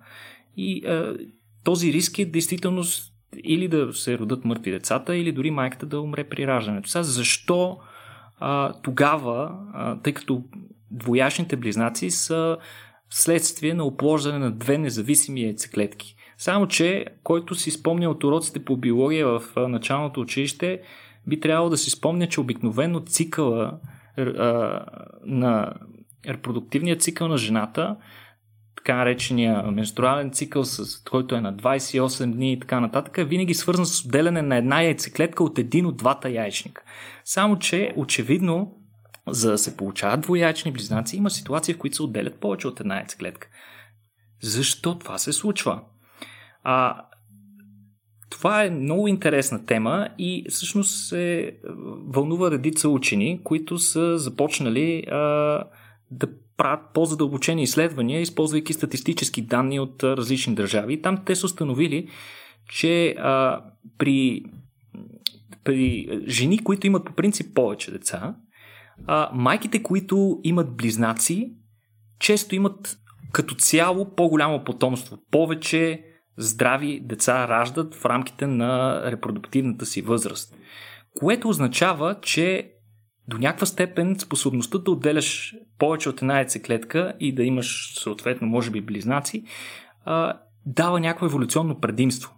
И 0.56 0.86
а, 0.86 1.16
този 1.64 1.92
риск 1.92 2.18
е 2.18 2.24
действително 2.24 2.82
или 3.44 3.68
да 3.68 3.92
се 3.92 4.18
родат 4.18 4.44
мъртви 4.44 4.70
децата, 4.70 5.16
или 5.16 5.32
дори 5.32 5.50
майката 5.50 5.86
да 5.86 6.00
умре 6.00 6.24
при 6.24 6.46
раждането. 6.46 6.88
Сега 6.88 7.02
защо 7.02 7.78
а, 8.40 8.72
тогава, 8.82 9.58
а, 9.74 9.98
тъй 9.98 10.12
като 10.12 10.42
двояшните 10.90 11.56
близнаци 11.56 12.10
са 12.10 12.56
следствие 13.10 13.74
на 13.74 13.84
оплождане 13.84 14.38
на 14.38 14.50
две 14.52 14.78
независими 14.78 15.42
яйцеклетки. 15.42 16.16
Само, 16.38 16.68
че 16.68 17.06
който 17.22 17.54
си 17.54 17.70
спомня 17.70 18.10
от 18.10 18.24
уроците 18.24 18.64
по 18.64 18.76
биология 18.76 19.26
в 19.26 19.42
началното 19.56 20.20
училище, 20.20 20.80
би 21.26 21.40
трябвало 21.40 21.70
да 21.70 21.76
си 21.76 21.90
спомня, 21.90 22.28
че 22.28 22.40
обикновено 22.40 23.00
цикъла 23.00 23.78
а, 24.18 24.84
на 25.26 25.74
репродуктивният 26.28 27.02
цикъл 27.02 27.28
на 27.28 27.36
жената 27.36 27.96
така 28.86 28.96
наречения 28.96 29.62
менструален 29.62 30.30
цикъл, 30.30 30.64
с, 30.64 31.02
който 31.04 31.34
е 31.34 31.40
на 31.40 31.54
28 31.54 32.32
дни 32.32 32.52
и 32.52 32.60
така 32.60 32.80
нататък, 32.80 33.18
е 33.18 33.24
винаги 33.24 33.54
свързан 33.54 33.86
с 33.86 34.04
отделяне 34.04 34.42
на 34.42 34.56
една 34.56 34.82
яйцеклетка 34.82 35.44
от 35.44 35.58
един 35.58 35.86
от 35.86 35.96
двата 35.96 36.30
яйчника. 36.30 36.82
Само, 37.24 37.58
че 37.58 37.92
очевидно, 37.96 38.74
за 39.28 39.50
да 39.50 39.58
се 39.58 39.76
получават 39.76 40.20
двоячни 40.20 40.72
близнаци, 40.72 41.16
има 41.16 41.30
ситуации, 41.30 41.74
в 41.74 41.78
които 41.78 41.96
се 41.96 42.02
отделят 42.02 42.40
повече 42.40 42.68
от 42.68 42.80
една 42.80 42.96
яйцеклетка. 42.96 43.48
Защо 44.42 44.98
това 44.98 45.18
се 45.18 45.32
случва? 45.32 45.80
А, 46.62 47.02
това 48.30 48.64
е 48.64 48.70
много 48.70 49.08
интересна 49.08 49.66
тема 49.66 50.08
и 50.18 50.46
всъщност 50.50 51.08
се 51.08 51.56
вълнува 52.06 52.50
редица 52.50 52.88
учени, 52.88 53.40
които 53.44 53.78
са 53.78 54.18
започнали 54.18 55.04
а, 55.10 55.16
да 56.10 56.26
правят 56.56 56.80
по-задълбочени 56.94 57.62
изследвания, 57.62 58.20
използвайки 58.20 58.72
статистически 58.72 59.42
данни 59.42 59.80
от 59.80 60.04
различни 60.04 60.54
държави. 60.54 61.02
Там 61.02 61.24
те 61.24 61.36
са 61.36 61.46
установили, 61.46 62.08
че 62.68 63.14
а, 63.18 63.64
при, 63.98 64.44
при 65.64 66.08
жени, 66.26 66.58
които 66.58 66.86
имат 66.86 67.04
по 67.04 67.12
принцип 67.12 67.54
повече 67.54 67.90
деца, 67.90 68.34
а, 69.06 69.30
майките, 69.32 69.82
които 69.82 70.40
имат 70.44 70.76
близнаци, 70.76 71.52
често 72.18 72.54
имат 72.54 72.98
като 73.32 73.54
цяло 73.54 74.14
по-голямо 74.14 74.64
потомство. 74.64 75.18
Повече 75.30 76.02
здрави 76.36 77.00
деца 77.00 77.48
раждат 77.48 77.94
в 77.94 78.04
рамките 78.04 78.46
на 78.46 79.02
репродуктивната 79.10 79.86
си 79.86 80.02
възраст. 80.02 80.56
Което 81.18 81.48
означава, 81.48 82.16
че 82.20 82.72
до 83.28 83.38
някаква 83.38 83.66
степен 83.66 84.16
способността 84.18 84.78
да 84.78 84.90
отделяш 84.90 85.54
повече 85.78 86.08
от 86.08 86.22
една 86.22 86.36
яйцеклетка 86.36 87.12
и 87.20 87.34
да 87.34 87.42
имаш 87.42 87.94
съответно, 87.98 88.48
може 88.48 88.70
би, 88.70 88.80
близнаци, 88.80 89.44
а, 90.04 90.40
дава 90.66 91.00
някакво 91.00 91.26
еволюционно 91.26 91.80
предимство. 91.80 92.32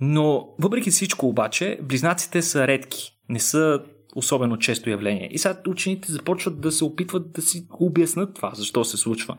Но 0.00 0.54
въпреки 0.58 0.90
всичко 0.90 1.28
обаче, 1.28 1.78
близнаците 1.82 2.42
са 2.42 2.66
редки, 2.66 3.18
не 3.28 3.40
са 3.40 3.82
особено 4.16 4.58
често 4.58 4.90
явление. 4.90 5.28
И 5.32 5.38
сега 5.38 5.60
учените 5.68 6.12
започват 6.12 6.60
да 6.60 6.72
се 6.72 6.84
опитват 6.84 7.32
да 7.32 7.42
си 7.42 7.66
обяснат 7.70 8.34
това, 8.34 8.50
защо 8.54 8.84
се 8.84 8.96
случва. 8.96 9.36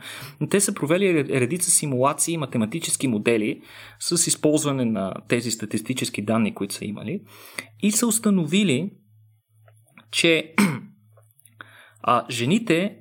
Те 0.49 0.59
са 0.59 0.74
провели 0.74 1.26
редица 1.39 1.71
симулации 1.71 2.34
и 2.34 2.38
математически 2.38 3.07
модели 3.07 3.61
с 3.99 4.28
използване 4.28 4.86
на 4.86 5.13
тези 5.28 5.51
статистически 5.51 6.21
данни, 6.21 6.55
които 6.55 6.76
са 6.76 6.86
имали 6.86 7.21
и 7.82 7.91
са 7.91 8.07
установили, 8.07 8.91
че 10.11 10.53
а, 12.01 12.26
жените, 12.30 12.97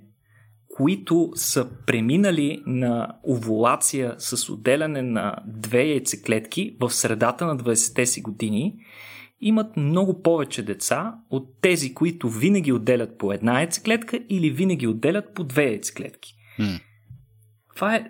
които 0.76 1.30
са 1.34 1.68
преминали 1.86 2.62
на 2.66 3.16
овулация 3.28 4.14
с 4.18 4.50
отделяне 4.50 5.02
на 5.02 5.36
две 5.46 5.84
яйцеклетки 5.84 6.76
в 6.80 6.90
средата 6.90 7.46
на 7.46 7.56
20-те 7.56 8.06
си 8.06 8.22
години, 8.22 8.76
имат 9.42 9.76
много 9.76 10.22
повече 10.22 10.62
деца 10.62 11.14
от 11.30 11.60
тези, 11.60 11.94
които 11.94 12.30
винаги 12.30 12.72
отделят 12.72 13.18
по 13.18 13.32
една 13.32 13.60
яйцеклетка 13.60 14.20
или 14.28 14.50
винаги 14.50 14.86
отделят 14.86 15.34
по 15.34 15.44
две 15.44 15.64
яйцеклетки. 15.64 16.34
Mm. 16.60 16.80
Това 17.74 17.96
е 17.96 18.08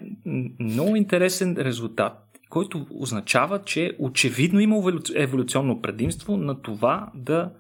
много 0.61 0.97
интересен 0.97 1.57
резултат, 1.59 2.12
който 2.51 2.87
означава, 2.91 3.62
че 3.64 3.97
очевидно 3.99 4.61
има 4.61 4.93
еволюционно 5.14 5.83
предимство 5.83 6.37
на 6.37 6.62
това 6.62 7.11
да 7.14 7.53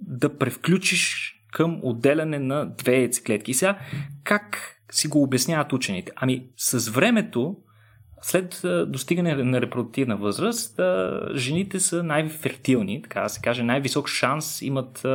да 0.00 0.38
превключиш 0.38 1.34
към 1.52 1.80
отделяне 1.82 2.38
на 2.38 2.64
две 2.64 2.96
яйцеклетки. 2.96 3.50
И 3.50 3.54
сега, 3.54 3.78
как 4.24 4.76
си 4.90 5.08
го 5.08 5.22
обясняват 5.22 5.72
учените? 5.72 6.12
Ами, 6.16 6.46
с 6.56 6.88
времето, 6.88 7.56
след 8.22 8.62
достигане 8.86 9.34
на 9.34 9.60
репродуктивна 9.60 10.16
възраст, 10.16 10.80
жените 11.34 11.80
са 11.80 12.02
най-фертилни, 12.02 13.02
така 13.02 13.20
да 13.20 13.28
се 13.28 13.40
каже, 13.40 13.62
най-висок 13.62 14.08
шанс 14.08 14.62
имат 14.62 15.06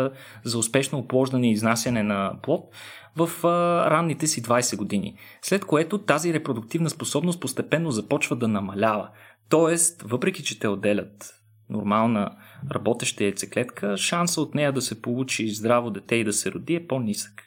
за 0.43 0.57
успешно 0.57 0.99
оплождане 0.99 1.49
и 1.49 1.51
изнасяне 1.51 2.03
на 2.03 2.33
плод 2.43 2.75
в 3.15 3.43
ранните 3.89 4.27
си 4.27 4.43
20 4.43 4.77
години. 4.77 5.17
След 5.41 5.65
което 5.65 5.97
тази 5.97 6.33
репродуктивна 6.33 6.89
способност 6.89 7.41
постепенно 7.41 7.91
започва 7.91 8.35
да 8.35 8.47
намалява. 8.47 9.09
Тоест, 9.49 10.01
въпреки 10.01 10.43
че 10.43 10.59
те 10.59 10.67
отделят 10.67 11.33
нормална 11.69 12.29
работеща 12.71 13.23
яйцеклетка, 13.23 13.97
шанса 13.97 14.41
от 14.41 14.55
нея 14.55 14.73
да 14.73 14.81
се 14.81 15.01
получи 15.01 15.49
здраво 15.49 15.89
дете 15.89 16.15
и 16.15 16.23
да 16.23 16.33
се 16.33 16.51
роди 16.51 16.75
е 16.75 16.87
по-нисък. 16.87 17.43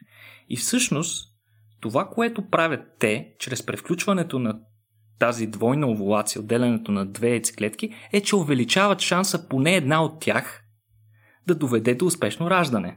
И 0.49 0.57
всъщност, 0.57 1.35
това, 1.81 2.09
което 2.09 2.51
правят 2.51 2.81
те, 2.99 3.35
чрез 3.39 3.67
превключването 3.67 4.39
на 4.39 4.61
тази 5.19 5.47
двойна 5.47 5.91
овулация, 5.91 6.43
отделянето 6.43 6.93
на 6.93 7.07
две 7.07 7.31
яйцеклетки, 7.31 7.95
е, 8.13 8.21
че 8.21 8.37
увеличават 8.37 9.01
шанса 9.01 9.49
поне 9.49 9.77
една 9.77 10.05
от 10.05 10.21
тях 10.21 10.65
да 11.47 11.55
доведе 11.55 11.95
до 11.95 12.07
успешно 12.07 12.51
раждане. 12.51 12.97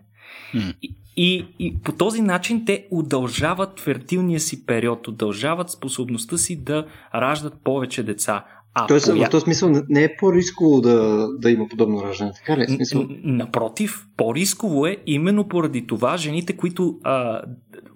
Mm. 0.53 0.75
И, 0.81 0.95
и, 1.17 1.45
и 1.59 1.79
по 1.79 1.91
този 1.91 2.21
начин 2.21 2.65
те 2.65 2.87
удължават 2.91 3.79
фертилния 3.79 4.39
си 4.39 4.65
период, 4.65 5.07
удължават 5.07 5.69
способността 5.69 6.37
си 6.37 6.63
да 6.63 6.87
раждат 7.15 7.63
повече 7.63 8.03
деца. 8.03 8.45
А, 8.79 8.87
Тоест, 8.87 9.11
коя... 9.11 9.27
в 9.27 9.29
този 9.29 9.43
смисъл 9.43 9.83
не 9.89 10.03
е 10.03 10.15
по-рисково 10.15 10.81
да, 10.81 11.27
да 11.39 11.51
има 11.51 11.67
подобно 11.69 12.03
раждане, 12.03 12.31
така 12.35 12.57
ли? 12.57 12.63
Е 12.63 12.67
смисъл? 12.67 13.05
Напротив, 13.23 14.05
по-рисково 14.17 14.85
е 14.85 14.97
именно 15.05 15.47
поради 15.47 15.87
това 15.87 16.17
жените, 16.17 16.57
които, 16.57 16.99
а, 17.03 17.41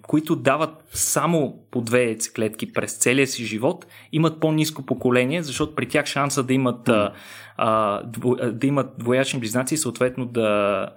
които 0.02 0.36
дават 0.36 0.70
само 0.92 1.58
по 1.70 1.80
две 1.80 2.04
яйцеклетки 2.04 2.72
през 2.72 2.96
целия 2.98 3.26
си 3.26 3.44
живот, 3.44 3.86
имат 4.12 4.40
по-низко 4.40 4.82
поколение, 4.82 5.42
защото 5.42 5.74
при 5.74 5.88
тях 5.88 6.06
шанса 6.06 6.42
да 6.42 6.54
имат, 6.54 6.88
а, 6.88 7.12
а, 7.56 8.02
да 8.52 8.66
имат 8.66 8.86
двоячни 8.98 9.40
близнаци 9.40 9.74
и 9.74 9.78
съответно 9.78 10.26
да 10.26 10.88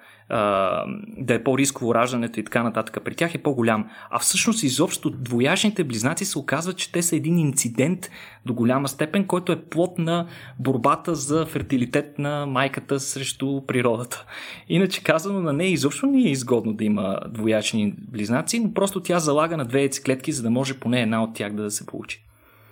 да 1.18 1.34
е 1.34 1.44
по-рисково 1.44 1.96
раждането 1.96 2.40
и 2.40 2.44
така 2.44 2.64
нататък, 2.64 2.98
при 3.06 3.16
тях 3.16 3.36
е 3.36 3.44
по-голям. 3.44 3.90
А 4.10 4.20
всъщност 4.20 4.64
изобщо 4.64 5.10
двояжните 5.10 5.84
близнаци 5.84 6.26
се 6.26 6.40
оказва, 6.40 6.74
че 6.74 6.92
те 6.92 7.02
са 7.02 7.16
един 7.16 7.38
инцидент 7.38 8.10
до 8.46 8.54
голяма 8.54 8.88
степен, 8.88 9.26
който 9.26 9.52
е 9.52 9.62
плод 9.62 9.98
на 9.98 10.28
борбата 10.60 11.16
за 11.16 11.46
фертилитет 11.46 12.20
на 12.20 12.46
майката 12.46 13.00
срещу 13.00 13.62
природата. 13.68 14.26
Иначе 14.70 15.04
казано, 15.04 15.40
на 15.40 15.54
нея 15.54 15.72
изобщо 15.72 16.06
не 16.06 16.18
е 16.18 16.32
изгодно 16.32 16.74
да 16.74 16.84
има 16.84 17.20
двоячни 17.30 17.94
близнаци, 17.98 18.60
но 18.60 18.74
просто 18.74 19.00
тя 19.00 19.20
залага 19.20 19.58
на 19.58 19.66
две 19.66 19.80
яйцеклетки, 19.80 20.32
за 20.32 20.44
да 20.44 20.50
може 20.50 20.80
поне 20.80 21.02
една 21.02 21.24
от 21.24 21.34
тях 21.34 21.54
да 21.54 21.72
се 21.72 21.86
получи. 21.86 22.26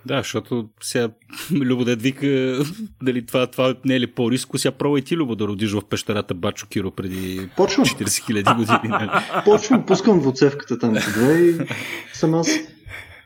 Да, 0.06 0.18
защото 0.18 0.68
сега 0.82 1.08
Любодет 1.52 2.02
вика 2.02 2.26
дали 3.02 3.26
това, 3.26 3.46
това 3.46 3.74
не 3.84 3.94
е 3.94 4.00
ли 4.00 4.06
по-риско, 4.06 4.58
сега 4.58 4.72
пробвай 4.72 5.02
ти 5.02 5.16
Любо 5.16 5.34
да 5.34 5.46
родиш 5.46 5.72
в 5.72 5.82
пещерата 5.90 6.34
Бачо 6.34 6.66
Киро 6.66 6.90
преди 6.90 7.48
Почвам. 7.56 7.86
40 7.86 8.26
хиляди 8.26 8.50
години. 8.56 8.88
Нали? 8.88 9.10
Почвам, 9.44 9.86
пускам 9.86 10.20
воцевката 10.20 10.78
там 10.78 10.94
по 10.94 11.20
две 11.20 11.40
и 11.40 11.56
съм 12.12 12.34
аз. 12.34 12.48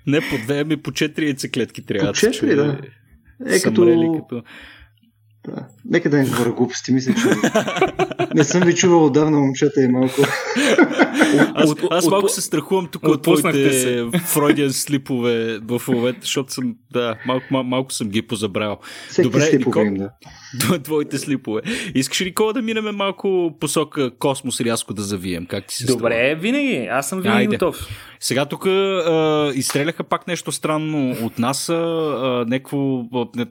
Не 0.06 0.20
по 0.20 0.38
две, 0.44 0.60
ами 0.60 0.76
по 0.76 0.92
четири 0.92 1.24
яйцеклетки 1.24 1.82
трябва. 1.82 2.12
По 2.12 2.18
четири, 2.18 2.54
да. 2.54 2.78
Е, 3.46 3.60
като... 3.60 4.12
като... 4.28 4.42
Да. 5.48 5.66
Нека 5.84 6.10
да 6.10 6.16
не 6.16 6.24
говоря 6.24 6.52
глупости, 6.52 6.92
мисля, 6.92 7.14
че 7.14 7.28
не 8.34 8.44
съм 8.44 8.62
ви 8.62 8.74
чувал 8.74 9.04
отдавна 9.04 9.38
момчета 9.38 9.82
и 9.82 9.88
малко. 9.88 10.20
аз, 11.54 11.70
аз 11.90 12.06
малко 12.06 12.28
се 12.28 12.40
страхувам 12.40 12.88
тук 12.92 13.02
от 13.02 13.22
твоите 13.22 13.72
се. 13.72 14.06
фройдиан 14.26 14.72
слипове 14.72 15.58
в 15.68 15.82
момента, 15.88 16.20
защото 16.22 16.52
съм, 16.52 16.74
да, 16.92 17.18
малко, 17.26 17.46
мал, 17.50 17.62
малко 17.62 17.92
съм 17.92 18.08
ги 18.08 18.22
позабрал. 18.22 18.78
Всеки 19.08 19.28
Добре, 19.28 19.40
слипове, 19.40 19.84
Никол, 19.84 20.04
да. 20.04 20.10
Твоите 20.84 21.18
слипове. 21.18 21.60
Искаш 21.94 22.20
ли 22.20 22.24
Никола 22.24 22.52
да 22.52 22.62
минем 22.62 22.96
малко 22.96 23.56
посока 23.60 24.10
космос 24.18 24.60
рязко 24.60 24.94
да 24.94 25.02
завием? 25.02 25.46
Как 25.46 25.66
ти 25.66 25.74
се 25.74 25.86
Добре, 25.86 26.28
струва? 26.30 26.40
винаги. 26.42 26.86
Аз 26.90 27.08
съм 27.08 27.20
винаги 27.20 27.38
Айде. 27.38 27.56
готов. 27.56 27.88
Сега 28.20 28.44
тук 28.44 28.64
изстреляха 29.54 30.04
пак 30.04 30.26
нещо 30.26 30.52
странно 30.52 31.16
от 31.22 31.38
нас, 31.38 31.68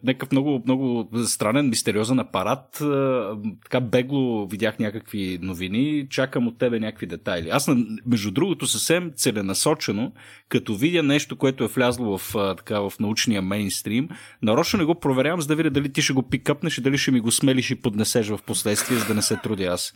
някакъв 0.04 0.32
много, 0.32 0.62
много 0.66 1.10
странен, 1.26 1.70
мистериозен 1.70 2.20
апарат. 2.20 2.82
А, 2.82 3.36
така 3.64 3.80
бегло 3.80 4.48
видях 4.48 4.80
някакви 4.80 5.40
новини, 5.42 6.08
чакам 6.10 6.48
от 6.48 6.58
тебе 6.58 6.80
някакви 6.80 7.06
детайли. 7.06 7.50
Аз, 7.50 7.70
между 8.06 8.32
другото, 8.32 8.68
съвсем 8.68 9.12
целенасочено, 9.16 10.12
като 10.50 10.76
видя 10.76 11.04
нещо, 11.04 11.36
което 11.36 11.64
е 11.64 11.68
влязло 11.68 12.18
в, 12.18 12.34
така, 12.58 12.80
в 12.80 12.94
научния 13.00 13.42
мейнстрим, 13.42 14.10
нарочно 14.42 14.80
не 14.80 14.86
го 14.86 14.96
проверявам, 14.96 15.42
за 15.42 15.48
да 15.48 15.56
видя 15.56 15.70
дали 15.70 15.94
ти 15.94 16.02
ще 16.02 16.14
го 16.14 16.24
пикъпнеш 16.24 16.78
и 16.78 16.82
дали 16.88 16.98
ще 16.98 17.12
ми 17.12 17.20
го 17.20 17.32
смелиш 17.32 17.72
и 17.72 17.76
поднесеш 17.76 18.28
в 18.28 18.40
последствие, 18.46 18.98
за 18.98 19.06
да 19.06 19.14
не 19.14 19.22
се 19.22 19.36
трудя 19.44 19.64
аз. 19.64 19.94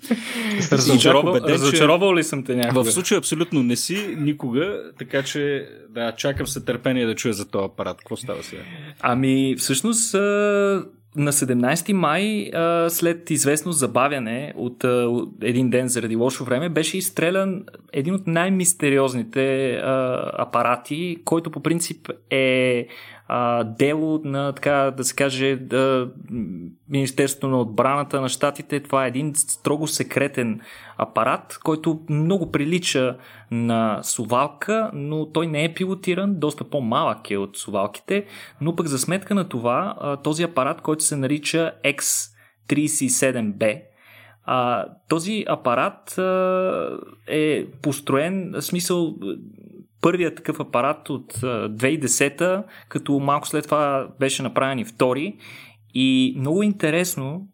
Разочаровал 0.72 2.16
ли 2.16 2.24
съм 2.24 2.44
те 2.44 2.56
някога? 2.56 2.84
В 2.84 2.92
случая 2.92 3.18
абсолютно 3.18 3.64
не 3.64 3.76
си, 3.76 4.16
никога, 4.18 4.92
така 5.00 5.24
че 5.24 5.70
да, 5.90 6.12
чакам 6.12 6.48
се 6.48 6.66
търпение 6.66 7.06
да 7.06 7.16
чуя 7.16 7.34
за 7.34 7.50
този 7.50 7.66
апарат. 7.66 7.98
Какво 7.98 8.18
става 8.18 8.44
сега? 8.44 8.62
Ами, 9.02 9.56
всъщност 9.58 10.14
на 11.16 11.32
17 11.32 11.94
май, 11.94 12.52
след 12.90 13.30
известно 13.30 13.72
забавяне 13.72 14.54
от 14.56 14.86
един 15.42 15.70
ден 15.70 15.88
заради 15.88 16.16
лошо 16.16 16.44
време, 16.44 16.70
беше 16.70 16.98
изстрелян 16.98 17.64
един 17.94 18.14
от 18.14 18.28
най-мистериозните 18.28 19.76
апарати, 20.34 21.18
който 21.26 21.52
по 21.52 21.64
принцип 21.64 22.10
е 22.30 22.88
а, 23.34 23.64
дело 23.64 24.22
на, 24.24 24.54
така 24.54 24.94
да 24.98 25.04
се 25.04 25.16
каже, 25.16 25.56
да, 25.56 26.10
Министерството 26.90 27.48
на 27.48 27.60
отбраната 27.60 28.22
на 28.22 28.30
щатите. 28.30 28.80
Това 28.80 29.06
е 29.06 29.08
един 29.08 29.36
строго 29.36 29.88
секретен 29.88 30.60
апарат, 30.98 31.60
който 31.64 32.00
много 32.10 32.52
прилича 32.52 33.18
на 33.52 34.00
сувалка, 34.04 34.92
но 34.94 35.32
той 35.32 35.48
не 35.48 35.64
е 35.64 35.74
пилотиран, 35.74 36.40
доста 36.40 36.64
по-малък 36.64 37.32
е 37.32 37.38
от 37.38 37.58
сувалките, 37.58 38.26
но 38.62 38.76
пък 38.76 38.88
за 38.88 39.00
сметка 39.00 39.36
на 39.36 39.50
това, 39.50 39.96
този 40.24 40.44
апарат, 40.44 40.82
който 40.82 41.04
се 41.04 41.16
нарича 41.16 41.72
X37B, 41.86 43.82
а, 44.46 44.86
този 45.10 45.46
апарат 45.48 46.18
а, 46.18 47.00
е 47.28 47.66
построен, 47.82 48.52
в 48.54 48.62
смисъл, 48.62 49.16
първият 50.02 50.36
такъв 50.36 50.60
апарат 50.60 51.10
от 51.10 51.34
2010-та, 51.34 52.64
като 52.90 53.20
малко 53.20 53.48
след 53.48 53.64
това 53.64 54.08
беше 54.20 54.44
направен 54.44 54.80
и 54.80 54.86
втори. 54.86 55.38
И 55.94 56.36
много 56.38 56.64
интересно, 56.64 57.48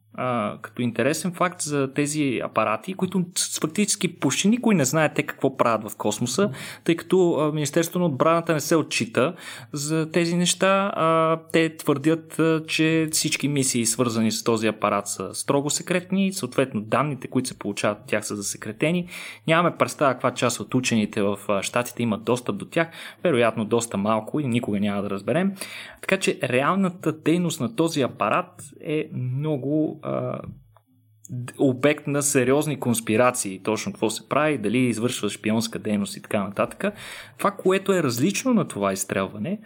като 0.61 0.81
интересен 0.81 1.31
факт 1.31 1.61
за 1.61 1.93
тези 1.93 2.41
апарати, 2.43 2.93
които 2.93 3.25
фактически 3.61 4.19
почти 4.19 4.47
никой 4.47 4.75
не 4.75 4.85
знае 4.85 5.13
те 5.13 5.23
какво 5.23 5.57
правят 5.57 5.91
в 5.91 5.95
космоса, 5.95 6.49
тъй 6.83 6.95
като 6.95 7.51
Министерството 7.53 7.99
на 7.99 8.05
отбраната 8.05 8.53
не 8.53 8.59
се 8.59 8.75
отчита 8.75 9.33
за 9.73 10.11
тези 10.11 10.35
неща. 10.35 10.91
А, 10.95 11.39
те 11.51 11.77
твърдят, 11.77 12.41
че 12.67 13.07
всички 13.11 13.47
мисии, 13.47 13.85
свързани 13.85 14.31
с 14.31 14.43
този 14.43 14.67
апарат, 14.67 15.07
са 15.07 15.35
строго 15.35 15.69
секретни, 15.69 16.33
съответно 16.33 16.81
данните, 16.81 17.27
които 17.27 17.49
се 17.49 17.59
получават 17.59 17.99
от 17.99 18.07
тях 18.07 18.27
са 18.27 18.35
засекретени. 18.35 19.07
Нямаме 19.47 19.77
представа 19.77 20.13
каква 20.13 20.31
част 20.31 20.59
от 20.59 20.75
учените 20.75 21.21
в 21.21 21.39
щатите 21.61 22.03
имат 22.03 22.23
достъп 22.23 22.57
до 22.57 22.65
тях, 22.65 22.87
вероятно 23.23 23.65
доста 23.65 23.97
малко 23.97 24.39
и 24.39 24.47
никога 24.47 24.79
няма 24.79 25.01
да 25.01 25.09
разберем. 25.09 25.53
Така 26.01 26.17
че 26.17 26.39
реалната 26.43 27.11
дейност 27.11 27.59
на 27.59 27.75
този 27.75 28.01
апарат 28.01 28.63
е 28.81 29.09
много 29.13 30.01
а, 30.07 30.39
обект 31.57 32.07
на 32.07 32.23
сериозни 32.23 32.79
конспирации, 32.79 33.63
точно 33.63 33.91
какво 33.91 34.09
се 34.09 34.29
прави, 34.29 34.57
дали 34.57 34.77
извършва 34.77 35.29
шпионска 35.29 35.79
дейност 35.79 36.17
и 36.17 36.21
така 36.21 36.43
нататък. 36.43 36.93
Това, 37.37 37.51
което 37.51 37.93
е 37.93 38.03
различно 38.03 38.53
на 38.53 38.67
това 38.67 38.93
изстрелване, 38.93 39.59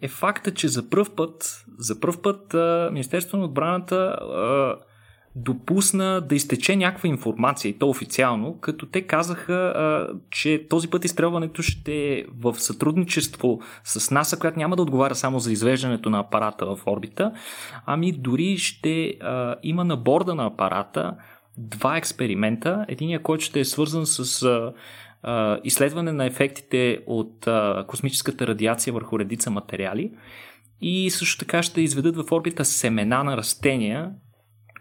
е 0.00 0.08
факта, 0.08 0.54
че 0.54 0.68
за 0.68 0.90
първ 0.90 1.06
път, 1.16 1.64
за 1.78 2.00
първ 2.00 2.22
път 2.22 2.54
Министерството 2.92 3.36
на 3.36 3.44
отбраната 3.44 3.96
а, 3.96 4.76
допусна 5.36 6.20
да 6.20 6.34
изтече 6.34 6.76
някаква 6.76 7.08
информация 7.08 7.68
и 7.68 7.78
то 7.78 7.88
официално, 7.88 8.58
като 8.60 8.86
те 8.86 9.02
казаха, 9.02 10.08
че 10.30 10.66
този 10.68 10.90
път 10.90 11.04
изстрелването 11.04 11.62
ще 11.62 11.94
е 11.94 12.24
в 12.38 12.54
сътрудничество 12.54 13.60
с 13.84 14.10
НАСА, 14.10 14.38
която 14.38 14.58
няма 14.58 14.76
да 14.76 14.82
отговаря 14.82 15.14
само 15.14 15.38
за 15.38 15.52
извеждането 15.52 16.10
на 16.10 16.18
апарата 16.18 16.66
в 16.66 16.78
орбита, 16.86 17.32
ами 17.86 18.12
дори 18.12 18.56
ще 18.58 19.14
има 19.62 19.84
на 19.84 19.96
борда 19.96 20.34
на 20.34 20.46
апарата 20.46 21.14
два 21.58 21.96
експеримента. 21.96 22.84
Единия, 22.88 23.22
който 23.22 23.44
ще 23.44 23.60
е 23.60 23.64
свързан 23.64 24.06
с 24.06 24.72
изследване 25.64 26.12
на 26.12 26.26
ефектите 26.26 26.98
от 27.06 27.48
космическата 27.86 28.46
радиация 28.46 28.92
върху 28.92 29.18
редица 29.18 29.50
материали 29.50 30.12
и 30.80 31.10
също 31.10 31.38
така 31.38 31.62
ще 31.62 31.80
изведат 31.80 32.16
в 32.16 32.32
орбита 32.32 32.64
семена 32.64 33.24
на 33.24 33.36
растения, 33.36 34.10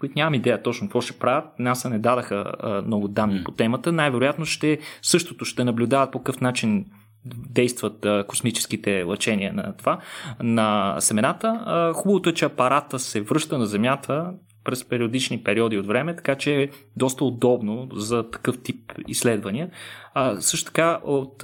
които 0.02 0.14
нямам 0.16 0.34
идея 0.34 0.64
точно 0.64 0.88
какво 0.88 1.02
ще 1.02 1.20
правят. 1.20 1.45
НАСА 1.60 1.89
не 1.89 1.99
дадаха 1.99 2.54
а, 2.60 2.82
много 2.82 3.08
данни 3.08 3.39
mm. 3.39 3.43
по 3.43 3.52
темата. 3.52 3.91
Най-вероятно 3.91 4.45
ще 4.45 4.80
същото 5.02 5.45
ще 5.45 5.64
наблюдават 5.64 6.12
по 6.12 6.20
какъв 6.20 6.41
начин 6.41 6.86
действат 7.26 8.06
а, 8.06 8.26
космическите 8.28 9.04
лъчения 9.04 9.54
на 9.54 9.74
това, 9.78 9.99
на 10.39 10.95
семената. 10.99 11.62
А, 11.66 11.93
хубавото 11.93 12.30
е, 12.30 12.34
че 12.34 12.45
апарата 12.45 12.99
се 12.99 13.22
връща 13.22 13.58
на 13.58 13.66
Земята 13.66 14.34
през 14.64 14.89
периодични 14.89 15.43
периоди 15.43 15.78
от 15.78 15.88
време, 15.88 16.16
така 16.16 16.36
че 16.36 16.62
е 16.62 16.70
доста 16.95 17.26
удобно 17.26 17.89
за 17.93 18.30
такъв 18.30 18.62
тип 18.62 18.91
изследвания. 19.08 19.70
А, 20.14 20.41
също 20.41 20.66
така 20.66 20.99
от 21.04 21.43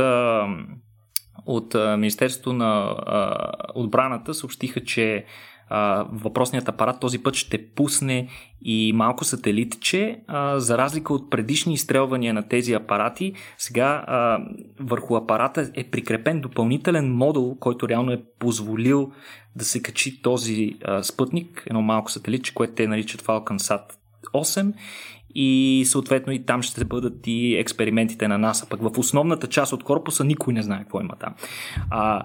от 1.46 1.76
Министерството 1.98 2.54
на 2.54 2.96
отбраната 3.76 4.34
съобщиха, 4.34 4.84
че 4.84 5.26
въпросният 6.12 6.70
апарат 6.70 7.00
този 7.00 7.24
път 7.24 7.36
ще 7.36 7.68
пусне 7.68 8.28
и 8.62 8.94
малко 8.96 9.26
сателитче, 9.26 10.20
а, 10.28 10.60
за 10.60 10.78
разлика 10.78 11.14
от 11.14 11.30
предишни 11.30 11.74
изстрелвания 11.74 12.34
на 12.34 12.48
тези 12.48 12.74
апарати, 12.74 13.34
сега 13.58 14.04
а, 14.08 14.40
върху 14.80 15.16
апарата 15.16 15.72
е 15.74 15.84
прикрепен 15.84 16.42
допълнителен 16.42 17.16
модул, 17.16 17.56
който 17.60 17.90
реално 17.90 18.12
е 18.12 18.24
позволил 18.40 19.12
да 19.56 19.66
се 19.66 19.82
качи 19.82 20.22
този 20.22 20.76
а, 20.86 21.04
спътник, 21.04 21.64
едно 21.68 21.82
малко 21.82 22.12
сателитче, 22.12 22.54
което 22.54 22.74
те 22.74 22.88
наричат 22.88 23.22
Falcon 23.22 23.82
8 24.34 24.74
и 25.36 25.84
съответно 25.88 26.34
и 26.34 26.46
там 26.46 26.62
ще 26.62 26.86
бъдат 26.86 27.28
и 27.28 27.56
експериментите 27.56 28.28
на 28.28 28.38
НАСА. 28.38 28.70
Пък 28.70 28.82
в 28.82 29.00
основната 29.00 29.48
част 29.48 29.74
от 29.74 29.84
корпуса 29.84 30.24
никой 30.24 30.54
не 30.54 30.62
знае 30.62 30.80
какво 30.80 31.02
има 31.02 31.16
там. 31.20 31.34
А, 31.90 32.24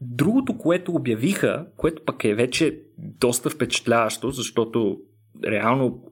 Другото, 0.00 0.58
което 0.58 0.92
обявиха, 0.92 1.66
което 1.76 2.04
пък 2.04 2.24
е 2.24 2.34
вече 2.34 2.78
доста 2.98 3.50
впечатляващо, 3.50 4.30
защото 4.30 4.98
реално 5.46 6.02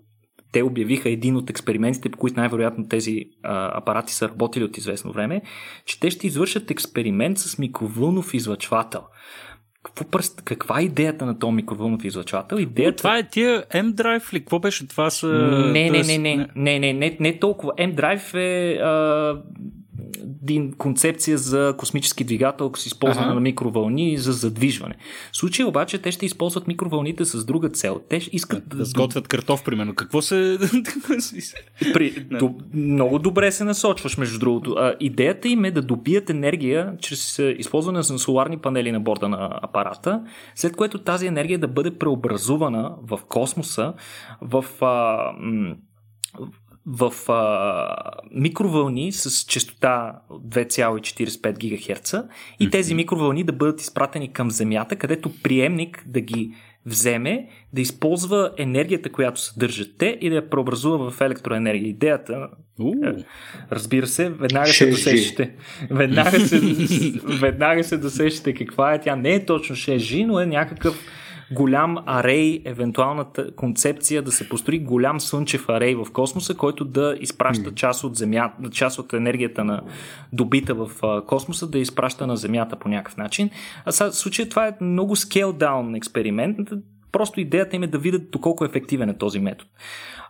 те 0.52 0.62
обявиха 0.62 1.10
един 1.10 1.36
от 1.36 1.50
експериментите, 1.50 2.08
по 2.08 2.18
които 2.18 2.40
най-вероятно 2.40 2.88
тези 2.88 3.24
а, 3.42 3.78
апарати 3.78 4.12
са 4.14 4.28
работили 4.28 4.64
от 4.64 4.78
известно 4.78 5.12
време, 5.12 5.42
че 5.84 6.00
те 6.00 6.10
ще 6.10 6.26
извършат 6.26 6.70
експеримент 6.70 7.38
с 7.38 7.58
микровълнов 7.58 8.34
излъчвател. 8.34 9.00
Какво 9.82 10.04
пръст, 10.10 10.42
каква 10.42 10.80
е 10.80 10.84
идеята 10.84 11.26
на 11.26 11.38
този 11.38 11.52
микровълнов 11.52 12.04
излъчвател? 12.04 12.56
Идеята... 12.56 12.96
Това 12.96 13.18
е 13.18 13.28
тия 13.28 13.64
M-Drive 13.64 14.32
ли? 14.32 14.40
Какво 14.40 14.58
беше 14.58 14.88
това? 14.88 15.10
Са... 15.10 15.28
Не, 15.72 15.90
не, 15.90 15.98
е 15.98 16.02
не, 16.02 16.18
не, 16.18 16.48
не, 16.56 16.78
не, 16.78 16.92
не, 16.92 17.16
не 17.20 17.38
толкова. 17.38 17.72
M-Drive 17.72 18.34
е 18.34 18.78
а, 18.82 19.42
един 20.42 20.72
концепция 20.72 21.38
за 21.38 21.74
космически 21.78 22.24
двигател 22.24 22.72
с 22.76 22.86
използване 22.86 23.26
ага. 23.26 23.34
на 23.34 23.40
микровълни 23.40 24.18
за 24.18 24.32
задвижване. 24.32 24.94
В 25.32 25.36
случая 25.36 25.68
обаче 25.68 25.98
те 25.98 26.12
ще 26.12 26.26
използват 26.26 26.66
микровълните 26.68 27.24
с 27.24 27.44
друга 27.44 27.68
цел. 27.68 28.00
Те 28.08 28.16
искат 28.32 28.68
да, 28.68 28.76
да 28.76 28.84
сготвят 28.84 29.28
картоф, 29.28 29.64
примерно. 29.64 29.94
Какво 29.94 30.22
се... 30.22 30.58
При... 31.92 32.10
до... 32.10 32.54
Много 32.74 33.18
добре 33.18 33.52
се 33.52 33.64
насочваш, 33.64 34.16
между 34.16 34.38
другото. 34.38 34.74
А, 34.78 34.94
идеята 35.00 35.48
им 35.48 35.64
е 35.64 35.70
да 35.70 35.82
добият 35.82 36.30
енергия 36.30 36.96
чрез 37.00 37.38
използване 37.38 37.98
на 37.98 38.18
соларни 38.18 38.58
панели 38.58 38.92
на 38.92 39.00
борда 39.00 39.28
на 39.28 39.58
апарата, 39.62 40.22
след 40.54 40.76
което 40.76 40.98
тази 40.98 41.26
енергия 41.26 41.58
да 41.58 41.68
бъде 41.68 41.90
преобразувана 41.90 42.94
в 43.02 43.20
космоса 43.28 43.94
в 44.40 44.64
а, 44.80 45.32
в 46.88 47.32
а, 47.32 47.94
микровълни 48.30 49.12
с 49.12 49.44
частота 49.44 50.20
2,45 50.30 51.52
ГГц 51.52 52.14
и 52.60 52.70
тези 52.70 52.94
микровълни 52.94 53.44
да 53.44 53.52
бъдат 53.52 53.80
изпратени 53.80 54.32
към 54.32 54.50
Земята, 54.50 54.96
където 54.96 55.32
приемник 55.42 56.04
да 56.06 56.20
ги 56.20 56.54
вземе, 56.86 57.48
да 57.72 57.80
енергията, 58.58 59.12
която 59.12 59.40
съдържат 59.40 59.90
те 59.98 60.18
и 60.20 60.30
да 60.30 60.36
я 60.36 60.50
преобразува 60.50 61.10
в 61.10 61.20
електроенергия. 61.20 61.88
Идеята, 61.88 62.48
uh. 62.80 63.24
разбира 63.72 64.06
се, 64.06 64.30
веднага 64.30 64.66
се 64.66 64.90
досещате. 64.90 65.54
Веднага 65.90 66.40
се, 66.40 66.60
веднага 67.40 67.84
се 67.84 67.96
досещате 67.96 68.54
каква 68.54 68.94
е 68.94 69.00
тя. 69.00 69.16
Не 69.16 69.34
е 69.34 69.44
точно 69.44 69.76
6G, 69.76 70.26
но 70.26 70.40
е 70.40 70.46
някакъв 70.46 71.04
голям 71.50 71.98
арей, 72.06 72.62
евентуалната 72.64 73.54
концепция 73.54 74.22
да 74.22 74.32
се 74.32 74.48
построи 74.48 74.78
голям 74.78 75.20
слънчев 75.20 75.68
арей 75.68 75.94
в 75.94 76.06
космоса, 76.12 76.54
който 76.54 76.84
да 76.84 77.16
изпраща 77.20 77.74
част 77.74 78.04
от 78.04 78.16
земя, 78.16 78.52
част 78.70 78.98
от 78.98 79.12
енергията 79.12 79.64
на 79.64 79.82
добита 80.32 80.74
в 80.74 80.90
космоса, 81.26 81.70
да 81.70 81.78
изпраща 81.78 82.26
на 82.26 82.36
Земята 82.36 82.76
по 82.76 82.88
някакъв 82.88 83.16
начин. 83.16 83.50
А 83.84 83.92
в 83.92 84.12
случая 84.12 84.48
това 84.48 84.66
е 84.66 84.76
много 84.80 85.16
down 85.52 85.96
експеримент. 85.96 86.58
Просто 87.12 87.40
идеята 87.40 87.76
им 87.76 87.82
е 87.82 87.86
да 87.86 87.98
видят 87.98 88.30
доколко 88.30 88.64
е 88.64 88.68
ефективен 88.68 89.08
е 89.08 89.18
този 89.18 89.40
метод. 89.40 89.70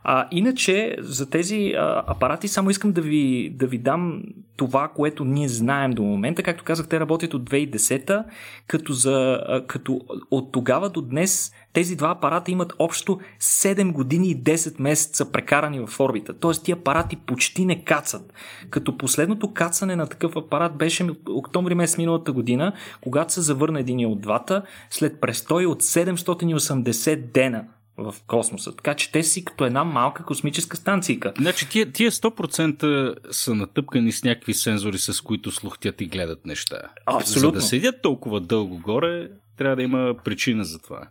А, 0.04 0.28
иначе, 0.30 0.96
за 0.98 1.30
тези 1.30 1.72
а, 1.76 2.02
апарати 2.06 2.48
само 2.48 2.70
искам 2.70 2.92
да 2.92 3.00
ви, 3.00 3.50
да 3.54 3.66
ви 3.66 3.78
дам 3.78 4.22
това, 4.56 4.88
което 4.88 5.24
ние 5.24 5.48
знаем 5.48 5.90
до 5.90 6.02
момента. 6.02 6.42
Както 6.42 6.64
казах, 6.64 6.88
те 6.88 7.00
работят 7.00 7.34
от 7.34 7.50
2010, 7.50 8.24
като, 8.66 8.92
за, 8.92 9.40
а, 9.48 9.66
като 9.66 10.00
от 10.30 10.52
тогава 10.52 10.90
до 10.90 11.02
днес 11.02 11.52
тези 11.72 11.96
два 11.96 12.10
апарата 12.10 12.50
имат 12.50 12.72
общо 12.78 13.18
7 13.40 13.92
години 13.92 14.30
и 14.30 14.42
10 14.42 14.80
месеца 14.80 15.32
прекарани 15.32 15.86
в 15.86 16.00
орбита. 16.00 16.34
Тоест, 16.34 16.64
тия 16.64 16.76
апарати 16.76 17.16
почти 17.16 17.64
не 17.64 17.84
кацат. 17.84 18.32
Като 18.70 18.98
последното 18.98 19.54
кацане 19.54 19.96
на 19.96 20.06
такъв 20.06 20.36
апарат 20.36 20.76
беше 20.76 21.08
октомври 21.28 21.74
месец 21.74 21.98
миналата 21.98 22.32
година, 22.32 22.72
когато 23.00 23.32
се 23.32 23.40
завърна 23.40 23.80
един 23.80 24.06
от 24.06 24.20
двата, 24.20 24.62
след 24.90 25.20
престой 25.20 25.66
от 25.66 25.82
780 25.82 27.16
дена 27.16 27.64
в 27.98 28.14
космоса. 28.26 28.76
Така 28.76 28.94
че 28.94 29.12
те 29.12 29.22
си 29.22 29.44
като 29.44 29.64
една 29.64 29.84
малка 29.84 30.24
космическа 30.24 30.76
станция. 30.76 31.18
Значи 31.38 31.68
тия, 31.68 31.92
тия 31.92 32.10
100% 32.10 33.14
са 33.30 33.54
натъпкани 33.54 34.12
с 34.12 34.24
някакви 34.24 34.54
сензори, 34.54 34.98
с 34.98 35.20
които 35.20 35.50
слухтят 35.50 36.00
и 36.00 36.06
гледат 36.06 36.46
неща. 36.46 36.78
Абсолютно. 37.06 37.50
За 37.50 37.52
да 37.52 37.62
седят 37.62 38.02
толкова 38.02 38.40
дълго 38.40 38.78
горе, 38.78 39.28
трябва 39.56 39.76
да 39.76 39.82
има 39.82 40.14
причина 40.24 40.64
за 40.64 40.78
това. 40.78 41.08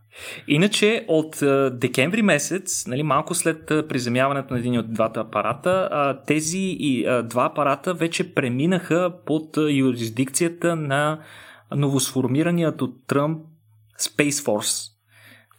Иначе 0.47 1.05
от 1.07 1.41
а, 1.41 1.71
декември 1.73 2.21
месец, 2.21 2.87
нали, 2.87 3.03
малко 3.03 3.35
след 3.35 3.71
а, 3.71 3.87
приземяването 3.87 4.53
на 4.53 4.59
един 4.59 4.79
от 4.79 4.93
двата 4.93 5.19
апарата, 5.19 5.89
а, 5.91 6.21
тези 6.23 6.75
и, 6.79 7.05
два 7.23 7.45
апарата 7.45 7.93
вече 7.93 8.33
преминаха 8.33 9.13
под 9.25 9.57
юрисдикцията 9.69 10.75
на 10.75 11.19
новосформираният 11.75 12.81
от 12.81 13.07
Тръмп 13.07 13.41
Space 13.99 14.45
Force 14.45 14.96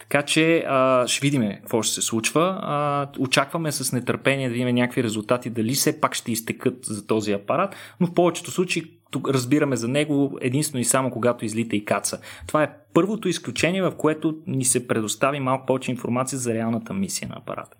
така 0.08 0.22
че 0.22 0.64
а, 0.68 1.06
ще 1.06 1.26
видим 1.26 1.50
какво 1.60 1.82
ще 1.82 1.94
се 1.94 2.02
случва. 2.02 2.58
А, 2.62 3.08
очакваме 3.18 3.72
с 3.72 3.92
нетърпение 3.92 4.48
да 4.48 4.52
видим 4.52 4.74
някакви 4.74 5.02
резултати, 5.02 5.50
дали 5.50 5.72
все 5.72 6.00
пак 6.00 6.14
ще 6.14 6.32
изтекат 6.32 6.84
за 6.84 7.06
този 7.06 7.32
апарат, 7.32 7.76
но 8.00 8.06
в 8.06 8.14
повечето 8.14 8.50
случаи 8.50 8.82
тук 9.10 9.28
разбираме 9.28 9.76
за 9.76 9.88
него 9.88 10.38
единствено 10.40 10.80
и 10.80 10.84
само 10.84 11.10
когато 11.10 11.44
излита 11.44 11.76
и 11.76 11.84
каца. 11.84 12.20
Това 12.46 12.62
е 12.62 12.72
първото 12.94 13.28
изключение, 13.28 13.82
в 13.82 13.92
което 13.96 14.36
ни 14.46 14.64
се 14.64 14.88
предостави 14.88 15.40
малко 15.40 15.66
повече 15.66 15.90
информация 15.90 16.38
за 16.38 16.54
реалната 16.54 16.94
мисия 16.94 17.28
на 17.28 17.36
апарата. 17.36 17.76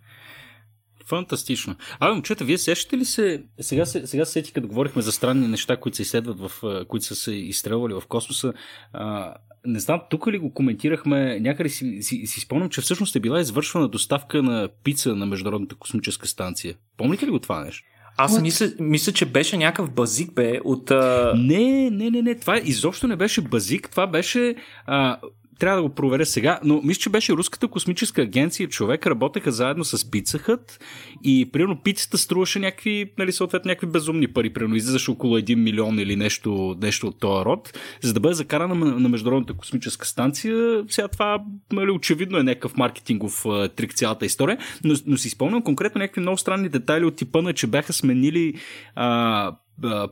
Фантастично. 1.09 1.77
А, 2.01 2.13
момчета, 2.13 2.45
вие 2.45 2.59
сещате 2.59 2.99
ли 2.99 3.05
се, 3.05 3.43
сега, 3.61 3.87
сега 3.87 4.25
се 4.25 4.33
сетих, 4.33 4.53
като 4.53 4.69
говорихме 4.69 5.03
за 5.03 5.13
странни 5.13 5.49
неща, 5.49 5.77
които 5.77 5.97
се 5.97 6.03
изследват, 6.03 6.41
в, 6.41 6.85
които 6.89 7.07
са 7.07 7.15
се 7.15 7.33
изстрелвали 7.33 7.95
в 7.95 8.03
космоса, 8.09 8.53
а, 8.93 9.35
не 9.67 9.81
знам, 9.81 10.01
тук 10.11 10.27
ли 10.27 10.39
го 10.39 10.55
коментирахме, 10.55 11.41
някъде 11.41 11.69
си, 11.69 11.99
си, 12.03 12.27
си 12.27 12.41
спомням, 12.41 12.69
че 12.69 12.81
всъщност 12.81 13.17
е 13.17 13.21
била 13.21 13.41
извършвана 13.41 13.89
доставка 13.89 14.43
на 14.43 14.69
пица 14.85 15.17
на 15.17 15.27
Международната 15.27 15.75
космическа 15.75 16.27
станция. 16.27 16.75
Помните 16.97 17.27
ли 17.27 17.31
го 17.31 17.39
това 17.39 17.65
нещо? 17.65 17.85
Аз 18.21 18.41
мисля, 18.41 18.73
мисля, 18.81 19.13
че 19.13 19.27
беше 19.27 19.57
някакъв 19.57 19.91
базик, 19.91 20.35
бе, 20.35 20.61
от... 20.65 20.91
А... 20.91 21.33
Не, 21.37 21.91
не, 21.91 22.11
не, 22.11 22.23
не, 22.23 22.35
това 22.35 22.61
изобщо 22.65 23.07
не 23.07 23.17
беше 23.17 23.41
базик, 23.41 23.91
това 23.91 24.07
беше 24.07 24.55
а, 24.87 25.19
трябва 25.59 25.77
да 25.77 25.89
го 25.89 25.95
проверя 25.95 26.27
сега, 26.27 26.61
но 26.65 26.81
мисля, 26.85 27.01
че 27.01 27.11
беше 27.11 27.33
Руската 27.33 27.69
космическа 27.69 28.23
агенция. 28.23 28.69
Човек 28.69 29.07
работеха 29.07 29.53
заедно 29.53 29.85
с 29.85 30.11
пицахът 30.11 30.81
и 31.25 31.51
примерно 31.53 31.83
пицата 31.83 32.19
струваше 32.19 32.59
някакви, 32.59 33.13
нали, 33.19 33.33
съответно, 33.33 33.69
някакви 33.69 33.87
безумни 33.87 34.29
пари. 34.29 34.53
Примерно 34.53 34.77
излизаше 34.77 35.11
около 35.11 35.39
1 35.39 35.55
милион 35.55 35.99
или 35.99 36.17
нещо, 36.17 36.77
нещо 36.83 37.07
от 37.07 37.21
този 37.21 37.45
род, 37.45 37.79
за 38.03 38.13
да 38.13 38.21
бъде 38.21 38.35
закарана 38.35 38.75
на, 38.75 39.01
на 39.01 39.09
Международната 39.09 39.55
космическа 39.55 40.07
станция. 40.07 40.85
Сега 40.89 41.09
това, 41.09 41.39
нали, 41.73 41.91
очевидно 41.91 42.39
е 42.39 42.43
някакъв 42.43 42.77
маркетингов 42.77 43.45
трик 43.77 43.95
цялата 43.95 44.27
история, 44.27 44.59
но, 44.85 44.95
но 45.07 45.17
си 45.17 45.31
спомням 45.31 45.63
конкретно 45.63 45.99
някакви 45.99 46.21
много 46.21 46.39
странни 46.39 46.69
детайли 46.69 47.05
от 47.05 47.17
типа 47.17 47.43
на, 47.43 47.53
че 47.53 47.67
бяха 47.67 47.93
сменили 47.93 48.55
а, 48.95 49.53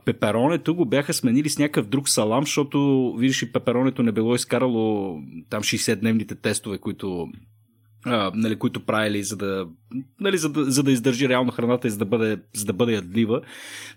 пеперонето 0.05 0.75
го 0.75 0.85
бяха 0.85 1.15
сменили 1.15 1.49
с 1.49 1.59
някакъв 1.59 1.87
друг 1.87 2.09
салам, 2.09 2.45
защото, 2.45 3.13
видиш, 3.19 3.43
и 3.43 3.53
пеперонето 3.53 4.03
не 4.03 4.13
било 4.13 4.35
изкарало 4.35 5.17
там 5.51 5.63
60-дневните 5.63 6.41
тестове, 6.43 6.79
които 6.79 7.29
а, 8.09 8.33
нали, 8.35 8.57
които 8.57 8.81
правили, 8.81 9.23
за 9.23 9.37
да, 9.37 9.67
нали, 10.21 10.39
за, 10.39 10.49
да, 10.49 10.71
за 10.71 10.83
да 10.83 10.93
издържи 10.93 11.29
реално 11.29 11.53
храната 11.53 11.89
и 11.89 11.91
за 11.91 11.99
да 11.99 12.05
бъде, 12.05 12.39
за 12.55 12.65
да 12.65 12.73
бъде 12.73 12.93
ядлива. 12.93 13.41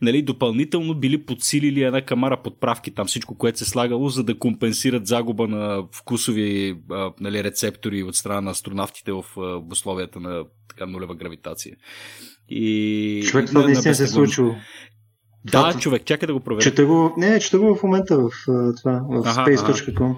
Нали, 0.01 0.21
допълнително 0.21 0.95
били 0.95 1.25
подсилили 1.25 1.83
една 1.83 2.01
камара 2.01 2.41
подправки, 2.43 2.91
там 2.91 3.07
всичко, 3.07 3.37
което 3.37 3.57
се 3.57 3.65
слагало, 3.65 4.09
за 4.09 4.23
да 4.23 4.39
компенсират 4.39 5.07
загуба 5.07 5.47
на 5.47 5.83
вкусови 5.91 6.77
а, 6.91 7.11
нали, 7.19 7.43
рецептори 7.43 8.03
от 8.03 8.15
страна 8.15 8.41
на 8.41 8.51
астронавтите 8.51 9.11
в, 9.11 9.25
в 9.35 9.63
условията 9.71 10.19
на 10.19 10.43
така 10.69 10.85
нулева 10.85 11.15
гравитация. 11.15 11.75
И... 12.49 13.23
Човек, 13.25 13.47
това 13.47 13.61
наистина 13.61 13.95
се 13.95 14.03
е 14.03 14.07
случило. 14.07 14.55
Да, 15.45 15.51
това, 15.51 15.73
човек, 15.73 16.05
чакай 16.05 16.27
да 16.27 16.33
го 16.33 16.39
проверя. 16.39 16.63
Чета 16.63 16.85
го, 16.85 17.13
не, 17.17 17.39
чета 17.39 17.59
го 17.59 17.75
в 17.75 17.83
момента 17.83 18.17
в 18.17 18.29
това, 18.77 19.01
в 19.09 19.27
ага, 19.27 19.45
space.com. 19.45 20.15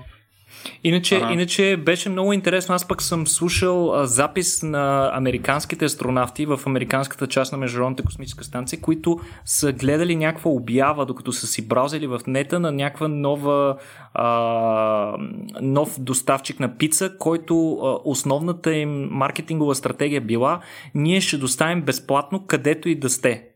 Иначе, 0.84 1.16
ага. 1.16 1.34
иначе 1.34 1.78
беше 1.78 2.10
много 2.10 2.34
интересно. 2.34 2.76
Аз 2.76 2.88
пък 2.88 3.02
съм 3.02 3.28
слушал 3.28 3.96
а, 3.96 4.08
запис 4.08 4.64
на 4.64 5.12
американските 5.14 5.86
астронавти 5.86 6.46
в 6.46 6.60
американската 6.66 7.28
част 7.28 7.52
на 7.52 7.58
Международната 7.58 8.04
космическа 8.04 8.44
станция, 8.44 8.82
които 8.82 9.20
са 9.46 9.74
гледали 9.74 10.16
някаква 10.16 10.52
обява, 10.52 11.06
докато 11.06 11.32
са 11.32 11.48
си 11.48 11.68
браузили 11.68 12.08
в 12.08 12.20
нета 12.28 12.60
на 12.60 12.72
някаква 12.72 13.08
нова 13.08 13.78
а, 14.14 15.18
нов 15.62 16.00
доставчик 16.00 16.60
на 16.60 16.78
пица, 16.78 17.18
който 17.20 17.74
а, 17.74 17.98
основната 18.04 18.74
им 18.76 19.08
маркетингова 19.12 19.76
стратегия 19.76 20.22
била 20.22 20.60
ние 20.96 21.22
ще 21.22 21.38
доставим 21.38 21.82
безплатно 21.82 22.46
където 22.48 22.90
и 22.90 22.96
да 22.96 23.10
сте. 23.10 23.48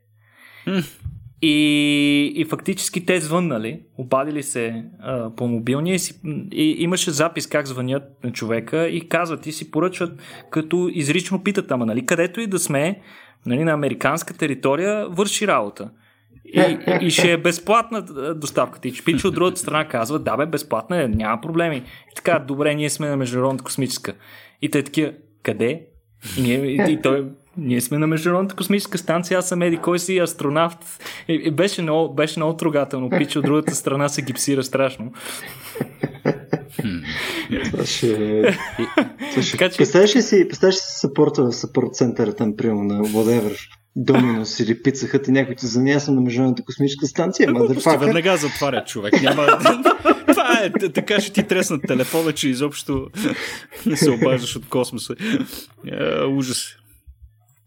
И, 1.41 2.33
и 2.35 2.45
фактически 2.45 3.05
те 3.05 3.19
звъннали, 3.19 3.79
обадили 3.97 4.43
се 4.43 4.85
а, 4.99 5.29
по 5.35 5.47
мобилния 5.47 5.99
си, 5.99 6.19
и 6.51 6.75
имаше 6.79 7.11
запис 7.11 7.47
как 7.47 7.67
звънят 7.67 8.03
на 8.23 8.31
човека 8.31 8.87
и 8.87 9.09
казват 9.09 9.47
и 9.47 9.51
си 9.51 9.71
поръчват, 9.71 10.19
като 10.49 10.89
изрично 10.93 11.43
питат, 11.43 11.71
ама 11.71 11.85
нали, 11.85 12.05
където 12.05 12.41
и 12.41 12.47
да 12.47 12.59
сме, 12.59 13.01
нали, 13.45 13.63
на 13.63 13.71
американска 13.71 14.37
територия, 14.37 15.07
върши 15.09 15.47
работа. 15.47 15.89
И, 16.45 16.77
и 17.01 17.09
ще 17.09 17.31
е 17.31 17.37
безплатна 17.37 18.01
доставката. 18.35 18.87
И 18.87 18.93
Чпич 18.93 19.25
от 19.25 19.33
другата 19.33 19.59
страна 19.59 19.87
казва, 19.87 20.19
да 20.19 20.37
бе, 20.37 20.45
безплатна 20.45 21.03
е, 21.03 21.07
няма 21.07 21.41
проблеми. 21.41 21.77
И 22.11 22.15
така, 22.15 22.39
добре, 22.39 22.75
ние 22.75 22.89
сме 22.89 23.09
на 23.09 23.17
Международната 23.17 23.63
космическа. 23.63 24.13
И 24.61 24.69
те 24.69 24.83
такива, 24.83 25.11
къде? 25.43 25.85
И, 26.37 26.53
и 26.89 26.99
той 27.01 27.25
ние 27.57 27.81
сме 27.81 27.97
на 27.97 28.07
Международната 28.07 28.55
космическа 28.55 28.97
станция, 28.97 29.39
аз 29.39 29.49
съм 29.49 29.61
еди 29.61 29.77
кой 29.77 29.99
си 29.99 30.17
астронавт. 30.17 30.77
И, 31.27 31.51
беше, 31.51 31.81
много, 31.81 32.13
беше 32.13 32.39
много 32.39 32.57
трогателно. 32.57 33.09
Пич 33.09 33.35
от 33.35 33.45
другата 33.45 33.75
страна 33.75 34.09
се 34.09 34.21
гипсира 34.21 34.63
страшно. 34.63 35.11
Това 37.71 37.85
ще... 37.85 38.41
така, 39.51 39.69
че... 39.69 39.77
Представяш 39.77 40.15
ли 40.15 40.21
си, 40.21 40.47
представяш 40.47 40.75
ли 40.75 40.79
си 40.79 40.99
съпорта 40.99 41.43
в 41.43 41.51
съпорт 41.51 41.95
центъра 41.95 42.33
там, 42.33 42.55
приема 42.57 42.83
на 42.83 43.03
whatever, 43.03 43.57
Доминос 43.95 44.59
или 44.59 44.81
Пица 44.83 45.07
Хът 45.07 45.27
и 45.27 45.31
някой 45.31 45.55
ти 45.55 45.65
за 45.65 45.99
съм 45.99 46.15
на 46.15 46.21
Международната 46.21 46.63
космическа 46.63 47.07
станция. 47.07 47.53
Да 47.53 47.97
веднага 47.97 48.37
затваря 48.37 48.83
човек. 48.85 49.21
Няма... 49.21 49.47
Това 50.27 50.59
е, 50.63 50.89
така 50.89 51.21
ще 51.21 51.33
ти 51.33 51.47
треснат 51.47 51.81
телефона, 51.87 52.31
че 52.31 52.49
изобщо 52.49 53.07
не 53.85 53.97
се 53.97 54.11
обаждаш 54.11 54.55
от 54.55 54.69
космоса. 54.69 55.15
Uh, 55.85 56.37
ужас. 56.37 56.77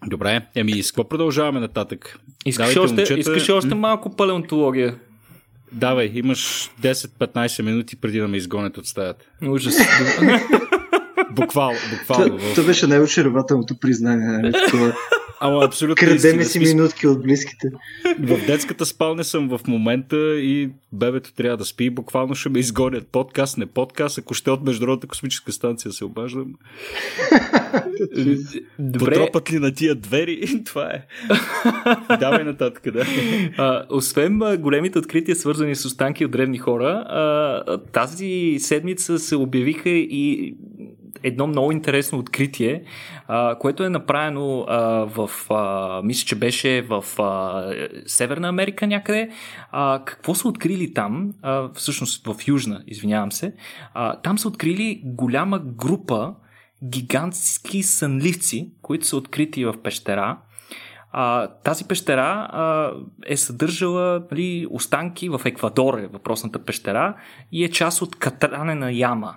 Добре, 0.07 0.47
еми 0.55 0.83
с 0.83 0.93
какво 0.93 1.09
продължаваме 1.09 1.61
нататък? 1.61 2.19
Искаш, 2.47 2.75
Давайте, 2.75 2.79
още, 2.79 2.97
момчета... 2.97 3.21
искаш 3.21 3.49
още 3.49 3.75
малко 3.75 4.17
палеонтология? 4.17 4.95
Давай, 5.73 6.11
имаш 6.15 6.71
10-15 6.83 7.63
минути 7.63 7.97
преди 7.97 8.19
да 8.19 8.29
ме 8.29 8.37
изгонят 8.37 8.79
от 8.79 8.87
стаята. 8.87 9.25
Ужас. 9.49 9.77
буквално, 11.31 11.79
буквално. 11.91 12.39
Това, 12.39 12.51
това 12.55 12.67
беше 12.67 12.87
най-очарователното 12.87 13.75
признание. 13.81 14.27
Нали? 14.27 14.53
Ама 15.41 15.65
абсолютно. 15.65 16.07
Крадеме 16.07 16.45
си 16.45 16.59
минутки 16.59 17.07
от 17.07 17.23
близките. 17.23 17.69
В 18.21 18.47
детската 18.47 18.87
спалня 18.87 19.25
съм 19.25 19.49
в 19.49 19.61
момента 19.69 20.17
и 20.41 20.71
бебето 20.93 21.33
трябва 21.33 21.57
да 21.57 21.65
спи. 21.65 21.91
Буквално 21.91 22.35
ще 22.35 22.49
ме 22.49 22.59
изгонят. 22.59 23.09
Подкаст, 23.09 23.59
не 23.59 23.67
подкаст. 23.67 24.19
Ако 24.19 24.35
ще 24.35 24.51
от 24.51 24.63
Международната 24.63 25.07
космическа 25.07 25.53
станция 25.53 25.93
се 25.93 26.05
обаждам. 26.05 26.55
Добре. 28.79 29.15
Потропат 29.15 29.53
ли 29.53 29.59
на 29.59 29.75
тия 29.75 29.95
двери? 29.95 30.63
Това 30.67 30.91
е. 30.91 31.07
Давай 32.19 32.45
нататък, 32.45 32.93
да. 32.93 33.05
А, 33.57 33.87
освен 33.91 34.39
големите 34.39 34.99
открития, 34.99 35.37
свързани 35.37 35.75
с 35.75 35.85
останки 35.85 36.25
от 36.25 36.31
древни 36.31 36.59
хора, 36.59 37.05
а, 37.09 37.79
тази 37.93 38.57
седмица 38.59 39.19
се 39.19 39.37
обявиха 39.37 39.91
и 39.91 40.55
едно 41.23 41.47
много 41.47 41.73
интересно 41.73 42.19
откритие, 42.19 42.83
а, 43.29 43.59
което 43.59 43.85
е 43.85 43.89
направено 43.89 44.61
а, 44.69 44.79
в, 45.05 45.31
а, 45.51 46.03
мисля, 46.03 46.27
че 46.27 46.37
беше 46.37 46.83
в 46.83 47.05
а, 47.19 47.63
Северна 48.07 48.49
Америка 48.49 48.87
някъде. 48.87 49.31
А, 49.73 50.03
какво 50.05 50.35
са 50.35 50.49
открили 50.49 50.95
там? 50.95 51.33
А, 51.43 51.69
всъщност 51.75 52.27
в 52.27 52.49
Южна, 52.49 52.83
извинявам 52.87 53.33
се. 53.33 53.55
А, 53.95 54.21
там 54.21 54.39
са 54.39 54.49
открили 54.49 55.03
голяма 55.05 55.59
група 55.59 56.35
гигантски 56.85 57.83
сънливци, 57.83 58.73
които 58.83 59.07
са 59.07 59.17
открити 59.17 59.65
в 59.65 59.75
пещера. 59.83 60.39
А, 61.13 61.47
тази 61.47 61.85
пещера 61.85 62.49
а, 62.51 62.93
е 63.27 63.37
съдържала 63.37 64.23
нали, 64.31 64.67
останки 64.71 65.29
в 65.29 65.41
Еквадор, 65.45 65.99
е 65.99 66.07
въпросната 66.07 66.65
пещера, 66.65 67.17
и 67.53 67.65
е 67.65 67.71
част 67.71 68.03
от 68.03 68.17
катранена 68.17 68.93
яма. 68.93 69.35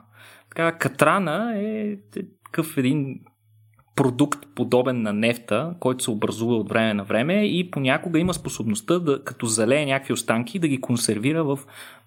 Така, 0.56 0.78
катрана 0.78 1.54
е 1.58 1.98
такъв 2.14 2.78
един 2.78 3.20
продукт 3.96 4.40
подобен 4.56 5.02
на 5.02 5.14
нефта, 5.14 5.74
който 5.80 6.04
се 6.04 6.12
образува 6.12 6.56
от 6.56 6.70
време 6.70 6.94
на 6.94 7.04
време 7.04 7.46
и 7.46 7.72
понякога 7.72 8.20
има 8.20 8.34
способността 8.34 9.00
да, 9.00 9.24
като 9.24 9.46
залее 9.46 9.86
някакви 9.86 10.14
останки, 10.14 10.60
да 10.60 10.68
ги 10.68 10.82
консервира 10.82 11.44
в 11.44 11.60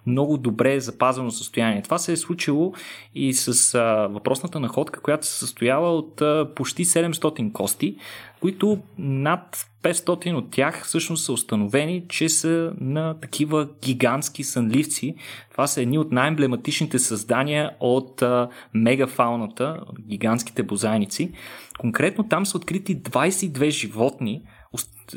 много 0.06 0.38
добре 0.38 0.80
запазено 0.80 1.30
състояние. 1.30 1.82
Това 1.82 1.98
се 1.98 2.12
е 2.12 2.16
случило 2.16 2.72
и 3.14 3.34
с 3.34 3.74
а, 3.74 4.06
въпросната 4.06 4.60
находка, 4.60 5.00
която 5.00 5.26
се 5.26 5.38
състояла 5.38 5.96
от 5.96 6.20
а, 6.20 6.48
почти 6.56 6.84
700 6.84 7.52
кости, 7.52 7.96
които 8.44 8.78
над 8.98 9.66
500 9.82 10.34
от 10.34 10.50
тях 10.50 10.84
всъщност 10.84 11.24
са 11.24 11.32
установени, 11.32 12.04
че 12.08 12.28
са 12.28 12.72
на 12.80 13.20
такива 13.20 13.68
гигантски 13.84 14.44
сънливци. 14.44 15.14
Това 15.50 15.66
са 15.66 15.82
едни 15.82 15.98
от 15.98 16.12
най-емблематичните 16.12 16.98
създания 16.98 17.70
от 17.80 18.22
а, 18.22 18.48
мегафауната, 18.74 19.80
гигантските 20.08 20.62
бозайници. 20.62 21.32
Конкретно 21.78 22.28
там 22.28 22.46
са 22.46 22.56
открити 22.56 23.02
22 23.02 23.70
животни, 23.70 24.42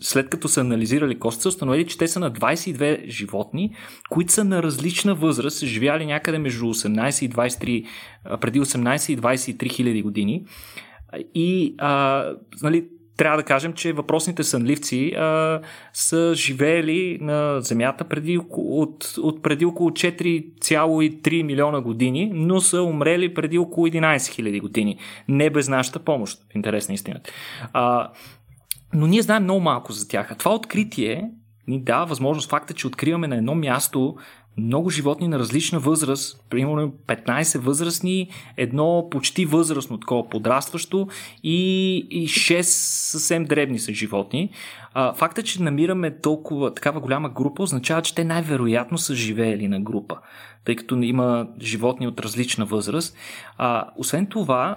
след 0.01 0.29
като 0.29 0.47
са 0.47 0.61
анализирали 0.61 1.19
костите, 1.19 1.43
са 1.43 1.49
установили, 1.49 1.87
че 1.87 1.97
те 1.97 2.07
са 2.07 2.19
на 2.19 2.31
22 2.31 3.09
животни, 3.09 3.75
които 4.09 4.33
са 4.33 4.43
на 4.43 4.63
различна 4.63 5.15
възраст, 5.15 5.65
живяли 5.65 6.05
някъде 6.05 6.39
между 6.39 6.65
18 6.65 7.25
и 7.25 7.29
23, 7.29 8.39
преди 8.39 8.61
18 8.61 9.13
и 9.13 9.17
23 9.17 9.71
хиляди 9.71 10.01
години. 10.01 10.45
И 11.35 11.75
а, 11.77 12.25
нали, 12.63 12.87
трябва 13.17 13.37
да 13.37 13.43
кажем, 13.43 13.73
че 13.73 13.93
въпросните 13.93 14.43
сънливци 14.43 15.13
а, 15.17 15.61
са 15.93 16.33
живеели 16.35 17.17
на 17.21 17.61
Земята 17.61 18.03
преди, 18.03 18.39
от, 18.49 19.13
от 19.17 19.43
преди 19.43 19.65
около 19.65 19.89
4,3 19.89 21.43
милиона 21.43 21.81
години, 21.81 22.31
но 22.33 22.61
са 22.61 22.81
умрели 22.81 23.33
преди 23.33 23.57
около 23.57 23.87
11 23.87 24.17
000 24.17 24.61
години. 24.61 24.97
Не 25.27 25.49
без 25.49 25.67
нашата 25.67 25.99
помощ, 25.99 26.45
интересна 26.55 26.93
истината. 26.93 27.31
А, 27.73 28.11
но 28.93 29.07
ние 29.07 29.21
знаем 29.21 29.43
много 29.43 29.59
малко 29.59 29.91
за 29.91 30.07
тях. 30.07 30.31
А 30.31 30.35
това 30.35 30.55
откритие 30.55 31.29
ни 31.67 31.81
дава 31.81 32.05
възможност 32.05 32.49
факта, 32.49 32.73
че 32.73 32.87
откриваме 32.87 33.27
на 33.27 33.37
едно 33.37 33.55
място 33.55 34.15
много 34.57 34.89
животни 34.89 35.27
на 35.27 35.39
различна 35.39 35.79
възраст, 35.79 36.45
примерно 36.49 36.93
15 37.07 37.57
възрастни, 37.57 38.29
едно 38.57 39.07
почти 39.11 39.45
възрастно, 39.45 39.99
такова 39.99 40.29
подрастващо 40.29 41.07
и, 41.43 41.95
и 42.11 42.27
6 42.27 42.61
съвсем 42.61 43.45
дребни 43.45 43.79
са 43.79 43.93
животни. 43.93 44.49
А, 44.93 45.13
факта, 45.13 45.43
че 45.43 45.63
намираме 45.63 46.19
толкова 46.19 46.73
такава 46.73 46.99
голяма 46.99 47.29
група, 47.29 47.63
означава, 47.63 48.01
че 48.01 48.15
те 48.15 48.23
най-вероятно 48.23 48.97
са 48.97 49.15
живеели 49.15 49.67
на 49.67 49.79
група, 49.79 50.17
тъй 50.65 50.75
като 50.75 50.95
има 50.95 51.47
животни 51.61 52.07
от 52.07 52.19
различна 52.19 52.65
възраст. 52.65 53.17
А, 53.57 53.89
освен 53.97 54.25
това, 54.25 54.75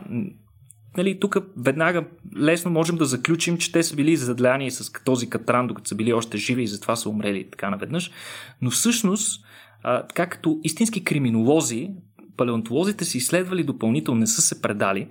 нали, 0.96 1.20
тук 1.20 1.36
веднага 1.56 2.04
лесно 2.36 2.70
можем 2.70 2.96
да 2.96 3.04
заключим, 3.04 3.58
че 3.58 3.72
те 3.72 3.82
са 3.82 3.96
били 3.96 4.16
задляни 4.16 4.70
с 4.70 4.92
този 5.04 5.30
катран, 5.30 5.66
докато 5.66 5.88
са 5.88 5.94
били 5.94 6.12
още 6.12 6.38
живи 6.38 6.62
и 6.62 6.66
затова 6.66 6.96
са 6.96 7.08
умрели 7.08 7.50
така 7.50 7.70
наведнъж. 7.70 8.10
Но 8.62 8.70
всъщност, 8.70 9.44
а, 9.82 10.06
така 10.06 10.26
като 10.26 10.60
истински 10.62 11.04
криминолози, 11.04 11.90
палеонтолозите 12.36 13.04
са 13.04 13.18
изследвали 13.18 13.64
допълнително, 13.64 14.20
не 14.20 14.26
са 14.26 14.42
се 14.42 14.62
предали 14.62 15.08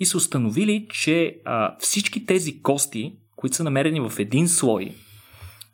и 0.00 0.06
са 0.06 0.16
установили, 0.16 0.86
че 0.90 1.36
а, 1.44 1.76
всички 1.78 2.26
тези 2.26 2.62
кости, 2.62 3.16
които 3.36 3.56
са 3.56 3.64
намерени 3.64 4.00
в 4.00 4.12
един 4.18 4.48
слой, 4.48 4.94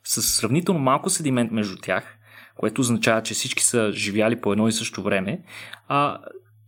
с 0.05 0.23
сравнително 0.23 0.81
малко 0.81 1.11
седимент 1.11 1.53
между 1.53 1.77
тях, 1.77 2.19
което 2.57 2.81
означава, 2.81 3.23
че 3.23 3.35
всички 3.35 3.65
са 3.65 3.93
живяли 3.93 4.41
по 4.41 4.53
едно 4.53 4.69
и 4.69 4.73
също 4.73 5.03
време, 5.03 5.43
а, 5.89 6.19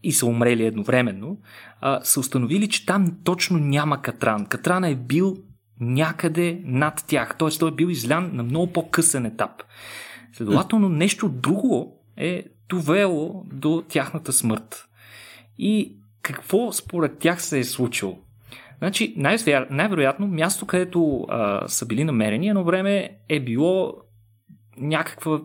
и 0.03 0.12
са 0.12 0.27
умрели 0.27 0.66
едновременно, 0.66 1.39
а, 1.81 2.01
са 2.05 2.20
установили, 2.20 2.68
че 2.68 2.87
там 2.87 3.16
точно 3.24 3.59
няма 3.59 4.03
катран. 4.03 4.47
Катран 4.47 4.85
е 4.85 4.95
бил 4.95 5.37
някъде 5.81 6.61
над 6.64 7.05
тях, 7.07 7.39
т.е. 7.39 7.49
той 7.49 7.70
е 7.70 7.74
бил 7.74 7.87
излян 7.87 8.31
на 8.33 8.43
много 8.43 8.72
по-късен 8.72 9.27
етап. 9.27 9.51
Следователно, 10.37 10.89
нещо 10.89 11.28
друго 11.28 11.97
е 12.16 12.45
довело 12.68 13.45
до 13.53 13.84
тяхната 13.89 14.32
смърт. 14.32 14.89
И 15.59 15.97
какво 16.22 16.72
според 16.72 17.18
тях 17.18 17.43
се 17.43 17.59
е 17.59 17.64
случило? 17.64 18.18
Значи, 18.78 19.14
най-вероятно, 19.70 20.26
място, 20.26 20.66
където 20.66 21.26
а, 21.28 21.68
са 21.68 21.87
били 21.87 22.05
намерени, 22.05 22.49
едно 22.49 22.64
време 22.64 23.11
е 23.28 23.41
било 23.41 23.95
някаква 24.79 25.41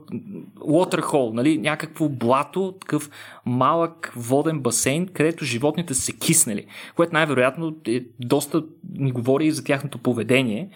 waterhole, 0.58 1.34
нали, 1.34 1.58
някакво 1.58 2.10
блато, 2.10 2.76
такъв 2.82 3.10
малък 3.46 4.14
воден 4.16 4.60
басейн, 4.60 5.08
където 5.08 5.46
животните 5.46 5.94
са 5.94 6.02
се 6.02 6.18
киснали, 6.18 6.66
което 6.96 7.14
най-вероятно 7.14 7.76
е 7.88 8.04
доста 8.20 8.64
ни 8.94 9.12
говори 9.12 9.46
и 9.46 9.52
за 9.52 9.64
тяхното 9.64 9.98
поведение, 9.98 10.70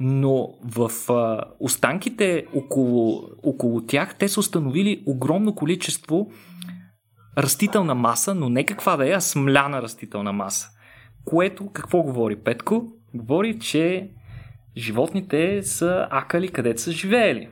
но 0.00 0.48
в 0.64 1.12
а, 1.12 1.40
останките 1.60 2.46
около, 2.54 3.22
около 3.42 3.80
тях 3.80 4.14
те 4.18 4.28
са 4.28 4.40
установили 4.40 5.02
огромно 5.06 5.54
количество 5.54 6.30
растителна 7.38 7.94
маса, 7.94 8.34
но 8.34 8.48
не 8.48 8.64
каква 8.64 8.96
да 8.96 9.08
е, 9.08 9.12
а 9.12 9.20
смляна 9.20 9.82
растителна 9.82 10.32
маса. 10.32 10.68
Което 11.24 11.70
какво 11.72 12.02
говори 12.02 12.36
Петко? 12.36 12.92
Говори, 13.14 13.58
че 13.58 14.10
животните 14.76 15.62
са 15.62 16.08
акали 16.10 16.48
където 16.48 16.82
са 16.82 16.92
живеели. 16.92 17.48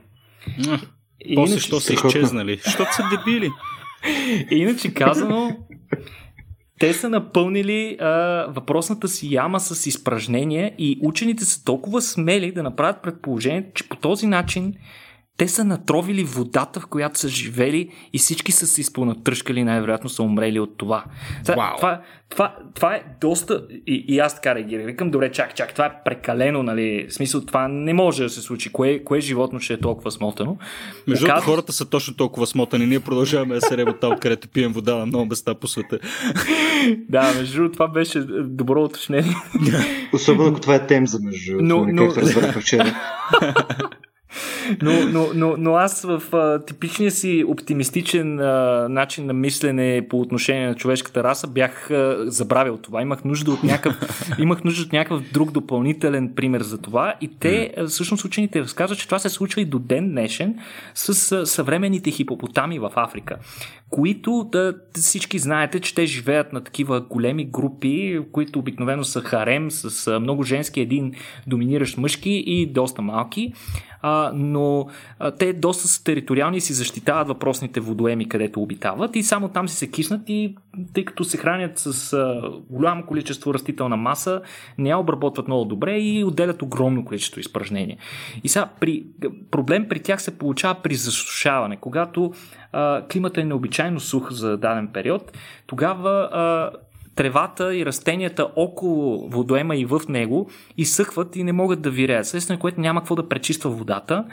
И 1.27 1.35
После, 1.35 1.61
що 1.61 1.81
са 1.81 1.93
изчезнали? 1.93 2.61
Защото 2.65 2.95
са 2.95 3.03
дебили. 3.11 3.51
Иначе 4.51 4.95
казано, 4.95 5.57
те 6.79 6.95
са 6.95 7.09
напълнили 7.09 7.97
а, 8.01 8.07
въпросната 8.49 9.09
си 9.09 9.35
яма 9.35 9.61
с 9.61 9.87
изпражнения 9.87 10.73
и 10.79 10.99
учените 11.03 11.45
са 11.45 11.65
толкова 11.65 12.03
смели 12.03 12.53
да 12.53 12.63
направят 12.63 13.03
предположение, 13.03 13.71
че 13.75 13.89
по 13.89 13.97
този 13.97 14.27
начин 14.27 14.75
те 15.37 15.49
са 15.49 15.65
натровили 15.65 16.25
водата, 16.25 16.81
в 16.81 16.87
която 16.87 17.19
са 17.19 17.29
живели 17.29 17.89
и 18.13 18.19
всички 18.19 18.53
са 18.53 18.67
се 18.67 18.81
изпонатръшкали, 18.81 19.65
най-вероятно 19.65 20.11
са 20.11 20.23
умрели 20.23 20.61
от 20.61 20.79
това. 20.79 21.05
Wow. 21.45 21.77
Това, 21.77 22.01
това, 22.29 22.57
това 22.75 22.95
е 22.95 23.03
доста... 23.21 23.67
И, 23.87 24.05
и 24.09 24.19
аз 24.19 24.35
така 24.35 24.55
реагирам. 24.55 24.87
Викам, 24.87 25.11
добре, 25.11 25.33
чак, 25.33 25.55
чак, 25.55 25.73
това 25.73 25.87
е 25.87 26.03
прекалено, 26.05 26.63
нали? 26.63 27.07
В 27.09 27.15
смисъл, 27.15 27.41
това 27.41 27.69
не 27.69 27.95
може 27.95 28.23
да 28.23 28.31
се 28.31 28.41
случи. 28.41 28.73
Кое, 28.73 28.99
кое 29.05 29.21
животно 29.21 29.61
ще 29.61 29.73
е 29.73 29.81
толкова 29.81 30.11
смотано? 30.11 30.57
Между 31.07 31.27
другото, 31.27 31.47
хората 31.47 31.73
са 31.73 31.91
точно 31.91 32.15
толкова 32.17 32.47
смотани. 32.47 32.87
Ние 32.87 33.01
продължаваме 33.01 33.55
да 33.55 33.61
се 33.61 33.77
ребо 33.77 33.93
там, 33.93 34.19
където 34.19 34.49
пием 34.49 34.73
вода 34.73 34.97
на 34.97 35.07
много 35.07 35.27
места 35.27 35.55
по 35.55 35.67
света. 35.67 35.99
да, 37.09 37.35
между 37.35 37.57
другото, 37.57 37.73
това 37.73 37.89
беше 37.89 38.21
добро 38.41 38.83
уточнение. 38.83 39.35
Особено 40.13 40.49
ако 40.49 40.61
това 40.61 40.75
е 40.75 40.87
темза, 40.87 41.19
между 41.23 41.53
другото. 41.53 41.65
Но, 41.65 41.87
но... 41.93 42.07
Както 42.07 42.21
разбрах 42.21 42.61
вчера. 42.61 42.95
но, 44.83 44.93
но, 45.13 45.29
но, 45.35 45.55
но 45.59 45.75
аз 45.75 46.03
в 46.03 46.23
а, 46.33 46.65
типичния 46.65 47.11
си 47.11 47.45
оптимистичен 47.49 48.41
а, 48.41 48.87
начин 48.89 49.27
на 49.27 49.33
мислене 49.33 50.07
по 50.11 50.21
отношение 50.21 50.69
на 50.69 50.75
човешката 50.75 51.25
раса 51.25 51.47
бях 51.47 51.91
а, 51.91 52.25
забравил 52.27 52.77
това. 52.77 53.03
Имах 53.03 53.25
нужда 53.25 53.51
от 53.51 53.65
някакъв, 53.65 54.31
имах 54.39 54.65
нужда 54.65 54.83
от 54.83 54.93
някакъв 54.93 55.23
друг 55.33 55.51
допълнителен 55.51 56.33
пример 56.35 56.61
за 56.61 56.79
това. 56.79 57.15
И 57.21 57.31
те, 57.41 57.75
а, 57.77 57.87
всъщност 57.87 58.25
учените 58.25 58.61
разказват, 58.61 58.99
че 58.99 59.07
това 59.07 59.19
се 59.19 59.29
случва 59.29 59.61
и 59.61 59.65
до 59.65 59.79
ден 59.79 60.11
днешен 60.11 60.59
с 60.95 61.33
а, 61.33 61.47
съвременните 61.47 62.11
хипопотами 62.11 62.79
в 62.79 62.91
Африка 62.97 63.37
които 63.95 64.49
да, 64.53 64.75
всички 64.95 65.39
знаете, 65.39 65.81
че 65.81 65.95
те 65.95 66.07
живеят 66.07 66.53
на 66.53 66.65
такива 66.65 67.01
големи 67.01 67.45
групи, 67.45 68.21
които 68.33 68.59
обикновено 68.59 69.05
са 69.05 69.21
харем 69.21 69.71
с 69.71 70.21
много 70.21 70.43
женски, 70.43 70.81
един 70.81 71.13
доминиращ 71.47 71.99
мъжки 71.99 72.31
и 72.47 72.67
доста 72.67 73.03
малки. 73.03 73.53
А, 74.03 74.24
но 74.35 74.87
а, 75.19 75.31
те 75.31 75.53
доста 75.53 75.89
са 75.89 76.05
териториални 76.05 76.57
и 76.57 76.61
си 76.61 76.73
защитават 76.73 77.29
въпросните 77.29 77.81
водоеми, 77.81 78.29
където 78.29 78.63
обитават 78.63 79.17
и 79.17 79.23
само 79.23 79.49
там 79.49 79.69
си 79.69 79.77
се 79.77 79.91
киснат 79.91 80.21
и 80.29 80.57
тъй 80.95 81.05
като 81.05 81.25
се 81.25 81.37
хранят 81.37 81.79
с 81.79 82.13
а, 82.13 82.51
голямо 82.71 83.07
количество 83.07 83.55
растителна 83.55 83.97
маса, 83.97 84.43
не 84.79 84.89
я 84.89 84.99
обработват 84.99 85.49
много 85.49 85.65
добре 85.65 85.99
и 85.99 86.25
отделят 86.25 86.63
огромно 86.63 87.05
количество 87.05 87.41
изпражнения. 87.41 87.99
И 88.45 88.49
сега 88.49 88.69
при, 88.81 89.07
проблем 89.51 89.89
при 89.89 90.01
тях 90.01 90.23
се 90.23 90.39
получава 90.39 90.75
при 90.83 90.95
засушаване, 90.95 91.77
когато 91.77 92.33
а, 92.73 93.03
климата 93.13 93.41
е 93.41 93.45
необичайно 93.45 94.01
сух 94.01 94.31
за 94.31 94.57
даден 94.57 94.89
период, 94.89 95.33
тогава 95.67 96.11
а, 96.33 96.71
тревата 97.15 97.77
и 97.77 97.87
растенията 97.87 98.49
около 98.57 99.29
водоема 99.29 99.77
и 99.77 99.85
в 99.85 100.01
него 100.09 100.51
изсъхват 100.77 101.37
и 101.37 101.45
не 101.45 101.53
могат 101.53 101.83
да 101.83 101.91
виреят. 101.91 102.27
Следствие, 102.27 102.59
което 102.59 102.81
няма 102.81 103.01
какво 103.01 103.15
да 103.15 103.29
пречиства 103.29 103.71
водата 103.71 104.25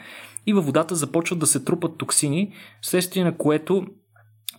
и 0.48 0.54
във 0.54 0.66
водата 0.66 0.96
започват 0.96 1.40
да 1.40 1.46
се 1.46 1.64
трупат 1.64 1.98
токсини, 1.98 2.54
следствие 2.82 3.24
на 3.24 3.38
което 3.38 3.86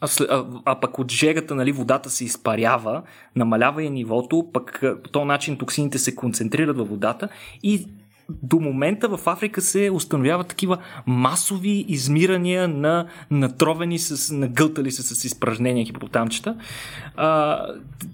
а, 0.01 0.09
а, 0.29 0.47
а 0.65 0.81
пък 0.81 0.99
от 0.99 1.13
жегата 1.13 1.55
нали, 1.55 1.73
водата 1.73 2.11
се 2.11 2.25
изпарява, 2.25 3.03
намалява 3.37 3.83
и 3.83 3.91
нивото, 3.91 4.51
пък 4.53 4.85
по 5.05 5.11
този 5.11 5.27
начин 5.27 5.59
токсините 5.59 5.99
се 5.99 6.15
концентрират 6.15 6.77
във 6.77 6.89
водата 6.89 7.29
и 7.63 7.87
до 8.43 8.61
момента 8.61 9.09
в 9.09 9.21
Африка 9.27 9.61
се 9.61 9.91
установяват 9.93 10.49
такива 10.49 10.79
масови 11.07 11.85
измирания 11.89 12.69
на 12.69 13.07
натровени 13.31 13.99
с, 13.99 14.35
нагълтали 14.35 14.91
се 14.91 15.03
с 15.03 15.25
изпражнения 15.25 15.87
хипотамчета. 15.87 16.57
А, 17.17 17.67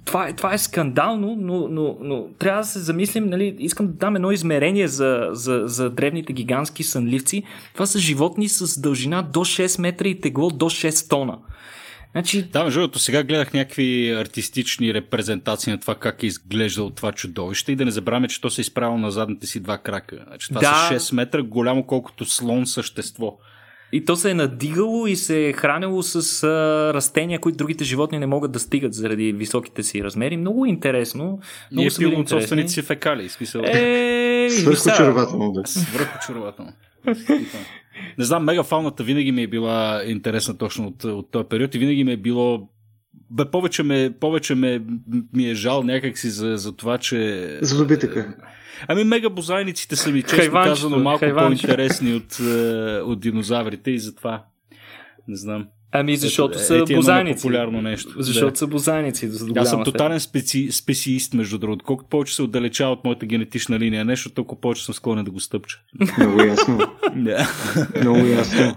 това, 0.05 0.29
е, 0.29 0.33
това 0.33 0.55
е 0.55 0.59
скандално, 0.59 1.37
но, 1.41 1.69
но, 1.69 1.97
но 2.01 2.27
трябва 2.39 2.61
да 2.61 2.67
се 2.67 2.79
замислим, 2.79 3.27
нали, 3.27 3.57
искам 3.59 3.87
да 3.87 3.93
дам 3.93 4.17
едно 4.17 4.31
измерение 4.31 4.89
за, 4.89 5.29
за, 5.33 5.63
за 5.65 5.91
древните 5.91 6.33
гигантски 6.33 6.83
сънливци. 6.83 7.43
Това 7.75 7.87
са 7.87 7.99
животни 7.99 8.49
с 8.49 8.81
дължина 8.81 9.23
до 9.23 9.41
6 9.41 9.81
метра 9.81 10.09
и 10.09 10.21
тегло 10.21 10.51
до 10.51 10.65
6 10.65 11.11
тона. 11.11 11.39
Значи... 12.19 12.43
Да, 12.43 12.65
между 12.65 12.81
другото, 12.81 12.99
сега 12.99 13.23
гледах 13.23 13.53
някакви 13.53 14.11
артистични 14.11 14.95
репрезентации 14.95 15.73
на 15.73 15.81
това 15.81 15.95
как 15.95 16.23
е 16.23 16.27
изглеждало 16.27 16.91
това 16.91 17.13
чудовище 17.13 17.73
и 17.73 17.77
да 17.77 17.85
не 17.85 17.91
забравяме, 17.91 18.29
че 18.29 18.41
то 18.41 18.51
се 18.51 18.61
е 18.61 18.63
изправило 18.63 18.99
на 18.99 19.11
задните 19.11 19.47
си 19.47 19.61
два 19.61 19.79
крака. 19.79 20.25
Значи, 20.27 20.49
това 20.49 20.61
да. 20.61 20.99
са 20.99 21.13
6 21.13 21.15
метра, 21.15 21.43
голямо 21.43 21.87
колкото 21.87 22.25
слон 22.25 22.67
същество. 22.67 23.39
И 23.93 24.05
то 24.05 24.17
се 24.17 24.31
е 24.31 24.35
надигало 24.35 25.07
и 25.07 25.17
се 25.17 25.49
е 25.49 25.53
хранило 25.53 26.03
с 26.03 26.43
а, 26.43 26.95
растения, 26.95 27.41
които 27.41 27.57
другите 27.57 27.85
животни 27.85 28.19
не 28.19 28.27
могат 28.27 28.53
да 28.53 28.59
стигат 28.59 28.95
заради 28.95 29.33
високите 29.33 29.83
си 29.83 30.05
размери. 30.05 30.37
Много 30.37 30.67
интересно. 30.67 31.25
Много 31.25 31.41
Ние 31.73 31.87
е 31.87 31.91
пил 31.99 32.21
от 32.21 32.29
собствените 32.29 32.69
си 32.69 32.83
фекали. 32.83 33.29
Смисъл. 33.29 33.63
Е. 33.65 34.49
Да. 35.53 35.67
Свърхочарователно. 35.67 36.73
Не 38.19 38.25
знам, 38.25 38.45
мегафауната 38.45 39.05
винаги 39.05 39.33
ми 39.33 39.43
е 39.43 39.47
била 39.47 40.03
интересна 40.07 40.59
точно 40.59 40.87
от, 40.87 41.05
от 41.05 41.31
този 41.31 41.49
период 41.49 41.75
и 41.75 41.79
винаги 41.79 42.05
ми 42.05 42.13
е 42.13 42.17
било 42.17 42.69
бе, 43.31 43.45
повече, 43.45 43.83
ме, 43.83 44.15
повече 44.21 44.55
ме, 44.55 44.83
ми 45.33 45.51
е 45.51 45.55
жал 45.55 45.83
някакси 45.83 46.31
за, 46.31 46.57
за 46.57 46.77
това, 46.77 46.99
че... 46.99 47.59
За 47.63 47.79
добитъка. 47.79 48.35
Ами 48.89 49.05
мегабозайниците 49.05 49.97
са 49.97 50.11
ми 50.11 50.23
често 50.23 50.53
казано 50.53 50.99
малко 50.99 51.25
по-интересни 51.35 52.15
от, 52.15 52.41
е, 52.41 53.01
от 53.01 53.21
динозаврите 53.21 53.91
и 53.91 53.99
затова 53.99 54.45
не 55.29 55.37
знам. 55.37 55.67
Ами 55.93 56.17
защото 56.17 56.59
са 56.59 56.77
е, 56.77 56.95
бозайници. 56.95 57.43
популярно 57.43 57.83
нещо. 57.83 58.15
Защото 58.17 58.51
да. 58.51 58.57
са 58.57 58.67
бозайници. 58.67 59.31
Аз 59.57 59.71
съм 59.71 59.85
тотален 59.85 60.21
специ, 60.21 60.73
специист, 60.73 61.35
между 61.35 61.59
другото. 61.59 61.85
Колкото 61.85 62.09
повече 62.09 62.35
се 62.35 62.43
отдалечава 62.43 62.93
от 62.93 63.05
моята 63.05 63.27
генетична 63.27 63.79
линия 63.79 64.05
нещо, 64.05 64.31
толкова 64.31 64.61
повече 64.61 64.85
съм 64.85 64.95
склонен 64.95 65.25
да 65.25 65.31
го 65.31 65.41
стъпча. 65.41 65.81
Много 66.19 66.43
ясно. 66.43 66.79
да. 67.17 67.51
Много 68.01 68.27
ясно. 68.27 68.77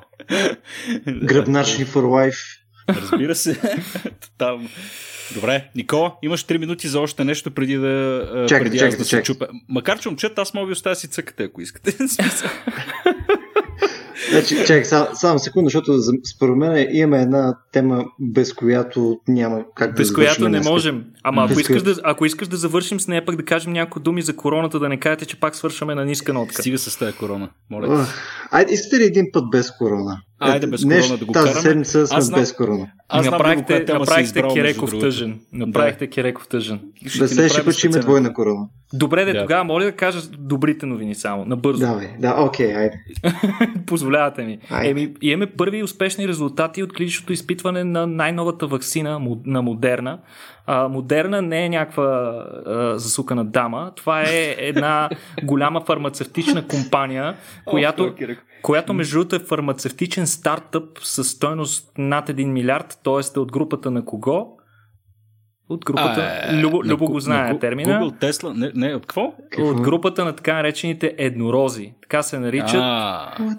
Гръбначни 1.23 1.85
for 1.85 2.01
life. 2.01 2.57
Разбира 2.89 3.35
се. 3.35 3.79
Тотално. 4.21 4.69
Добре, 5.35 5.69
Никола, 5.75 6.15
имаш 6.21 6.45
3 6.45 6.57
минути 6.57 6.87
за 6.87 6.99
още 6.99 7.23
нещо 7.23 7.51
преди 7.51 7.75
да, 7.75 8.45
чакай, 8.49 8.63
преди 8.63 8.79
чакай, 8.79 8.97
да 8.97 9.05
се 9.05 9.23
чупя. 9.23 9.47
Макар 9.69 9.99
че 9.99 10.09
момчет, 10.09 10.39
аз 10.39 10.53
мога 10.53 10.67
ви 10.67 10.71
оставя 10.71 10.95
си 10.95 11.07
цъкате, 11.07 11.43
ако 11.43 11.61
искате. 11.61 11.91
Значи, 14.31 14.55
чакай, 14.55 14.85
само, 14.85 15.07
само 15.13 15.39
секунда, 15.39 15.67
защото 15.67 15.99
според 16.35 16.55
мен 16.55 16.87
имаме 16.91 17.21
една 17.21 17.57
тема, 17.71 18.05
без 18.19 18.53
която 18.53 19.19
няма 19.27 19.63
как 19.75 19.95
без 19.95 20.07
да 20.07 20.11
Без 20.11 20.13
която 20.13 20.49
не 20.49 20.59
можем. 20.59 21.03
Ама 21.23 21.47
ако 21.49 21.59
искаш, 21.59 21.81
да, 21.81 21.95
ако 22.03 22.25
искаш 22.25 22.47
да 22.47 22.57
завършим 22.57 22.99
с 22.99 23.07
нея, 23.07 23.25
пък 23.25 23.35
да 23.35 23.45
кажем 23.45 23.73
някои 23.73 24.01
думи 24.01 24.21
за 24.21 24.35
короната, 24.35 24.79
да 24.79 24.89
не 24.89 24.99
кажете, 24.99 25.25
че 25.25 25.39
пак 25.39 25.55
свършваме 25.55 25.95
на 25.95 26.05
ниска 26.05 26.33
нотка. 26.33 26.61
Стига 26.61 26.77
с 26.77 26.97
тази 26.97 27.17
корона, 27.17 27.49
моля. 27.69 28.07
Айде, 28.51 28.73
искате 28.73 29.01
ли 29.01 29.03
един 29.03 29.25
път 29.33 29.43
без 29.51 29.71
корона? 29.71 30.21
Айде 30.41 30.67
без 30.67 30.81
корона 30.81 30.95
Нещо, 30.95 31.17
да 31.17 31.25
го 31.25 31.33
тази 31.33 31.43
караме. 31.43 31.53
Тази 31.53 31.67
седмица 31.67 32.07
сме 32.07 32.35
без 32.35 32.53
корона. 32.53 32.87
Аз 33.09 33.25
направихте, 33.25 33.85
направихте 33.93 34.43
Киреков 34.53 34.99
тъжен. 34.99 35.39
Направихте 35.53 36.05
да. 36.05 36.09
Киреков 36.09 36.47
тъжен. 36.47 36.79
Да 37.19 37.27
следващия 37.27 37.65
път 37.65 37.73
ще 37.73 37.87
има 37.87 37.99
двойна 37.99 38.33
корона. 38.33 38.67
Добре, 38.93 39.25
де, 39.25 39.33
да. 39.33 39.41
тогава 39.41 39.63
моля 39.63 39.83
да 39.83 39.91
кажа 39.91 40.21
добрите 40.37 40.85
новини 40.85 41.15
само, 41.15 41.45
набързо. 41.45 41.79
Да, 41.79 42.01
да, 42.19 42.35
окей, 42.43 42.67
okay, 42.67 42.77
айде. 42.77 42.99
Позволявате 43.85 44.43
ми. 44.43 44.59
Айде. 44.69 44.89
Еми, 44.89 45.13
имаме 45.21 45.45
първи 45.45 45.83
успешни 45.83 46.27
резултати 46.27 46.83
от 46.83 46.93
клиничното 46.93 47.33
изпитване 47.33 47.83
на 47.83 48.07
най-новата 48.07 48.67
вакцина 48.67 49.21
на 49.45 49.61
Модерна. 49.61 50.19
А, 50.65 50.87
Модерна 50.87 51.41
не 51.41 51.65
е 51.65 51.69
някаква 51.69 52.03
а, 52.03 52.99
засукана 52.99 53.45
дама. 53.45 53.91
Това 53.95 54.21
е 54.21 54.55
една 54.57 55.09
голяма 55.43 55.81
фармацевтична 55.81 56.67
компания, 56.67 57.35
която, 57.65 58.15
която 58.61 58.93
между 58.93 59.17
другото 59.17 59.35
е 59.35 59.39
фармацевтичен 59.39 60.27
стартъп 60.27 60.99
с 60.99 61.23
стойност 61.23 61.91
над 61.97 62.29
1 62.29 62.45
милиард, 62.45 62.99
т.е. 63.03 63.37
е 63.37 63.39
от 63.39 63.51
групата 63.51 63.91
на 63.91 64.05
кого? 64.05 64.57
От 65.71 65.85
групата. 65.85 66.41
А, 66.43 66.61
Любо, 66.61 66.83
Любо 66.85 67.05
го 67.05 67.19
знае 67.19 67.53
на, 67.53 67.59
термина. 67.59 67.99
Google, 67.99 68.31
Tesla, 68.31 68.53
не, 68.53 68.71
не, 68.87 68.95
от 68.95 69.05
какво? 69.05 69.33
От 69.59 69.81
групата 69.81 70.25
на 70.25 70.35
така 70.35 70.53
наречените 70.53 71.15
еднорози. 71.17 71.93
Така 72.01 72.23
се 72.23 72.39
наричат, 72.39 72.83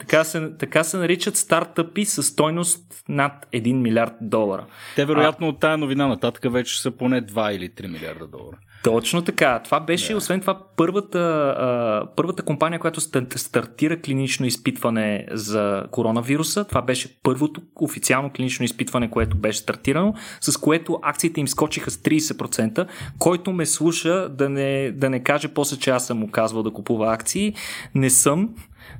така 0.00 0.24
се, 0.24 0.50
така 0.58 0.84
се 0.84 0.96
наричат 0.96 1.36
стартъпи 1.36 2.04
с 2.04 2.22
стойност 2.22 3.04
над 3.08 3.46
1 3.52 3.72
милиард 3.72 4.12
долара. 4.20 4.66
Те 4.96 5.04
вероятно 5.04 5.46
а, 5.46 5.50
от 5.50 5.60
тая 5.60 5.78
новина 5.78 6.06
нататък 6.06 6.52
вече 6.52 6.80
са 6.82 6.90
поне 6.90 7.22
2 7.22 7.52
или 7.52 7.68
3 7.68 7.92
милиарда 7.92 8.26
долара. 8.26 8.56
Точно 8.82 9.22
така. 9.22 9.60
Това 9.64 9.80
беше, 9.80 10.12
yeah. 10.12 10.16
освен 10.16 10.40
това, 10.40 10.58
първата, 10.76 11.18
а, 11.58 12.06
първата 12.16 12.42
компания, 12.42 12.80
която 12.80 13.00
стартира 13.36 14.00
клинично 14.00 14.46
изпитване 14.46 15.26
за 15.30 15.84
коронавируса. 15.90 16.64
Това 16.64 16.82
беше 16.82 17.22
първото 17.22 17.60
официално 17.80 18.30
клинично 18.30 18.64
изпитване, 18.64 19.10
което 19.10 19.36
беше 19.36 19.58
стартирано, 19.58 20.14
с 20.40 20.56
което 20.56 20.98
акциите 21.02 21.40
им 21.40 21.48
скочиха 21.48 21.90
с 21.90 21.96
30%. 21.96 22.86
Който 23.18 23.52
ме 23.52 23.66
слуша 23.66 24.28
да 24.28 24.48
не, 24.48 24.92
да 24.92 25.10
не 25.10 25.22
каже 25.22 25.48
после, 25.48 25.76
че 25.76 25.90
аз 25.90 26.06
съм 26.06 26.18
му 26.18 26.30
казвал 26.30 26.62
да 26.62 26.70
купува 26.70 27.12
акции. 27.14 27.54
Не 27.94 28.10
съм 28.10 28.48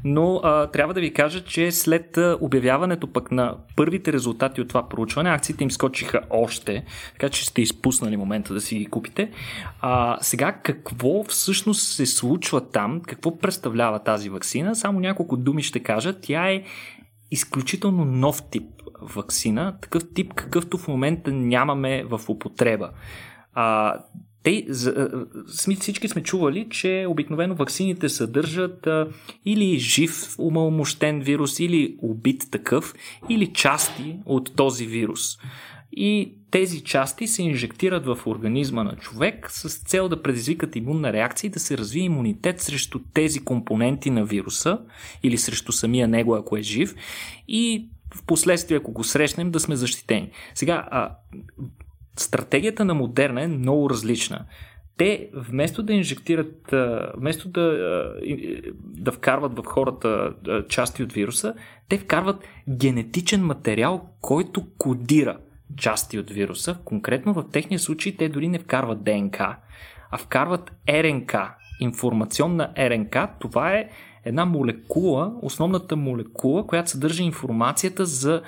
но 0.05 0.41
а, 0.43 0.67
трябва 0.67 0.95
да 0.95 1.01
ви 1.01 1.13
кажа, 1.13 1.45
че 1.45 1.73
след 1.73 2.19
обявяването 2.41 3.13
пък 3.13 3.33
на 3.33 3.57
първите 3.77 4.13
резултати 4.13 4.61
от 4.61 4.69
това 4.69 4.89
проучване, 4.89 5.31
акциите 5.31 5.65
им 5.65 5.71
скочиха 5.71 6.21
още, 6.31 6.85
така 7.13 7.29
че 7.29 7.47
сте 7.47 7.63
изпуснали 7.63 8.17
момента 8.17 8.55
да 8.55 8.61
си 8.61 8.79
ги 8.79 8.87
купите. 8.87 9.31
А, 9.81 10.19
сега 10.21 10.53
какво 10.53 11.25
всъщност 11.25 11.95
се 11.95 12.07
случва 12.07 12.71
там, 12.71 13.01
какво 13.01 13.39
представлява 13.39 13.99
тази 13.99 14.31
вакцина, 14.31 14.77
само 14.77 15.01
няколко 15.01 15.37
думи 15.37 15.63
ще 15.63 15.81
кажа. 15.81 16.21
Тя 16.21 16.51
е 16.51 16.63
изключително 17.31 18.05
нов 18.05 18.43
тип 18.51 18.65
вакцина, 19.03 19.77
такъв 19.83 20.03
тип, 20.15 20.35
какъвто 20.35 20.79
в 20.79 20.89
момента 20.89 21.33
нямаме 21.33 22.05
в 22.05 22.21
употреба. 22.29 22.91
А, 23.55 23.95
те, 24.43 24.67
всички 25.81 26.09
сме 26.09 26.23
чували, 26.23 26.67
че 26.71 27.07
обикновено 27.09 27.55
ваксините 27.55 28.09
съдържат 28.09 28.87
а, 28.87 29.09
или 29.45 29.79
жив 29.79 30.39
умалмощен 30.39 31.21
вирус, 31.21 31.61
или 31.61 31.97
убит 32.03 32.51
такъв, 32.51 32.95
или 33.29 33.53
части 33.53 34.17
от 34.27 34.57
този 34.57 34.87
вирус. 34.87 35.39
И 35.93 36.35
тези 36.51 36.85
части 36.85 37.27
се 37.27 37.43
инжектират 37.43 38.07
в 38.07 38.19
организма 38.27 38.85
на 38.85 38.97
човек 38.97 39.51
с 39.51 39.79
цел 39.79 40.09
да 40.09 40.23
предизвикат 40.23 40.77
имунна 40.77 41.13
реакция 41.13 41.49
и 41.49 41.51
да 41.51 41.61
се 41.61 41.79
развие 41.79 42.05
имунитет 42.05 42.61
срещу 42.61 43.01
тези 43.15 43.45
компоненти 43.45 44.11
на 44.11 44.25
вируса 44.25 44.79
или 45.23 45.39
срещу 45.39 45.73
самия 45.73 46.09
него, 46.09 46.35
ако 46.35 46.57
е 46.57 46.63
жив. 46.63 46.95
И 47.49 47.89
в 48.15 48.23
последствие, 48.27 48.77
ако 48.77 48.93
го 48.93 49.05
срещнем, 49.05 49.51
да 49.51 49.61
сме 49.61 49.77
защитени. 49.77 50.31
Сега, 50.55 50.89
а, 50.91 51.17
стратегията 52.17 52.85
на 52.85 52.95
Модерна 52.95 53.43
е 53.43 53.49
много 53.49 53.91
различна. 53.91 54.45
Те 54.97 55.31
вместо 55.35 55.83
да 55.83 55.93
инжектират, 55.93 56.75
вместо 57.17 57.49
да, 57.49 57.79
да 58.77 59.13
вкарват 59.13 59.59
в 59.59 59.65
хората 59.65 60.35
части 60.69 61.03
от 61.03 61.13
вируса, 61.13 61.55
те 61.89 61.99
вкарват 61.99 62.45
генетичен 62.69 63.45
материал, 63.45 64.09
който 64.21 64.67
кодира 64.79 65.39
части 65.77 66.19
от 66.19 66.31
вируса. 66.31 66.77
Конкретно 66.85 67.33
в 67.33 67.45
техния 67.53 67.79
случай 67.79 68.17
те 68.17 68.29
дори 68.29 68.49
не 68.49 68.59
вкарват 68.59 69.05
ДНК, 69.05 69.57
а 70.11 70.19
вкарват 70.19 70.73
РНК, 70.89 71.35
информационна 71.81 72.73
РНК. 72.79 73.17
Това 73.41 73.73
е 73.73 73.89
една 74.25 74.45
молекула, 74.45 75.33
основната 75.43 75.97
молекула, 75.97 76.67
която 76.67 76.91
съдържа 76.91 77.23
информацията 77.23 78.05
за 78.05 78.43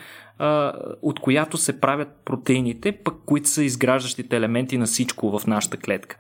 от 1.03 1.21
която 1.21 1.57
се 1.57 1.81
правят 1.81 2.09
протеините, 2.25 2.93
пък 2.93 3.15
които 3.27 3.49
са 3.49 3.65
изграждащите 3.65 4.37
елементи 4.37 4.79
на 4.79 4.87
всичко 4.87 5.39
в 5.39 5.47
нашата 5.47 5.77
клетка. 5.77 6.17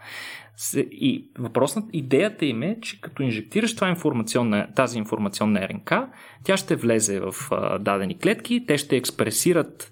И 0.76 1.26
въпросната 1.38 1.88
идеята 1.92 2.46
им 2.46 2.62
е, 2.62 2.76
че 2.80 3.00
като 3.00 3.22
инжектираш 3.22 3.74
това 3.74 3.88
информационна, 3.88 4.68
тази 4.76 4.98
информационна 4.98 5.68
РНК, 5.68 5.92
тя 6.44 6.56
ще 6.56 6.76
влезе 6.76 7.20
в 7.20 7.34
дадени 7.80 8.18
клетки, 8.18 8.64
те 8.66 8.78
ще 8.78 8.96
експресират 8.96 9.90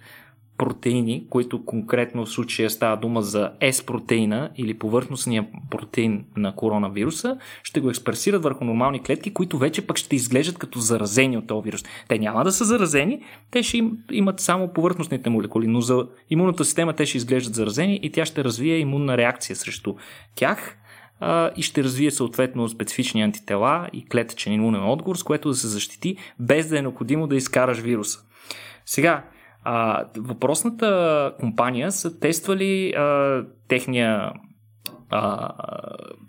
протеини, 0.62 1.26
които 1.30 1.64
конкретно 1.64 2.26
в 2.26 2.30
случая 2.30 2.70
става 2.70 2.96
дума 2.96 3.22
за 3.22 3.52
S-протеина 3.60 4.50
или 4.56 4.74
повърхностния 4.74 5.46
протеин 5.70 6.24
на 6.36 6.54
коронавируса, 6.54 7.38
ще 7.62 7.80
го 7.80 7.90
експресират 7.90 8.42
върху 8.42 8.64
нормални 8.64 9.02
клетки, 9.02 9.34
които 9.34 9.58
вече 9.58 9.86
пък 9.86 9.96
ще 9.96 10.16
изглеждат 10.16 10.58
като 10.58 10.78
заразени 10.78 11.36
от 11.36 11.46
този 11.46 11.64
вирус. 11.64 11.84
Те 12.08 12.18
няма 12.18 12.44
да 12.44 12.52
са 12.52 12.64
заразени, 12.64 13.22
те 13.50 13.62
ще 13.62 13.78
им, 13.78 13.98
имат 14.12 14.40
само 14.40 14.72
повърхностните 14.72 15.30
молекули, 15.30 15.66
но 15.66 15.80
за 15.80 16.06
имунната 16.30 16.64
система 16.64 16.92
те 16.92 17.06
ще 17.06 17.16
изглеждат 17.16 17.54
заразени 17.54 18.00
и 18.02 18.12
тя 18.12 18.24
ще 18.24 18.44
развие 18.44 18.78
имунна 18.78 19.16
реакция 19.16 19.56
срещу 19.56 19.94
тях 20.34 20.76
и 21.56 21.62
ще 21.62 21.84
развие 21.84 22.10
съответно 22.10 22.68
специфични 22.68 23.22
антитела 23.22 23.88
и 23.92 24.04
клетъчен 24.04 24.52
имунен 24.52 24.84
отговор, 24.84 25.16
с 25.16 25.22
което 25.22 25.48
да 25.48 25.54
се 25.54 25.68
защити, 25.68 26.16
без 26.38 26.68
да 26.68 26.78
е 26.78 26.82
необходимо 26.82 27.26
да 27.26 27.36
изкараш 27.36 27.78
вируса. 27.78 28.18
Сега, 28.86 29.24
а, 29.64 30.04
въпросната 30.16 31.32
компания 31.40 31.92
са 31.92 32.20
тествали 32.20 32.92
а, 32.92 33.42
техния 33.68 34.32
а, 35.10 35.50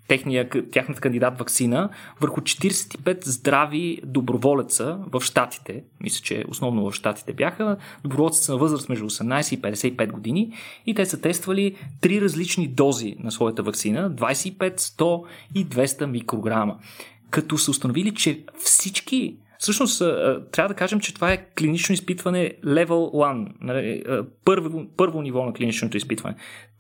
техния, 0.07 0.49
тяхната 0.71 1.01
кандидат 1.01 1.39
вакцина 1.39 1.89
върху 2.21 2.41
45 2.41 3.25
здрави 3.25 3.99
доброволеца 4.05 4.99
в 5.11 5.21
Штатите. 5.21 5.83
Мисля, 5.99 6.23
че 6.23 6.45
основно 6.47 6.91
в 6.91 6.93
Штатите 6.93 7.33
бяха. 7.33 7.77
Доброволци 8.03 8.43
са 8.43 8.51
на 8.51 8.57
възраст 8.57 8.89
между 8.89 9.09
18 9.09 9.55
и 9.55 9.61
55 9.61 10.11
години 10.11 10.53
и 10.85 10.95
те 10.95 11.05
са 11.05 11.21
тествали 11.21 11.75
три 12.01 12.21
различни 12.21 12.67
дози 12.67 13.15
на 13.19 13.31
своята 13.31 13.63
вакцина 13.63 14.11
25, 14.11 14.79
100 14.79 15.23
и 15.55 15.67
200 15.67 16.05
микрограма. 16.05 16.77
Като 17.29 17.57
са 17.57 17.71
установили, 17.71 18.15
че 18.15 18.45
всички 18.57 19.37
Всъщност, 19.63 19.99
трябва 20.51 20.67
да 20.67 20.73
кажем, 20.73 20.99
че 20.99 21.13
това 21.13 21.33
е 21.33 21.45
клинично 21.57 21.93
изпитване 21.93 22.53
level 22.65 22.87
1, 22.87 23.47
нали, 23.61 24.03
първо, 24.45 24.85
първо 24.97 25.21
ниво 25.21 25.45
на 25.45 25.53
клиничното 25.53 25.97
изпитване. 25.97 26.35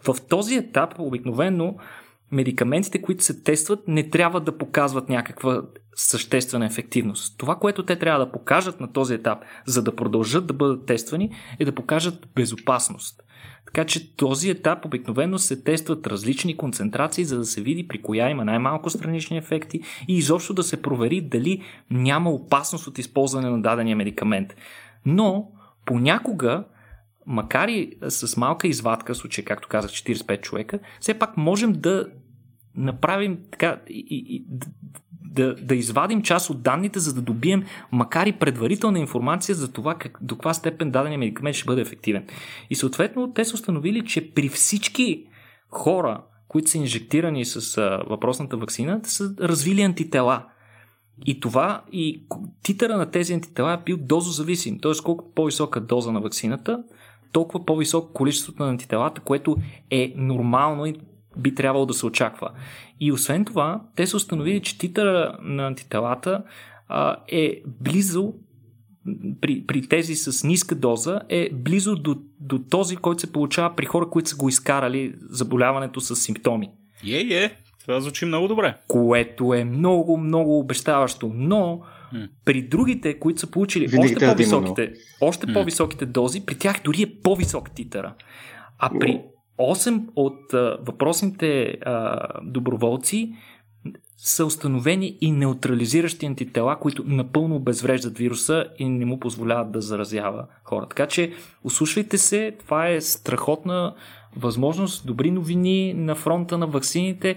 В 0.05 0.15
този 0.29 0.55
етап, 0.55 0.93
обикновено, 0.99 1.75
медикаментите, 2.31 3.01
които 3.01 3.23
се 3.23 3.43
тестват, 3.43 3.87
не 3.87 4.09
трябва 4.09 4.41
да 4.41 4.57
показват 4.57 5.09
някаква 5.09 5.61
съществена 5.95 6.65
ефективност. 6.65 7.37
Това, 7.37 7.55
което 7.55 7.85
те 7.85 7.95
трябва 7.95 8.25
да 8.25 8.31
покажат 8.31 8.79
на 8.79 8.93
този 8.93 9.13
етап, 9.13 9.39
за 9.65 9.83
да 9.83 9.95
продължат 9.95 10.47
да 10.47 10.53
бъдат 10.53 10.85
тествани, 10.85 11.31
е 11.59 11.65
да 11.65 11.71
покажат 11.71 12.27
безопасност. 12.35 13.23
Така 13.73 13.85
че 13.85 14.15
този 14.15 14.49
етап 14.49 14.85
обикновено 14.85 15.37
се 15.37 15.63
тестват 15.63 16.07
различни 16.07 16.57
концентрации, 16.57 17.25
за 17.25 17.37
да 17.37 17.45
се 17.45 17.61
види 17.61 17.87
при 17.87 18.01
коя 18.01 18.29
има 18.29 18.45
най-малко 18.45 18.89
странични 18.89 19.37
ефекти 19.37 19.81
и 20.07 20.17
изобщо 20.17 20.53
да 20.53 20.63
се 20.63 20.81
провери 20.81 21.21
дали 21.21 21.63
няма 21.91 22.29
опасност 22.29 22.87
от 22.87 22.97
използване 22.97 23.49
на 23.49 23.61
дадения 23.61 23.95
медикамент. 23.95 24.55
Но 25.05 25.51
понякога 25.85 26.63
макар 27.25 27.67
и 27.67 27.93
с 28.07 28.37
малка 28.37 28.67
извадка, 28.67 29.15
случай, 29.15 29.45
както 29.45 29.67
казах, 29.67 29.91
45 29.91 30.41
човека, 30.41 30.79
все 30.99 31.13
пак 31.13 31.37
можем 31.37 31.73
да 31.73 32.07
направим 32.75 33.39
така 33.51 33.81
и, 33.89 34.05
и, 34.09 34.45
да, 35.33 35.55
да 35.55 35.75
извадим 35.75 36.21
част 36.21 36.49
от 36.49 36.61
данните, 36.61 36.99
за 36.99 37.13
да 37.13 37.21
добием, 37.21 37.63
макар 37.91 38.27
и 38.27 38.31
предварителна 38.31 38.99
информация 38.99 39.55
за 39.55 39.71
това 39.71 39.95
как, 39.95 40.17
до 40.21 40.35
каква 40.35 40.53
степен 40.53 40.91
дадения 40.91 41.19
медикамент 41.19 41.55
ще 41.55 41.65
бъде 41.65 41.81
ефективен. 41.81 42.25
И 42.69 42.75
съответно 42.75 43.33
те 43.33 43.45
са 43.45 43.53
установили, 43.53 44.05
че 44.05 44.33
при 44.33 44.49
всички 44.49 45.25
хора, 45.69 46.23
които 46.47 46.69
са 46.69 46.77
инжектирани 46.77 47.45
с 47.45 47.77
а, 47.77 48.03
въпросната 48.09 48.57
вакцина, 48.57 48.99
са 49.03 49.35
развили 49.39 49.81
антитела. 49.81 50.45
И 51.25 51.39
това, 51.39 51.83
и 51.91 52.25
титъра 52.63 52.97
на 52.97 53.11
тези 53.11 53.33
антитела 53.33 53.73
е 53.73 53.83
бил 53.85 53.97
дозозависим. 53.97 54.79
Т.е. 54.79 54.91
колко 55.03 55.33
по-висока 55.35 55.81
доза 55.81 56.11
на 56.11 56.21
вакцината, 56.21 56.83
толкова 57.31 57.65
по-високо 57.65 58.13
количеството 58.13 58.63
на 58.63 58.69
антителата, 58.69 59.21
което 59.21 59.55
е 59.91 60.13
нормално 60.15 60.85
и 60.85 60.95
би 61.37 61.55
трябвало 61.55 61.85
да 61.85 61.93
се 61.93 62.05
очаква. 62.05 62.49
И 62.99 63.11
освен 63.11 63.45
това, 63.45 63.81
те 63.95 64.07
са 64.07 64.17
установили, 64.17 64.61
че 64.61 64.77
титъра 64.77 65.37
на 65.41 65.67
антителата 65.67 66.43
а, 66.87 67.15
е 67.27 67.61
близо 67.81 68.33
при, 69.41 69.65
при 69.67 69.87
тези 69.87 70.15
с 70.15 70.47
ниска 70.47 70.75
доза 70.75 71.21
е 71.29 71.49
близо 71.53 71.95
до, 71.95 72.15
до 72.39 72.59
този, 72.59 72.95
който 72.95 73.21
се 73.21 73.31
получава 73.31 73.75
при 73.75 73.85
хора, 73.85 74.09
които 74.09 74.29
са 74.29 74.35
го 74.35 74.49
изкарали 74.49 75.15
заболяването 75.29 76.01
с 76.01 76.15
симптоми. 76.15 76.69
Е, 77.07 77.19
е, 77.19 77.51
това 77.81 78.01
звучи 78.01 78.25
много 78.25 78.47
добре. 78.47 78.75
Което 78.87 79.53
е 79.53 79.63
много, 79.63 80.17
много 80.17 80.59
обещаващо. 80.59 81.31
Но 81.35 81.81
mm. 82.13 82.29
при 82.45 82.61
другите, 82.61 83.19
които 83.19 83.39
са 83.39 83.51
получили 83.51 83.87
Винаги 83.87 84.13
още 84.13 84.25
по-високите, 84.25 84.93
още 85.21 85.47
mm. 85.47 85.53
по-високите 85.53 86.05
дози, 86.05 86.45
при 86.45 86.55
тях 86.55 86.81
дори 86.83 87.01
е 87.01 87.21
по-висок 87.23 87.71
титъра. 87.71 88.13
А 88.79 88.89
при 88.99 89.21
8 89.59 90.03
от 90.15 90.53
а, 90.53 90.77
въпросните 90.81 91.77
а, 91.85 92.19
доброволци 92.43 93.33
са 94.17 94.45
установени 94.45 95.17
и 95.21 95.31
неутрализиращи 95.31 96.25
антитела, 96.25 96.79
които 96.79 97.03
напълно 97.05 97.55
обезвреждат 97.55 98.17
вируса 98.17 98.65
и 98.79 98.89
не 98.89 99.05
му 99.05 99.19
позволяват 99.19 99.71
да 99.71 99.81
заразява 99.81 100.45
хора. 100.63 100.87
Така 100.89 101.07
че, 101.07 101.33
услушайте 101.63 102.17
се, 102.17 102.55
това 102.59 102.87
е 102.87 103.01
страхотна 103.01 103.95
възможност, 104.35 105.07
добри 105.07 105.31
новини 105.31 105.93
на 105.93 106.15
фронта 106.15 106.57
на 106.57 106.67
ваксините. 106.67 107.35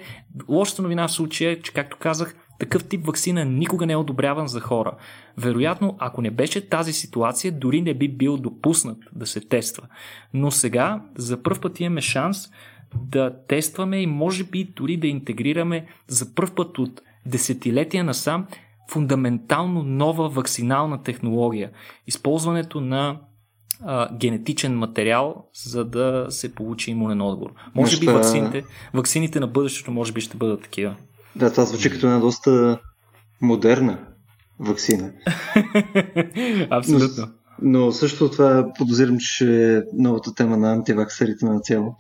Лошата 0.49 0.83
новина 0.83 1.09
в 1.09 1.13
случая 1.13 1.53
е, 1.53 1.61
че, 1.61 1.73
както 1.73 1.97
казах, 2.01 2.35
такъв 2.59 2.85
тип 2.85 3.07
вакцина 3.07 3.45
никога 3.45 3.87
не 3.87 3.93
е 3.93 3.97
одобряван 3.97 4.49
за 4.49 4.61
хора. 4.61 4.93
Вероятно, 5.39 5.97
ако 5.99 6.23
не 6.23 6.31
беше 6.31 6.69
тази 6.69 6.93
ситуация, 6.93 7.53
дори 7.53 7.83
не 7.83 7.95
би 7.95 8.09
бил 8.09 8.37
допуснат 8.37 8.99
да 9.13 9.27
се 9.27 9.41
тества. 9.41 9.89
Но 10.35 10.51
сега, 10.51 11.03
за 11.17 11.43
първ 11.43 11.61
път 11.61 11.81
имаме 11.81 12.01
шанс 12.01 12.49
да 12.95 13.35
тестваме 13.49 13.97
и 13.97 14.07
може 14.07 14.45
би 14.45 14.65
дори 14.77 14.97
да 14.97 15.07
интегрираме 15.07 15.87
за 16.09 16.35
първ 16.35 16.55
път 16.55 16.79
от 16.79 17.03
десетилетия 17.27 18.05
насам 18.05 18.47
фундаментално 18.91 19.83
нова 19.83 20.29
вакцинална 20.29 21.03
технология. 21.03 21.71
Използването 22.07 22.81
на 22.81 23.21
а, 23.85 24.17
генетичен 24.17 24.79
материал, 24.79 25.45
за 25.55 25.85
да 25.85 26.27
се 26.29 26.55
получи 26.55 26.91
имунен 26.91 27.21
отговор. 27.21 27.53
Може 27.75 28.01
би 28.01 28.07
вакцините, 28.07 28.65
вакцините 28.95 29.41
на 29.41 29.47
бъдещето 29.47 29.93
може 29.93 30.13
би 30.13 30.21
ще 30.21 30.37
бъдат 30.37 30.63
такива. 30.63 30.97
Да, 31.37 31.51
това 31.51 31.65
звучи 31.65 31.91
като 31.91 32.07
една 32.07 32.19
доста 32.19 32.79
модерна 33.41 33.99
вакцина. 34.59 35.13
Абсолютно. 36.71 37.29
Но, 37.63 37.81
но 37.81 37.93
също 37.93 38.31
това 38.31 38.73
подозирам, 38.79 39.19
че 39.19 39.77
е 39.77 39.83
новата 39.93 40.35
тема 40.35 40.57
на 40.57 40.73
антиваксерите 40.73 41.45
на 41.45 41.61
цяло. 41.61 41.97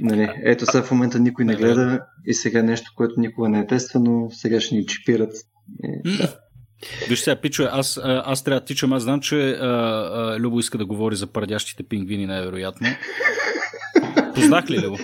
Нали, 0.00 0.28
ето 0.44 0.66
сега 0.66 0.82
в 0.82 0.90
момента 0.90 1.18
никой 1.18 1.44
не 1.44 1.56
гледа 1.56 2.00
и 2.26 2.34
сега 2.34 2.62
нещо, 2.62 2.92
което 2.96 3.20
никога 3.20 3.48
не 3.48 3.58
е 3.58 3.66
тествано, 3.66 4.28
сега 4.32 4.60
ще 4.60 4.74
ни 4.74 4.86
чипират. 4.86 5.32
И, 5.84 6.16
да. 6.16 6.34
Виж 7.08 7.20
сега, 7.20 7.40
пичо, 7.40 7.68
аз, 7.70 8.00
аз 8.04 8.44
трябва 8.44 8.60
да 8.60 8.66
тичам. 8.66 8.92
Аз 8.92 9.02
знам, 9.02 9.20
че 9.20 9.50
а, 9.50 9.66
а, 9.66 10.38
Любо 10.40 10.60
иска 10.60 10.78
да 10.78 10.86
говори 10.86 11.16
за 11.16 11.26
пардящите 11.26 11.82
пингвини, 11.82 12.26
най-вероятно. 12.26 12.88
Познах 14.34 14.70
ли 14.70 14.78
Любо? 14.78 14.98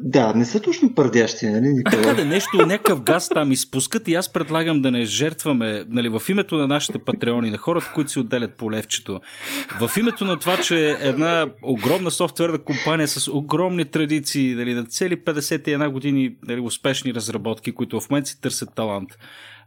Да, 0.00 0.34
не 0.34 0.44
са 0.44 0.60
точно 0.60 0.94
пърдящи, 0.94 1.46
нали, 1.46 1.68
Никола? 1.74 2.02
Така 2.02 2.14
да 2.14 2.24
нещо, 2.24 2.66
някакъв 2.66 3.02
газ 3.02 3.28
там 3.28 3.52
изпускат 3.52 4.08
и 4.08 4.14
аз 4.14 4.32
предлагам 4.32 4.82
да 4.82 4.90
не 4.90 5.04
жертваме, 5.04 5.84
нали, 5.88 6.08
в 6.08 6.22
името 6.28 6.56
на 6.56 6.66
нашите 6.66 6.98
патреони, 6.98 7.50
на 7.50 7.58
хората, 7.58 7.92
които 7.94 8.10
си 8.10 8.18
отделят 8.18 8.56
по 8.56 8.72
левчето, 8.72 9.20
в 9.80 9.90
името 9.96 10.24
на 10.24 10.38
това, 10.38 10.56
че 10.56 10.96
една 11.00 11.46
огромна 11.62 12.10
софтуерна 12.10 12.58
компания 12.58 13.08
с 13.08 13.30
огромни 13.30 13.84
традиции, 13.84 14.54
нали, 14.54 14.74
на 14.74 14.84
цели 14.84 15.16
51 15.16 15.88
години 15.88 16.36
нали, 16.48 16.60
успешни 16.60 17.14
разработки, 17.14 17.72
които 17.72 18.00
в 18.00 18.10
момента 18.10 18.30
си 18.30 18.40
търсят 18.40 18.74
талант, 18.74 19.08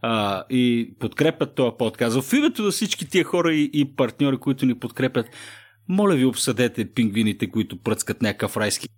а, 0.02 0.44
и 0.50 0.94
подкрепят 1.00 1.56
този 1.56 1.72
подкаст. 1.78 2.22
В 2.22 2.34
името 2.34 2.64
на 2.64 2.72
всички 2.72 3.10
тия 3.10 3.24
хора 3.24 3.54
и, 3.54 3.70
и 3.74 3.96
партньори, 3.96 4.38
които 4.38 4.66
ни 4.66 4.80
подкрепят, 4.80 5.26
моля 5.90 6.16
ви 6.16 6.26
обсъдете 6.26 6.94
пингвините, 6.94 7.52
които 7.52 7.78
пръскат 7.84 8.22
някакъв 8.22 8.58
райски 8.58 8.90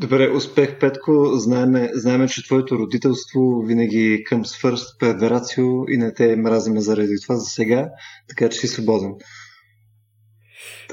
Добре, 0.00 0.30
успех, 0.30 0.78
Петко. 0.78 1.26
Знаеме, 1.34 1.90
знаеме, 1.94 2.28
че 2.28 2.44
твоето 2.44 2.78
родителство 2.78 3.62
винаги 3.66 4.24
към 4.26 4.46
свърст 4.46 5.00
федерацио 5.00 5.88
и 5.88 5.96
не 5.96 6.14
те 6.14 6.36
мразиме 6.36 6.80
заради 6.80 7.14
това 7.22 7.36
за 7.36 7.44
сега, 7.44 7.90
така 8.28 8.48
че 8.48 8.58
си 8.58 8.68
свободен. 8.68 9.14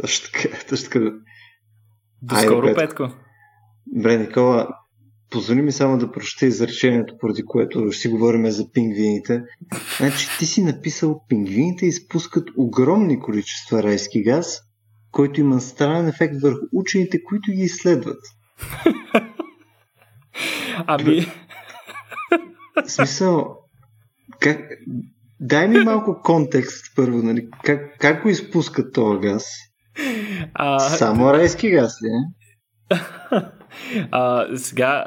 Точно 0.02 0.30
така, 0.32 0.58
точно 0.70 0.90
така. 0.90 1.12
До 2.22 2.36
скоро, 2.36 2.62
Петко. 2.62 2.80
Петко. 2.80 3.04
Добре, 3.88 4.18
Никола, 4.18 4.68
позволи 5.30 5.62
ми 5.62 5.72
само 5.72 5.98
да 5.98 6.12
прочета 6.12 6.46
изречението, 6.46 7.18
поради 7.20 7.44
което 7.46 7.92
ще 7.92 8.02
си 8.02 8.08
говорим 8.08 8.52
за 8.52 8.72
пингвините. 8.72 9.44
Значи 9.98 10.28
ти 10.40 10.46
си 10.46 10.64
написал, 10.64 11.22
пингвините 11.30 11.86
изпускат 11.86 12.50
огромни 12.58 13.20
количества 13.20 13.84
райски 13.84 14.24
газ, 14.24 14.60
който 15.12 15.40
има 15.40 15.62
странен 15.62 16.08
ефект 16.08 16.42
върху 16.42 16.66
учените, 16.74 17.24
които 17.24 17.52
ги 17.52 17.62
изследват. 17.62 18.20
Ами... 20.88 21.26
В 22.86 22.92
смисъл, 22.92 23.58
как... 24.40 24.60
дай 25.40 25.68
ми 25.68 25.80
малко 25.80 26.22
контекст 26.24 26.96
първо, 26.96 27.18
нали? 27.18 27.50
Как, 27.64 27.98
как 28.00 28.24
го 28.24 28.30
изпускат 28.30 28.94
този 28.94 29.20
газ? 29.20 29.46
А... 30.54 30.80
Само 30.80 31.34
райски 31.34 31.70
газ 31.70 31.94
ли? 32.04 32.10
А, 34.12 34.48
сега, 34.56 35.06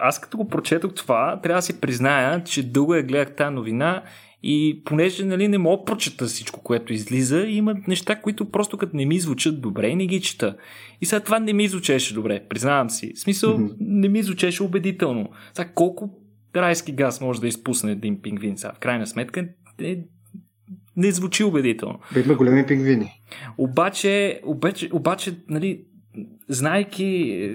аз 0.00 0.20
като 0.20 0.36
го 0.36 0.48
прочетох 0.48 0.94
това, 0.94 1.40
трябва 1.42 1.58
да 1.58 1.62
си 1.62 1.80
призная, 1.80 2.44
че 2.44 2.70
дълго 2.70 2.94
я 2.94 3.02
гледах 3.02 3.36
тази 3.36 3.54
новина 3.54 4.02
и 4.42 4.82
понеже 4.84 5.24
нали, 5.24 5.48
не 5.48 5.58
мога 5.58 5.84
прочета 5.84 6.26
всичко, 6.26 6.62
което 6.62 6.92
излиза, 6.92 7.46
има 7.46 7.74
неща, 7.88 8.20
които 8.20 8.50
просто 8.50 8.78
като 8.78 8.96
не 8.96 9.06
ми 9.06 9.20
звучат 9.20 9.60
добре 9.60 9.94
не 9.96 10.06
ги 10.06 10.20
чета. 10.20 10.56
И 11.00 11.06
сега 11.06 11.20
това 11.20 11.38
не 11.38 11.52
ми 11.52 11.68
звучеше 11.68 12.14
добре, 12.14 12.46
признавам 12.48 12.90
си. 12.90 13.12
В 13.14 13.20
смисъл, 13.20 13.58
mm-hmm. 13.58 13.76
не 13.80 14.08
ми 14.08 14.22
звучеше 14.22 14.62
убедително. 14.62 15.30
Сега 15.54 15.68
колко 15.74 16.10
райски 16.56 16.92
газ 16.92 17.20
може 17.20 17.40
да 17.40 17.48
изпусне 17.48 17.92
един 17.92 18.22
пингвин? 18.22 18.56
Сега, 18.56 18.72
в 18.72 18.78
крайна 18.78 19.06
сметка, 19.06 19.48
е, 19.82 19.98
не 20.96 21.12
звучи 21.12 21.44
убедително. 21.44 21.98
Има 22.24 22.34
големи 22.34 22.66
пингвини. 22.66 23.20
Обаче, 23.58 24.40
обаче, 24.44 24.88
обаче 24.92 25.34
нали, 25.48 25.84
знайки 26.48 27.50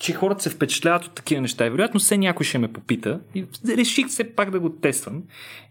че 0.00 0.12
хората 0.12 0.42
се 0.42 0.50
впечатляват 0.50 1.04
от 1.04 1.14
такива 1.14 1.40
неща. 1.40 1.66
И 1.66 1.70
вероятно 1.70 2.00
все 2.00 2.18
някой 2.18 2.46
ще 2.46 2.58
ме 2.58 2.72
попита. 2.72 3.20
И 3.34 3.44
реших 3.68 4.08
все 4.08 4.34
пак 4.34 4.50
да 4.50 4.60
го 4.60 4.70
тествам. 4.70 5.22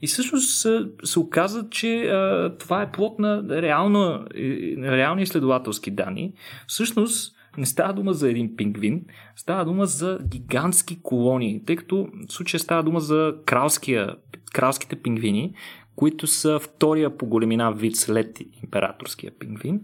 И 0.02 0.08
всъщност 0.08 0.68
се 1.04 1.20
оказа, 1.20 1.68
че 1.70 2.06
а, 2.06 2.54
това 2.60 2.82
е 2.82 2.92
плод 2.92 3.20
на 3.20 3.62
реално, 3.62 4.26
реални 4.82 5.22
изследователски 5.22 5.92
данни. 5.92 6.34
Всъщност 6.68 7.36
не 7.58 7.66
става 7.66 7.94
дума 7.94 8.14
за 8.14 8.30
един 8.30 8.56
пингвин, 8.56 9.06
става 9.36 9.66
дума 9.66 9.86
за 9.86 10.20
гигантски 10.28 11.02
колонии, 11.02 11.62
тъй 11.66 11.76
като 11.76 12.08
в 12.30 12.34
случая 12.34 12.60
става 12.60 12.84
дума 12.84 13.00
за 13.00 13.36
кралския, 13.46 14.16
кралските 14.54 14.96
пингвини, 14.96 15.54
които 15.96 16.28
са 16.28 16.60
втория 16.60 17.18
по 17.18 17.26
големина 17.26 17.72
вид 17.72 17.96
след 17.96 18.40
императорския 18.64 19.32
пингвин. 19.40 19.82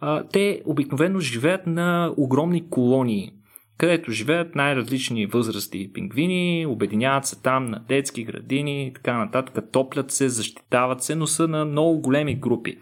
А, 0.00 0.24
те 0.32 0.62
обикновено 0.64 1.20
живеят 1.20 1.66
на 1.66 2.14
огромни 2.16 2.68
колонии 2.70 3.32
където 3.78 4.12
живеят 4.12 4.54
най-различни 4.54 5.26
възрасти 5.26 5.92
пингвини, 5.92 6.66
обединяват 6.66 7.26
се 7.26 7.42
там 7.42 7.64
на 7.64 7.78
детски 7.88 8.24
градини 8.24 8.86
и 8.86 8.92
така 8.92 9.18
нататък, 9.18 9.64
топлят 9.72 10.10
се, 10.10 10.28
защитават 10.28 11.02
се, 11.02 11.14
но 11.14 11.26
са 11.26 11.48
на 11.48 11.64
много 11.64 12.00
големи 12.00 12.34
групи. 12.34 12.78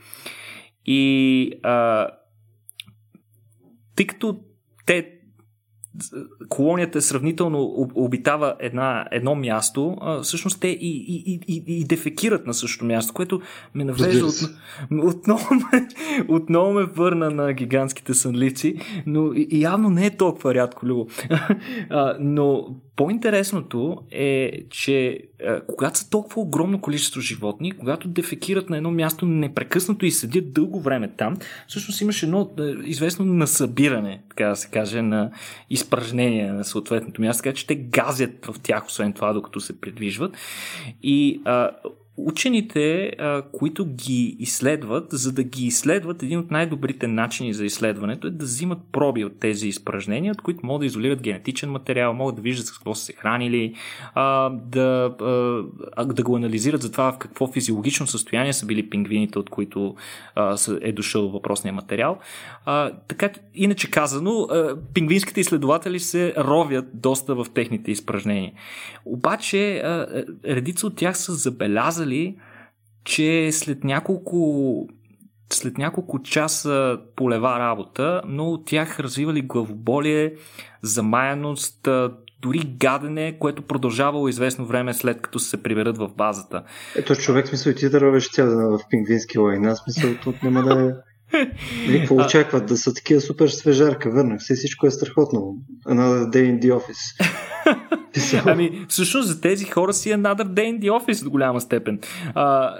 И 0.86 1.52
а, 1.62 2.06
тъй 3.96 4.06
като 4.06 4.40
те 4.86 5.15
колонията 6.48 7.02
сравнително 7.02 7.88
обитава 7.94 8.54
една, 8.60 9.06
едно 9.10 9.34
място, 9.34 9.96
а, 10.00 10.22
всъщност 10.22 10.60
те 10.60 10.68
и, 10.68 10.78
и, 10.80 11.40
и, 11.48 11.64
и 11.66 11.84
дефекират 11.84 12.46
на 12.46 12.54
същото 12.54 12.84
място, 12.84 13.14
което 13.14 13.40
ме 13.74 13.84
навежда 13.84 14.26
от, 14.26 14.34
отново, 15.14 15.54
ме, 15.54 15.88
отново 16.28 16.72
ме 16.72 16.84
върна 16.84 17.30
на 17.30 17.52
гигантските 17.52 18.14
сънливци, 18.14 18.76
но 19.06 19.32
явно 19.50 19.90
не 19.90 20.06
е 20.06 20.16
толкова 20.16 20.54
рядко, 20.54 20.86
Любо. 20.86 21.06
а, 21.90 22.16
но 22.20 22.76
по-интересното 22.96 24.02
е, 24.10 24.52
че 24.70 25.20
а, 25.46 25.60
когато 25.60 25.98
са 25.98 26.10
толкова 26.10 26.42
огромно 26.42 26.80
количество 26.80 27.20
животни, 27.20 27.72
когато 27.72 28.08
дефекират 28.08 28.70
на 28.70 28.76
едно 28.76 28.90
място 28.90 29.26
непрекъснато 29.26 30.06
и 30.06 30.10
седят 30.10 30.52
дълго 30.52 30.80
време 30.80 31.12
там, 31.16 31.36
всъщност 31.68 32.00
имаш 32.00 32.22
едно 32.22 32.50
а, 32.58 32.74
известно 32.84 33.24
насъбиране, 33.24 34.22
така 34.28 34.48
да 34.48 34.56
се 34.56 34.68
каже, 34.70 35.02
на 35.02 35.30
изпражнения 35.70 36.54
на 36.54 36.64
съответното 36.64 37.20
място, 37.20 37.42
така 37.42 37.54
че 37.54 37.66
те 37.66 37.74
газят 37.74 38.46
в 38.46 38.60
тях, 38.62 38.86
освен 38.86 39.12
това, 39.12 39.32
докато 39.32 39.60
се 39.60 39.80
придвижват. 39.80 40.36
И 41.02 41.40
а, 41.44 41.70
учените, 42.16 43.12
а, 43.18 43.42
които 43.52 43.86
ги 43.86 44.36
изследват, 44.38 45.06
за 45.10 45.32
да 45.32 45.42
ги 45.42 45.66
изследват, 45.66 46.22
един 46.22 46.38
от 46.38 46.50
най-добрите 46.50 47.06
начини 47.06 47.54
за 47.54 47.64
изследването 47.64 48.26
е 48.26 48.30
да 48.30 48.44
взимат 48.44 48.78
проби 48.92 49.24
от 49.24 49.40
тези 49.40 49.68
изпражнения, 49.68 50.32
от 50.32 50.42
които 50.42 50.66
могат 50.66 50.80
да 50.80 50.86
изолират 50.86 51.22
генетичен 51.22 51.70
материал, 51.70 52.14
могат 52.14 52.36
да 52.36 52.42
виждат 52.42 52.66
с 52.66 52.72
какво 52.72 52.94
са 52.94 53.04
се 53.04 53.12
хранили, 53.12 53.74
а, 54.14 54.50
да, 54.50 55.14
а, 55.96 56.04
да 56.04 56.22
го 56.22 56.36
анализират 56.36 56.82
за 56.82 56.92
това 56.92 57.12
в 57.12 57.18
какво 57.18 57.52
физиологично 57.52 58.06
състояние 58.06 58.52
са 58.52 58.66
били 58.66 58.90
пингвините, 58.90 59.38
от 59.38 59.50
които 59.50 59.94
а, 60.34 60.56
е 60.80 60.92
дошъл 60.92 61.28
въпросния 61.28 61.72
материал. 61.72 62.18
А, 62.64 62.92
така, 63.08 63.30
иначе 63.54 63.90
казано, 63.90 64.40
а, 64.40 64.76
пингвинските 64.94 65.40
изследователи 65.40 66.00
се 66.00 66.34
ровят 66.38 66.86
доста 66.94 67.34
в 67.34 67.46
техните 67.54 67.90
изпражнения. 67.90 68.52
Обаче, 69.04 69.76
а, 69.76 70.24
редица 70.44 70.86
от 70.86 70.96
тях 70.96 71.18
са 71.18 71.32
забелязали 71.32 72.05
казали, 72.06 72.36
че 73.04 73.52
след 73.52 73.84
няколко 73.84 74.88
след 75.52 75.78
няколко 75.78 76.22
часа 76.22 76.98
полева 77.16 77.58
работа, 77.58 78.22
но 78.26 78.44
от 78.44 78.66
тях 78.66 79.00
развивали 79.00 79.42
главоболие, 79.42 80.34
замаяност, 80.82 81.88
дори 82.42 82.58
гадене, 82.80 83.38
което 83.38 83.62
продължавало 83.62 84.28
известно 84.28 84.66
време 84.66 84.94
след 84.94 85.22
като 85.22 85.38
се 85.38 85.62
приберат 85.62 85.98
в 85.98 86.10
базата. 86.16 86.62
Ето 86.96 87.16
човек 87.16 87.48
смисъл 87.48 87.70
и 87.70 87.74
ти 87.74 87.88
да 87.88 88.00
ровеш 88.00 88.30
цял 88.30 88.48
ден 88.48 88.58
в 88.58 88.80
пингвински 88.90 89.38
лайна, 89.38 89.76
смисъл 89.76 90.10
тут 90.22 90.42
няма 90.42 90.62
да 90.62 90.88
е 90.88 90.92
Нали, 91.86 91.98
какво 91.98 92.14
очакват? 92.14 92.66
Да 92.66 92.76
са 92.76 92.94
такива 92.94 93.20
супер 93.20 93.48
свежарка, 93.48 94.10
върнах 94.10 94.42
се, 94.42 94.54
всичко 94.54 94.86
е 94.86 94.90
страхотно. 94.90 95.56
Another 95.86 96.30
day 96.30 96.52
in 96.52 96.60
the 96.60 96.72
office. 96.72 97.24
ами, 98.46 98.86
всъщност 98.88 99.28
за 99.28 99.40
тези 99.40 99.64
хора 99.64 99.92
си 99.92 100.10
е 100.10 100.14
another 100.14 100.44
day 100.44 100.78
in 100.78 100.80
the 100.80 100.90
office 100.90 101.24
до 101.24 101.30
голяма 101.30 101.60
степен. 101.60 101.98
А, 102.34 102.74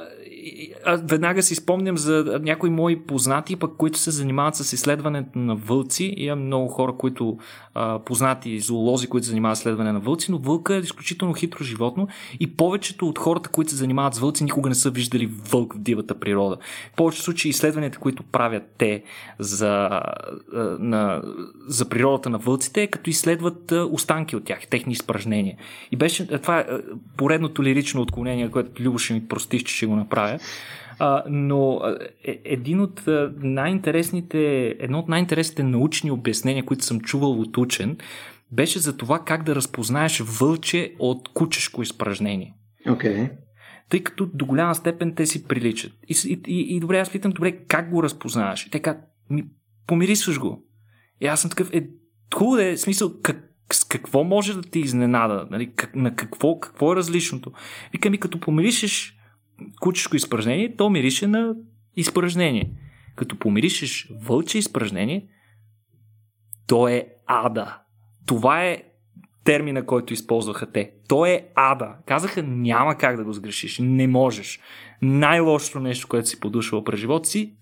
веднага 1.02 1.42
си 1.42 1.54
спомням 1.54 1.98
за 1.98 2.40
някои 2.42 2.70
мои 2.70 3.00
познати, 3.00 3.56
пък, 3.56 3.72
които 3.78 3.98
се 3.98 4.10
занимават 4.10 4.56
с 4.56 4.72
изследването 4.72 5.38
на 5.38 5.56
вълци. 5.56 6.14
Има 6.16 6.36
много 6.36 6.68
хора, 6.68 6.92
които 6.98 7.38
а, 7.74 7.98
познати 7.98 8.60
зоолози, 8.60 9.06
които 9.06 9.24
се 9.24 9.30
занимават 9.30 9.58
с 9.58 9.60
изследване 9.60 9.92
на 9.92 10.00
вълци, 10.00 10.30
но 10.30 10.38
вълка 10.38 10.74
е 10.74 10.78
изключително 10.78 11.34
хитро 11.34 11.64
животно 11.64 12.08
и 12.40 12.56
повечето 12.56 13.08
от 13.08 13.18
хората, 13.18 13.48
които 13.48 13.70
се 13.70 13.76
занимават 13.76 14.14
с 14.14 14.18
вълци, 14.18 14.44
никога 14.44 14.68
не 14.68 14.74
са 14.74 14.90
виждали 14.90 15.26
вълк 15.26 15.74
в 15.74 15.78
дивата 15.78 16.14
природа. 16.20 16.56
В 16.92 16.96
повечето 16.96 17.24
случаи 17.24 17.48
изследванията, 17.48 17.98
които 17.98 18.22
правят 18.22 18.62
те 18.78 19.02
за, 19.38 20.00
на, 20.78 21.22
за 21.66 21.88
природата 21.88 22.30
на 22.30 22.38
вълците, 22.38 22.82
е 22.82 22.86
като 22.86 23.10
изследват 23.10 23.72
останки 23.72 24.36
от 24.36 24.44
тях, 24.44 24.66
техни 24.66 24.92
изпражнения. 24.92 25.56
И 25.92 25.96
беше, 25.96 26.26
това 26.26 26.58
е 26.58 26.66
поредното 27.16 27.62
лирично 27.62 28.02
отклонение, 28.02 28.50
което 28.50 28.82
Любо 28.82 28.98
ще 28.98 29.14
ми 29.14 29.28
простиш, 29.28 29.62
че 29.62 29.74
ще 29.74 29.86
го 29.86 29.96
направя. 29.96 30.35
А, 30.98 31.22
но 31.28 31.80
е, 32.24 32.40
един 32.44 32.80
от 32.80 33.02
най-интересните, 33.42 34.66
едно 34.78 34.98
от 34.98 35.08
най-интересните 35.08 35.62
научни 35.62 36.10
обяснения, 36.10 36.64
които 36.64 36.84
съм 36.84 37.00
чувал 37.00 37.40
от 37.40 37.56
учен, 37.56 37.96
беше 38.52 38.78
за 38.78 38.96
това 38.96 39.24
как 39.24 39.42
да 39.42 39.54
разпознаеш 39.54 40.20
вълче 40.20 40.94
от 40.98 41.28
кучешко 41.28 41.82
изпражнение. 41.82 42.54
Okay. 42.86 43.30
Тъй 43.88 44.02
като 44.02 44.26
до 44.34 44.46
голяма 44.46 44.74
степен 44.74 45.14
те 45.14 45.26
си 45.26 45.44
приличат. 45.44 45.92
И, 46.08 46.16
и, 46.26 46.40
и, 46.46 46.76
и 46.76 46.80
добре, 46.80 46.98
аз 46.98 47.10
питам, 47.10 47.32
добре, 47.32 47.52
как 47.52 47.90
го 47.90 48.02
разпознаваш? 48.02 48.66
И 48.66 48.70
така, 48.70 48.98
ми, 49.30 49.44
помирисваш 49.86 50.38
го. 50.38 50.64
И 51.20 51.26
аз 51.26 51.40
съм 51.40 51.50
такъв, 51.50 51.70
е, 51.72 51.86
хубаво 52.34 52.58
е, 52.58 52.76
смисъл, 52.76 53.12
как, 53.22 53.50
с 53.72 53.84
какво 53.84 54.24
може 54.24 54.54
да 54.54 54.62
ти 54.62 54.80
изненада? 54.80 55.46
Нали? 55.50 55.72
Как, 55.76 55.96
на 55.96 56.16
какво, 56.16 56.60
какво 56.60 56.92
е 56.92 56.96
различното? 56.96 57.52
Вика 57.92 58.10
ми, 58.10 58.18
като 58.18 58.40
помиришеш 58.40 59.15
кучешко 59.80 60.16
изпражнение, 60.16 60.76
то 60.76 60.90
мирише 60.90 61.26
на 61.26 61.54
изпражнение. 61.96 62.70
Като 63.16 63.38
помиришеш 63.38 64.08
вълче 64.20 64.58
изпражнение, 64.58 65.28
то 66.66 66.88
е 66.88 67.08
ада. 67.26 67.78
Това 68.26 68.64
е 68.64 68.82
термина, 69.46 69.86
който 69.86 70.12
използваха 70.12 70.66
те. 70.66 70.90
То 71.08 71.26
е 71.26 71.46
ада. 71.54 71.88
Казаха, 72.06 72.42
няма 72.42 72.94
как 72.94 73.16
да 73.16 73.24
го 73.24 73.32
сгрешиш. 73.32 73.78
Не 73.82 74.06
можеш. 74.06 74.60
Най-лошото 75.02 75.80
нещо, 75.80 76.08
което 76.08 76.28
си 76.28 76.40
подушвал 76.40 76.84
през 76.84 77.00
живота 77.00 77.28
си, 77.28 77.52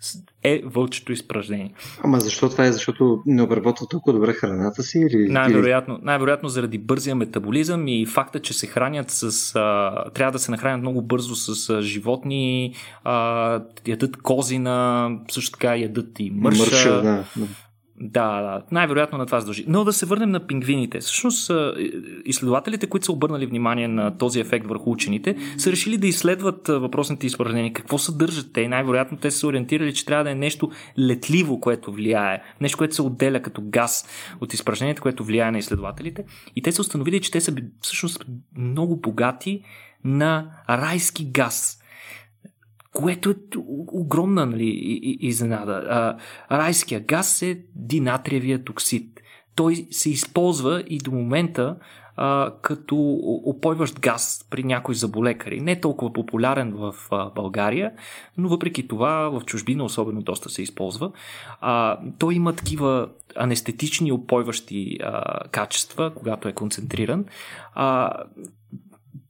е 0.43 0.63
вълчето 0.65 1.13
изпражнение. 1.13 1.73
Ама 2.03 2.21
защо 2.21 2.49
това 2.49 2.67
е? 2.67 2.73
Защото 2.73 3.23
не 3.27 3.43
обработва 3.43 3.87
толкова 3.87 4.13
добре 4.13 4.33
храната 4.33 4.83
си? 4.83 4.99
Или... 4.99 5.33
Най-вероятно, 5.33 5.99
най-вероятно 6.03 6.49
заради 6.49 6.79
бързия 6.79 7.15
метаболизъм 7.15 7.89
и 7.89 8.07
факта, 8.07 8.41
че 8.41 8.53
се 8.53 8.67
хранят 8.67 9.11
с... 9.11 9.53
А, 9.55 10.11
трябва 10.11 10.33
да 10.33 10.39
се 10.39 10.51
нахранят 10.51 10.81
много 10.81 11.03
бързо 11.03 11.35
с 11.35 11.71
а, 11.71 11.83
животни, 11.83 12.75
а, 13.05 13.61
ядат 13.87 14.17
козина, 14.17 15.11
също 15.31 15.53
така 15.53 15.77
ядат 15.77 16.21
и 16.21 16.31
мърша. 16.31 16.59
мърша 16.59 17.03
да. 17.03 17.25
Да, 17.37 17.47
да, 18.01 18.63
най-вероятно 18.73 19.19
на 19.19 19.27
това 19.27 19.41
се 19.41 19.45
дължи. 19.45 19.65
Но 19.69 19.85
да 19.85 19.93
се 19.93 20.07
върнем 20.07 20.31
на 20.31 20.47
пингвините. 20.47 20.99
Всъщност, 20.99 21.51
изследователите, 22.25 22.87
които 22.87 23.07
са 23.07 23.13
обърнали 23.13 23.47
внимание 23.47 23.89
на 23.89 24.19
този 24.19 24.41
ефект 24.41 24.67
върху 24.67 24.91
учените, 24.91 25.37
са 25.57 25.73
решили 25.73 25.99
да 25.99 26.07
изследват 26.07 26.69
въпросните 26.69 27.27
изпражнения. 27.27 27.73
Какво 27.73 27.99
съдържат 27.99 28.53
те? 28.53 28.69
Най-вероятно 28.69 29.19
те 29.19 29.31
са 29.31 29.39
се 29.39 29.47
ориентирали, 29.47 29.95
че 29.95 30.05
трябва 30.05 30.25
да 30.25 30.31
е 30.31 30.35
нещо 30.35 30.71
летливо, 30.99 31.61
което 31.61 31.93
влияе. 31.93 32.43
Нещо, 32.61 32.79
което 32.79 32.95
се 32.95 33.03
отделя 33.03 33.43
като 33.43 33.63
газ 33.65 34.09
от 34.41 34.55
изпражненията, 34.55 35.03
което 35.03 35.25
влияе 35.25 35.51
на 35.51 35.59
изследователите. 35.59 36.25
И 36.57 36.63
те 36.63 36.73
са 36.73 36.81
установили, 36.81 37.21
че 37.21 37.31
те 37.31 37.41
са 37.41 37.55
всъщност 37.81 38.25
много 38.57 38.97
богати 38.97 39.63
на 40.05 40.51
райски 40.71 41.25
газ 41.25 41.84
което 42.95 43.31
е 43.31 43.35
огромна 43.93 44.47
нали, 44.47 44.99
изненада. 45.21 46.17
Райския 46.53 47.01
газ 47.01 47.43
е 47.43 47.61
динатриевия 47.75 48.65
токсид. 48.65 49.21
Той 49.55 49.87
се 49.91 50.11
използва 50.11 50.85
и 50.87 50.99
до 50.99 51.11
момента 51.11 51.77
а, 52.17 52.53
като 52.63 52.97
опойващ 53.45 54.01
газ 54.01 54.47
при 54.51 54.65
някои 54.65 54.95
заболекари. 54.95 55.61
Не 55.61 55.73
е 55.73 55.81
толкова 55.81 56.13
популярен 56.13 56.73
в 56.73 56.95
а, 57.11 57.31
България, 57.31 57.93
но 58.39 58.49
въпреки 58.49 58.89
това 58.89 59.29
в 59.29 59.43
чужбина 59.45 59.85
особено 59.85 60.23
доста 60.23 60.51
се 60.51 60.63
използва. 60.63 61.13
А, 61.61 61.99
той 62.19 62.35
има 62.35 62.53
такива 62.53 63.09
анестетични 63.37 64.13
опойващи 64.13 64.99
а, 65.03 65.39
качества, 65.49 66.13
когато 66.15 66.49
е 66.49 66.53
концентриран. 66.53 67.25
А, 67.75 68.11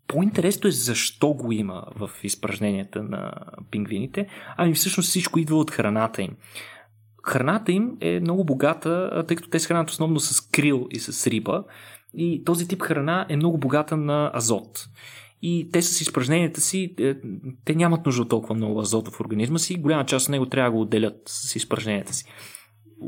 по-интересно 0.07 0.69
е 0.69 0.73
защо 0.73 1.29
го 1.33 1.53
има 1.53 1.85
в 1.97 2.11
изпражненията 2.23 3.03
на 3.03 3.33
пингвините. 3.71 4.27
Ами 4.57 4.75
всъщност 4.75 5.09
всичко 5.09 5.39
идва 5.39 5.57
от 5.57 5.71
храната 5.71 6.23
им. 6.23 6.37
Храната 7.25 7.73
им 7.73 7.97
е 8.01 8.21
много 8.21 8.45
богата, 8.45 9.25
тъй 9.29 9.37
като 9.37 9.49
те 9.49 9.59
се 9.59 9.69
хранят 9.69 9.91
основно 9.91 10.21
с 10.21 10.41
крил 10.41 10.87
и 10.91 10.99
с 10.99 11.27
риба. 11.27 11.65
И 12.15 12.45
този 12.45 12.69
тип 12.69 12.83
храна 12.83 13.27
е 13.29 13.37
много 13.37 13.59
богата 13.59 13.97
на 13.97 14.31
азот. 14.35 14.89
И 15.43 15.69
те 15.73 15.83
с 15.83 16.01
изпражненията 16.01 16.61
си, 16.61 16.95
е, 16.99 17.15
те 17.65 17.75
нямат 17.75 18.07
нужда 18.07 18.23
от 18.23 18.29
толкова 18.29 18.55
много 18.55 18.81
азот 18.81 19.09
в 19.09 19.21
организма 19.21 19.59
си. 19.59 19.75
Голяма 19.75 20.07
част 20.07 20.27
от 20.27 20.31
него 20.31 20.47
трябва 20.47 20.71
да 20.71 20.77
го 20.77 20.83
отделят 20.83 21.23
с 21.27 21.57
изпражненията 21.57 22.15
си 22.15 22.25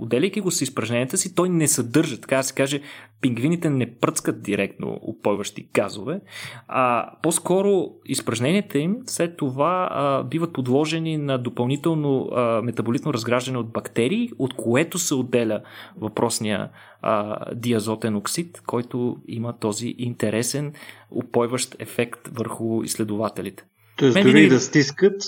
отделяйки 0.01 0.40
го 0.40 0.51
с 0.51 0.62
изпражненията 0.62 1.16
си, 1.16 1.35
той 1.35 1.48
не 1.48 1.68
съдържа, 1.68 2.20
така 2.20 2.36
да 2.36 2.43
се 2.43 2.55
каже, 2.55 2.81
пингвините 3.20 3.70
не 3.70 3.98
пръскат 3.98 4.43
директно 4.43 4.98
опойващи 5.02 5.68
газове, 5.74 6.20
а 6.68 7.10
по-скоро 7.23 7.90
изпражненията 8.06 8.78
им 8.78 8.97
след 9.06 9.36
това 9.36 9.89
а, 9.90 10.23
биват 10.23 10.52
подложени 10.52 11.16
на 11.16 11.39
допълнително 11.39 12.28
а, 12.32 12.62
метаболитно 12.62 13.14
разграждане 13.14 13.59
от 13.59 13.73
бактерии, 13.73 14.31
от 14.39 14.55
което 14.55 14.98
се 14.98 15.14
отделя 15.14 15.60
въпросния 15.97 16.70
а, 17.02 17.36
диазотен 17.55 18.16
оксид, 18.16 18.60
който 18.66 19.16
има 19.28 19.59
този 19.59 19.94
интересен 19.98 20.73
опойващ 21.10 21.77
ефект 21.78 22.28
върху 22.32 22.82
изследователите. 22.82 23.64
Тоест, 23.97 24.14
Мен 24.14 24.27
дори 24.27 24.48
да 24.48 24.60
стискат, 24.60 25.23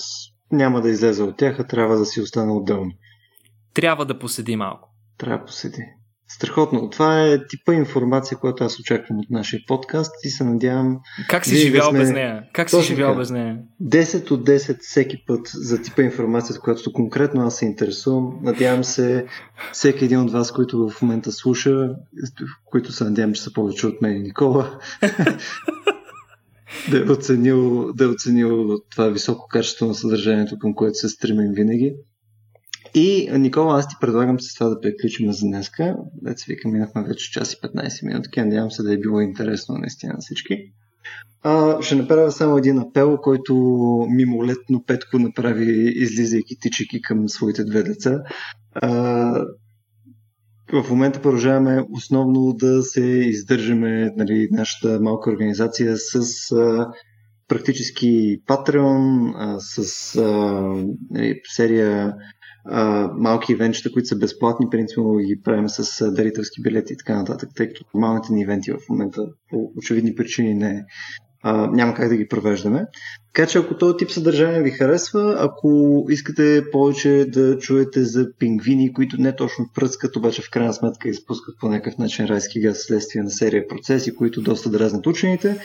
няма 0.51 0.81
да 0.81 0.89
излезе 0.89 1.23
от 1.23 1.37
тях, 1.37 1.59
а 1.59 1.67
трябва 1.67 1.97
да 1.97 2.05
си 2.05 2.21
остане 2.21 2.51
отделно 2.51 2.91
трябва 3.73 4.05
да 4.05 4.19
поседи 4.19 4.55
малко. 4.55 4.89
Трябва 5.17 5.37
да 5.37 5.45
поседи. 5.45 5.83
Страхотно. 6.31 6.89
Това 6.89 7.25
е 7.25 7.47
типа 7.47 7.73
информация, 7.73 8.37
която 8.37 8.63
аз 8.63 8.79
очаквам 8.79 9.19
от 9.19 9.29
нашия 9.29 9.61
подкаст 9.67 10.25
и 10.25 10.29
се 10.29 10.43
надявам. 10.43 10.99
Как 11.29 11.45
си 11.45 11.55
живял 11.55 11.89
сме... 11.89 11.99
без 11.99 12.11
нея? 12.11 12.43
Как 12.53 12.69
си 12.69 12.81
живял 12.81 13.15
без 13.15 13.31
нея? 13.31 13.59
10 13.83 14.31
от 14.31 14.47
10 14.47 14.79
всеки 14.79 15.23
път 15.27 15.47
за 15.53 15.81
типа 15.81 16.01
информация, 16.01 16.59
която 16.59 16.93
конкретно 16.93 17.41
аз 17.41 17.57
се 17.57 17.65
интересувам. 17.65 18.39
Надявам 18.41 18.83
се 18.83 19.25
всеки 19.71 20.05
един 20.05 20.19
от 20.19 20.31
вас, 20.31 20.51
който 20.51 20.89
в 20.89 21.01
момента 21.01 21.31
слуша, 21.31 21.89
които 22.65 22.91
се 22.91 23.03
надявам, 23.03 23.33
че 23.33 23.41
са 23.41 23.53
повече 23.53 23.87
от 23.87 24.01
мен 24.01 24.15
и 24.15 24.19
Никола, 24.19 24.79
да 26.91 26.97
е 26.97 27.11
оценил, 27.11 27.93
да 27.93 28.03
е 28.03 28.07
оценил 28.07 28.77
това 28.91 29.07
високо 29.07 29.47
качество 29.47 29.85
на 29.85 29.95
съдържанието, 29.95 30.59
към 30.59 30.75
което 30.75 30.97
се 30.97 31.09
стремим 31.09 31.51
винаги. 31.51 31.95
И, 32.93 33.29
Никола, 33.31 33.79
аз 33.79 33.87
ти 33.87 33.95
предлагам 34.01 34.39
с 34.39 34.53
това 34.53 34.69
да 34.69 34.81
приключим 34.81 35.31
за 35.31 35.45
днеска. 35.45 35.95
Деца 36.21 36.45
вика, 36.47 36.67
минахме 36.67 37.03
вече 37.03 37.31
час 37.31 37.53
и 37.53 37.57
15 37.57 38.05
минути. 38.05 38.39
Надявам 38.39 38.71
се 38.71 38.83
да 38.83 38.93
е 38.93 38.97
било 38.97 39.21
интересно 39.21 39.75
наистина 39.77 40.13
на 40.13 40.19
всички. 40.19 40.71
А, 41.43 41.81
ще 41.81 41.95
направя 41.95 42.31
само 42.31 42.57
един 42.57 42.79
апел, 42.79 43.17
който 43.17 43.55
мимолетно 44.09 44.83
Петко 44.87 45.19
направи, 45.19 45.93
излизайки 45.95 46.59
тичайки 46.59 47.01
към 47.01 47.29
своите 47.29 47.63
две 47.63 47.83
деца. 47.83 48.21
А, 48.73 48.91
в 50.73 50.89
момента 50.89 51.21
продължаваме 51.21 51.85
основно 51.91 52.53
да 52.53 52.83
се 52.83 53.01
издържаме 53.05 54.13
нали, 54.17 54.47
нашата 54.51 54.99
малка 54.99 55.29
организация 55.29 55.97
с 55.97 56.15
а, 56.51 56.87
практически 57.47 58.41
Patreon, 58.47 59.33
а, 59.35 59.59
с 59.59 60.15
а, 60.15 60.23
нали, 61.11 61.41
серия 61.43 62.13
а, 62.65 63.09
малки 63.17 63.51
ивенчета, 63.51 63.91
които 63.91 64.07
са 64.07 64.15
безплатни, 64.15 64.69
принципно 64.71 65.17
ги 65.17 65.41
правим 65.43 65.69
с 65.69 66.11
дарителски 66.11 66.61
билети 66.61 66.93
и 66.93 66.97
така 66.97 67.15
нататък, 67.15 67.49
тъй 67.55 67.67
като 67.67 67.85
нормалните 67.93 68.33
ни 68.33 68.41
ивенти 68.41 68.71
в 68.71 68.89
момента 68.89 69.25
по 69.49 69.71
очевидни 69.77 70.15
причини 70.15 70.53
не, 70.53 70.85
а, 71.43 71.67
няма 71.67 71.93
как 71.93 72.09
да 72.09 72.17
ги 72.17 72.27
провеждаме. 72.27 72.85
Така 73.33 73.47
че 73.47 73.57
ако 73.57 73.77
този 73.77 73.97
тип 73.97 74.11
съдържание 74.11 74.61
ви 74.61 74.71
харесва, 74.71 75.35
ако 75.39 76.05
искате 76.09 76.63
повече 76.71 77.25
да 77.29 77.57
чуете 77.57 78.03
за 78.03 78.27
пингвини, 78.39 78.93
които 78.93 79.21
не 79.21 79.35
точно 79.35 79.69
пръскат, 79.75 80.15
обаче 80.15 80.41
в 80.41 80.49
крайна 80.51 80.73
сметка 80.73 81.09
изпускат 81.09 81.55
по 81.59 81.69
някакъв 81.69 81.97
начин 81.97 82.25
райски 82.25 82.61
газ 82.61 82.77
следствие 82.77 83.23
на 83.23 83.29
серия 83.29 83.67
процеси, 83.67 84.15
които 84.15 84.41
доста 84.41 84.69
дразнят 84.69 85.07
учените, 85.07 85.61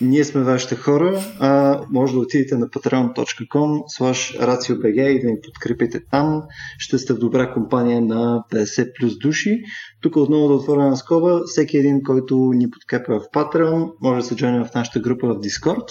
ние 0.00 0.24
сме 0.24 0.42
вашите 0.42 0.76
хора, 0.76 1.20
а 1.40 1.80
може 1.90 2.12
да 2.12 2.18
отидете 2.18 2.56
на 2.56 2.66
patreon.com 2.66 3.82
slash 3.98 4.40
raciobg 4.40 5.08
и 5.08 5.20
да 5.20 5.26
ни 5.26 5.36
подкрепите 5.44 6.00
там. 6.10 6.42
Ще 6.78 6.98
сте 6.98 7.12
в 7.12 7.18
добра 7.18 7.52
компания 7.52 8.00
на 8.00 8.44
50 8.52 8.92
плюс 9.00 9.18
души. 9.18 9.62
Тук 10.02 10.16
отново 10.16 10.48
да 10.48 10.54
отворя 10.54 10.88
на 10.88 10.96
скоба. 10.96 11.40
Всеки 11.46 11.76
един, 11.76 12.02
който 12.02 12.36
ни 12.54 12.70
подкрепя 12.70 13.20
в 13.20 13.30
Patreon, 13.34 13.92
може 14.00 14.20
да 14.20 14.26
се 14.26 14.36
джойне 14.36 14.64
в 14.64 14.74
нашата 14.74 15.00
група 15.00 15.26
в 15.26 15.40
Discord. 15.40 15.84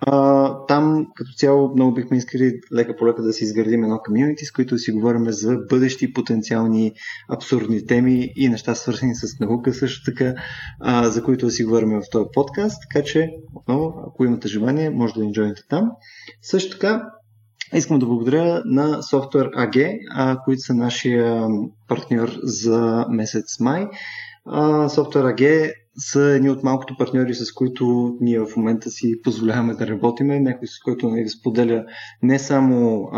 А, 0.00 0.66
там 0.66 1.06
като 1.14 1.32
цяло 1.32 1.72
много 1.74 1.94
бихме 1.94 2.16
искали 2.16 2.60
лека 2.74 2.96
по 2.96 3.06
лека 3.06 3.22
да 3.22 3.32
си 3.32 3.44
изградим 3.44 3.84
едно 3.84 3.98
комьюнити, 3.98 4.44
с 4.44 4.52
които 4.52 4.78
си 4.78 4.92
говорим 4.92 5.24
за 5.28 5.58
бъдещи 5.70 6.12
потенциални 6.12 6.92
абсурдни 7.28 7.86
теми 7.86 8.32
и 8.36 8.48
неща 8.48 8.74
свързани 8.74 9.14
с 9.14 9.40
наука 9.40 9.74
също 9.74 10.10
така, 10.10 10.34
а, 10.80 11.08
за 11.08 11.22
които 11.22 11.50
си 11.50 11.64
говорим 11.64 11.90
в 11.90 12.10
този 12.10 12.26
подкаст. 12.32 12.82
Така 12.90 13.04
че, 13.04 13.30
отново, 13.54 13.94
ако 14.06 14.24
имате 14.24 14.48
желание, 14.48 14.90
може 14.90 15.14
да 15.14 15.20
ни 15.20 15.32
джойните 15.32 15.62
там. 15.68 15.90
Също 16.42 16.78
така, 16.78 17.02
Искам 17.74 17.98
да 17.98 18.06
благодаря 18.06 18.62
на 18.64 19.02
Software 19.02 19.54
AG, 19.54 19.98
а, 20.14 20.38
които 20.44 20.60
са 20.60 20.74
нашия 20.74 21.46
партньор 21.88 22.30
за 22.42 23.06
месец 23.10 23.60
май. 23.60 23.88
А, 24.50 24.88
Software 24.88 25.34
AG 25.34 25.72
са 25.98 26.20
едни 26.20 26.50
от 26.50 26.62
малкото 26.62 26.96
партньори, 26.98 27.34
с 27.34 27.52
които 27.52 28.16
ние 28.20 28.40
в 28.40 28.56
момента 28.56 28.90
си 28.90 29.22
позволяваме 29.22 29.74
да 29.74 29.86
работиме, 29.86 30.40
някой 30.40 30.68
с 30.68 30.78
който 30.84 31.08
нали, 31.08 31.28
споделя 31.28 31.84
не 32.22 32.38
само 32.38 33.08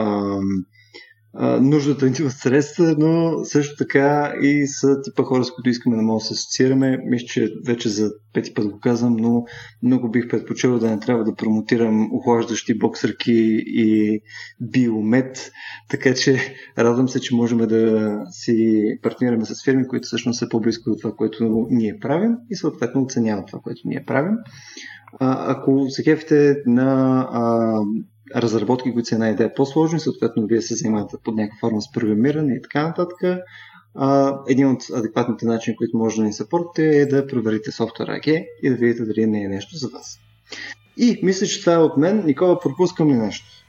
нуждата 1.61 2.07
ни 2.07 2.27
от 2.27 2.33
средства, 2.33 2.95
но 2.99 3.45
също 3.45 3.77
така 3.77 4.33
и 4.43 4.67
са 4.67 5.03
типа 5.03 5.23
хора, 5.23 5.45
с 5.45 5.51
които 5.51 5.71
искаме 5.71 5.97
да 5.97 6.03
може 6.03 6.23
да 6.23 6.27
се 6.27 6.35
асоциираме. 6.35 6.99
Мисля, 7.05 7.27
че 7.27 7.55
вече 7.67 7.89
за 7.89 8.11
пети 8.33 8.55
път 8.55 8.69
го 8.69 8.81
казвам, 8.81 9.17
но 9.17 9.45
много 9.83 10.11
бих 10.11 10.29
предпочел 10.29 10.79
да 10.79 10.91
не 10.91 11.01
трябва 11.01 11.25
да 11.25 11.35
промотирам 11.35 12.15
охлаждащи 12.15 12.79
боксърки 12.79 13.65
и 13.67 14.21
биомет, 14.61 15.53
така 15.89 16.15
че 16.15 16.55
радвам 16.79 17.09
се, 17.09 17.21
че 17.21 17.35
можем 17.35 17.59
да 17.59 18.17
си 18.31 18.83
партнираме 19.03 19.45
с 19.45 19.65
фирми, 19.65 19.89
които 19.89 20.07
всъщност 20.07 20.39
са 20.39 20.49
по-близко 20.49 20.91
до 20.91 20.97
това, 20.97 21.15
което 21.17 21.67
ние 21.71 21.99
правим 21.99 22.37
и 22.51 22.57
съответно 22.57 23.03
оценяват 23.03 23.47
това, 23.47 23.61
което 23.61 23.81
ние 23.85 24.05
правим. 24.07 24.35
А, 25.19 25.53
ако 25.53 25.91
се 25.91 26.05
кефите 26.05 26.63
на 26.67 27.21
а, 27.33 27.81
разработки, 28.41 28.93
които 28.93 29.09
са 29.09 29.15
една 29.15 29.29
идея 29.29 29.55
по-сложни, 29.55 30.01
съответно 30.01 30.47
вие 30.47 30.63
се 30.63 30.75
занимавате 30.75 31.17
под 31.25 31.35
някаква 31.35 31.69
форма 31.69 31.83
с 31.83 31.93
програмиране 31.93 32.55
и 32.55 32.63
така 32.63 32.83
нататък. 32.83 33.19
А, 33.95 34.39
един 34.49 34.71
от 34.71 34.83
адекватните 34.95 35.47
начини, 35.47 35.77
които 35.77 35.97
може 35.97 36.17
да 36.17 36.23
ни 36.23 36.33
съпортите 36.33 37.01
е 37.01 37.07
да 37.07 37.27
проверите 37.27 37.73
софтуера 37.73 38.13
AG 38.13 38.47
и 38.63 38.71
да 38.71 38.77
видите 38.77 39.05
дали 39.05 39.27
не 39.27 39.43
е 39.45 39.49
нещо 39.49 39.77
за 39.77 39.89
вас. 39.89 40.19
И 40.97 41.21
мисля, 41.23 41.47
че 41.47 41.61
това 41.61 41.73
е 41.73 41.79
от 41.79 41.97
мен. 41.97 42.27
Никола, 42.27 42.61
пропускам 42.61 43.09
ли 43.09 43.15
нещо? 43.15 43.60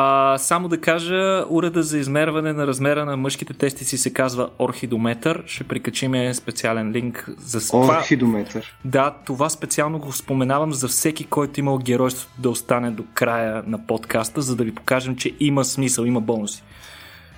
А, 0.00 0.38
само 0.38 0.68
да 0.68 0.80
кажа, 0.80 1.44
уреда 1.48 1.82
за 1.82 1.98
измерване 1.98 2.52
на 2.52 2.66
размера 2.66 3.04
на 3.04 3.16
мъжките 3.16 3.54
тестици 3.54 3.98
се 3.98 4.12
казва 4.12 4.48
орхидометър. 4.58 5.42
Ще 5.46 5.64
прикачим 5.64 6.34
специален 6.34 6.92
линк 6.92 7.30
за 7.38 7.68
това. 7.68 7.98
Орхидометър. 7.98 8.76
Да, 8.84 9.14
това 9.26 9.48
специално 9.48 9.98
го 9.98 10.12
споменавам 10.12 10.72
за 10.72 10.88
всеки, 10.88 11.24
който 11.24 11.60
имал 11.60 11.78
геройството 11.78 12.42
да 12.42 12.50
остане 12.50 12.90
до 12.90 13.04
края 13.14 13.62
на 13.66 13.86
подкаста, 13.86 14.42
за 14.42 14.56
да 14.56 14.64
ви 14.64 14.74
покажем, 14.74 15.16
че 15.16 15.32
има 15.40 15.64
смисъл, 15.64 16.04
има 16.04 16.20
бонуси. 16.20 16.62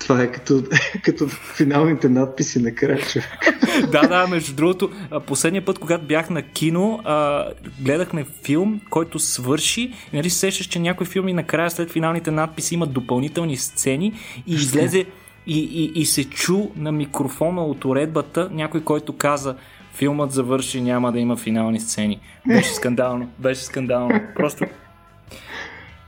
Това 0.00 0.22
е 0.22 0.32
като, 0.32 0.62
като 1.02 1.28
финалните 1.28 2.08
надписи 2.08 2.62
на 2.62 2.74
края, 2.74 2.98
да, 3.92 4.00
да, 4.08 4.26
между 4.26 4.54
другото, 4.54 4.90
последния 5.26 5.64
път, 5.64 5.78
когато 5.78 6.04
бях 6.04 6.30
на 6.30 6.42
кино, 6.42 7.00
а, 7.04 7.46
гледахме 7.80 8.26
филм, 8.44 8.80
който 8.90 9.18
свърши. 9.18 9.80
И, 9.80 10.16
нали 10.16 10.30
сещаш, 10.30 10.66
че 10.66 10.78
някои 10.78 11.06
филми 11.06 11.32
накрая 11.32 11.70
след 11.70 11.90
финалните 11.90 12.30
надписи 12.30 12.74
имат 12.74 12.92
допълнителни 12.92 13.56
сцени 13.56 14.12
и 14.46 14.54
излезе 14.54 15.06
и, 15.46 15.58
и, 15.58 16.00
и 16.00 16.06
се 16.06 16.30
чу 16.30 16.58
на 16.76 16.92
микрофона 16.92 17.64
от 17.64 17.84
уредбата 17.84 18.48
някой, 18.52 18.84
който 18.84 19.16
каза 19.16 19.56
филмът 19.94 20.32
завърши, 20.32 20.80
няма 20.80 21.12
да 21.12 21.18
има 21.18 21.36
финални 21.36 21.80
сцени. 21.80 22.20
Беше 22.46 22.74
скандално, 22.74 23.30
беше 23.38 23.64
скандално. 23.64 24.20
Просто 24.36 24.64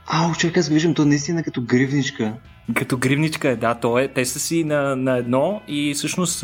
Ау, 0.07 0.33
човек, 0.33 0.57
аз 0.57 0.69
виждам 0.69 0.93
то 0.93 1.05
наистина 1.05 1.43
като 1.43 1.61
гривничка. 1.61 2.33
Като 2.73 2.97
гривничка 2.97 3.49
е, 3.49 3.55
да, 3.55 3.75
то 3.75 3.99
е. 3.99 4.07
Те 4.07 4.25
са 4.25 4.39
си 4.39 4.63
на, 4.63 4.95
на 4.95 5.17
едно 5.17 5.61
и 5.67 5.93
всъщност 5.93 6.43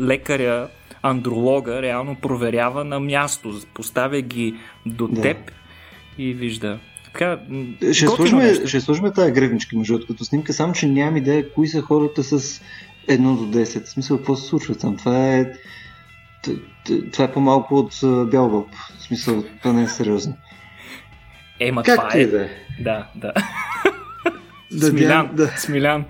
лекаря, 0.00 0.68
андролога, 1.02 1.82
реално 1.82 2.14
проверява 2.14 2.84
на 2.84 3.00
място. 3.00 3.60
Поставя 3.74 4.20
ги 4.20 4.54
до 4.86 5.08
да. 5.08 5.22
теб 5.22 5.36
и 6.18 6.34
вижда. 6.34 6.78
Така, 7.04 7.38
ще, 7.92 8.06
сложим, 8.06 8.66
ще 8.66 8.80
сложим 8.80 9.12
тази 9.14 9.32
гривничка, 9.32 9.76
между 9.76 9.92
другото, 9.92 10.12
като 10.12 10.24
снимка, 10.24 10.52
само 10.52 10.72
че 10.72 10.88
нямам 10.88 11.16
идея 11.16 11.52
кои 11.52 11.68
са 11.68 11.82
хората 11.82 12.24
с 12.24 12.60
1 13.08 13.18
до 13.18 13.58
10. 13.58 13.84
В 13.84 13.88
смисъл, 13.88 14.16
какво 14.16 14.36
се 14.36 14.48
случва 14.48 14.74
там? 14.74 14.96
Това 14.96 15.34
е, 15.34 15.52
това 17.12 17.24
е 17.24 17.32
по-малко 17.32 17.74
от 17.74 18.00
бял. 18.30 18.48
В 18.48 19.02
смисъл, 19.02 19.44
това 19.62 19.72
не 19.72 19.82
е 19.82 19.88
сериозно. 19.88 20.34
Ема, 21.60 21.82
как 21.82 21.94
това 21.96 22.20
е. 22.20 22.26
Да, 22.26 22.42
е. 22.42 22.48
да. 22.80 23.06
да. 23.14 23.32
да 24.72 24.86
Смилян. 24.86 25.30
Да. 25.32 25.48
Смилян. 25.56 26.04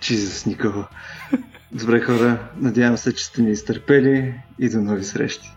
Чизус, 0.00 0.46
Никола. 0.46 0.88
Добре, 1.72 2.00
хора, 2.00 2.38
надявам 2.56 2.96
се, 2.96 3.14
че 3.14 3.24
сте 3.24 3.42
ни 3.42 3.50
изтърпели 3.50 4.34
и 4.58 4.68
до 4.68 4.80
нови 4.80 5.04
срещи. 5.04 5.50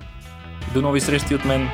До 0.73 0.81
нови 0.81 1.01
срещи 1.01 1.35
от 1.35 1.45
мен. 1.45 1.69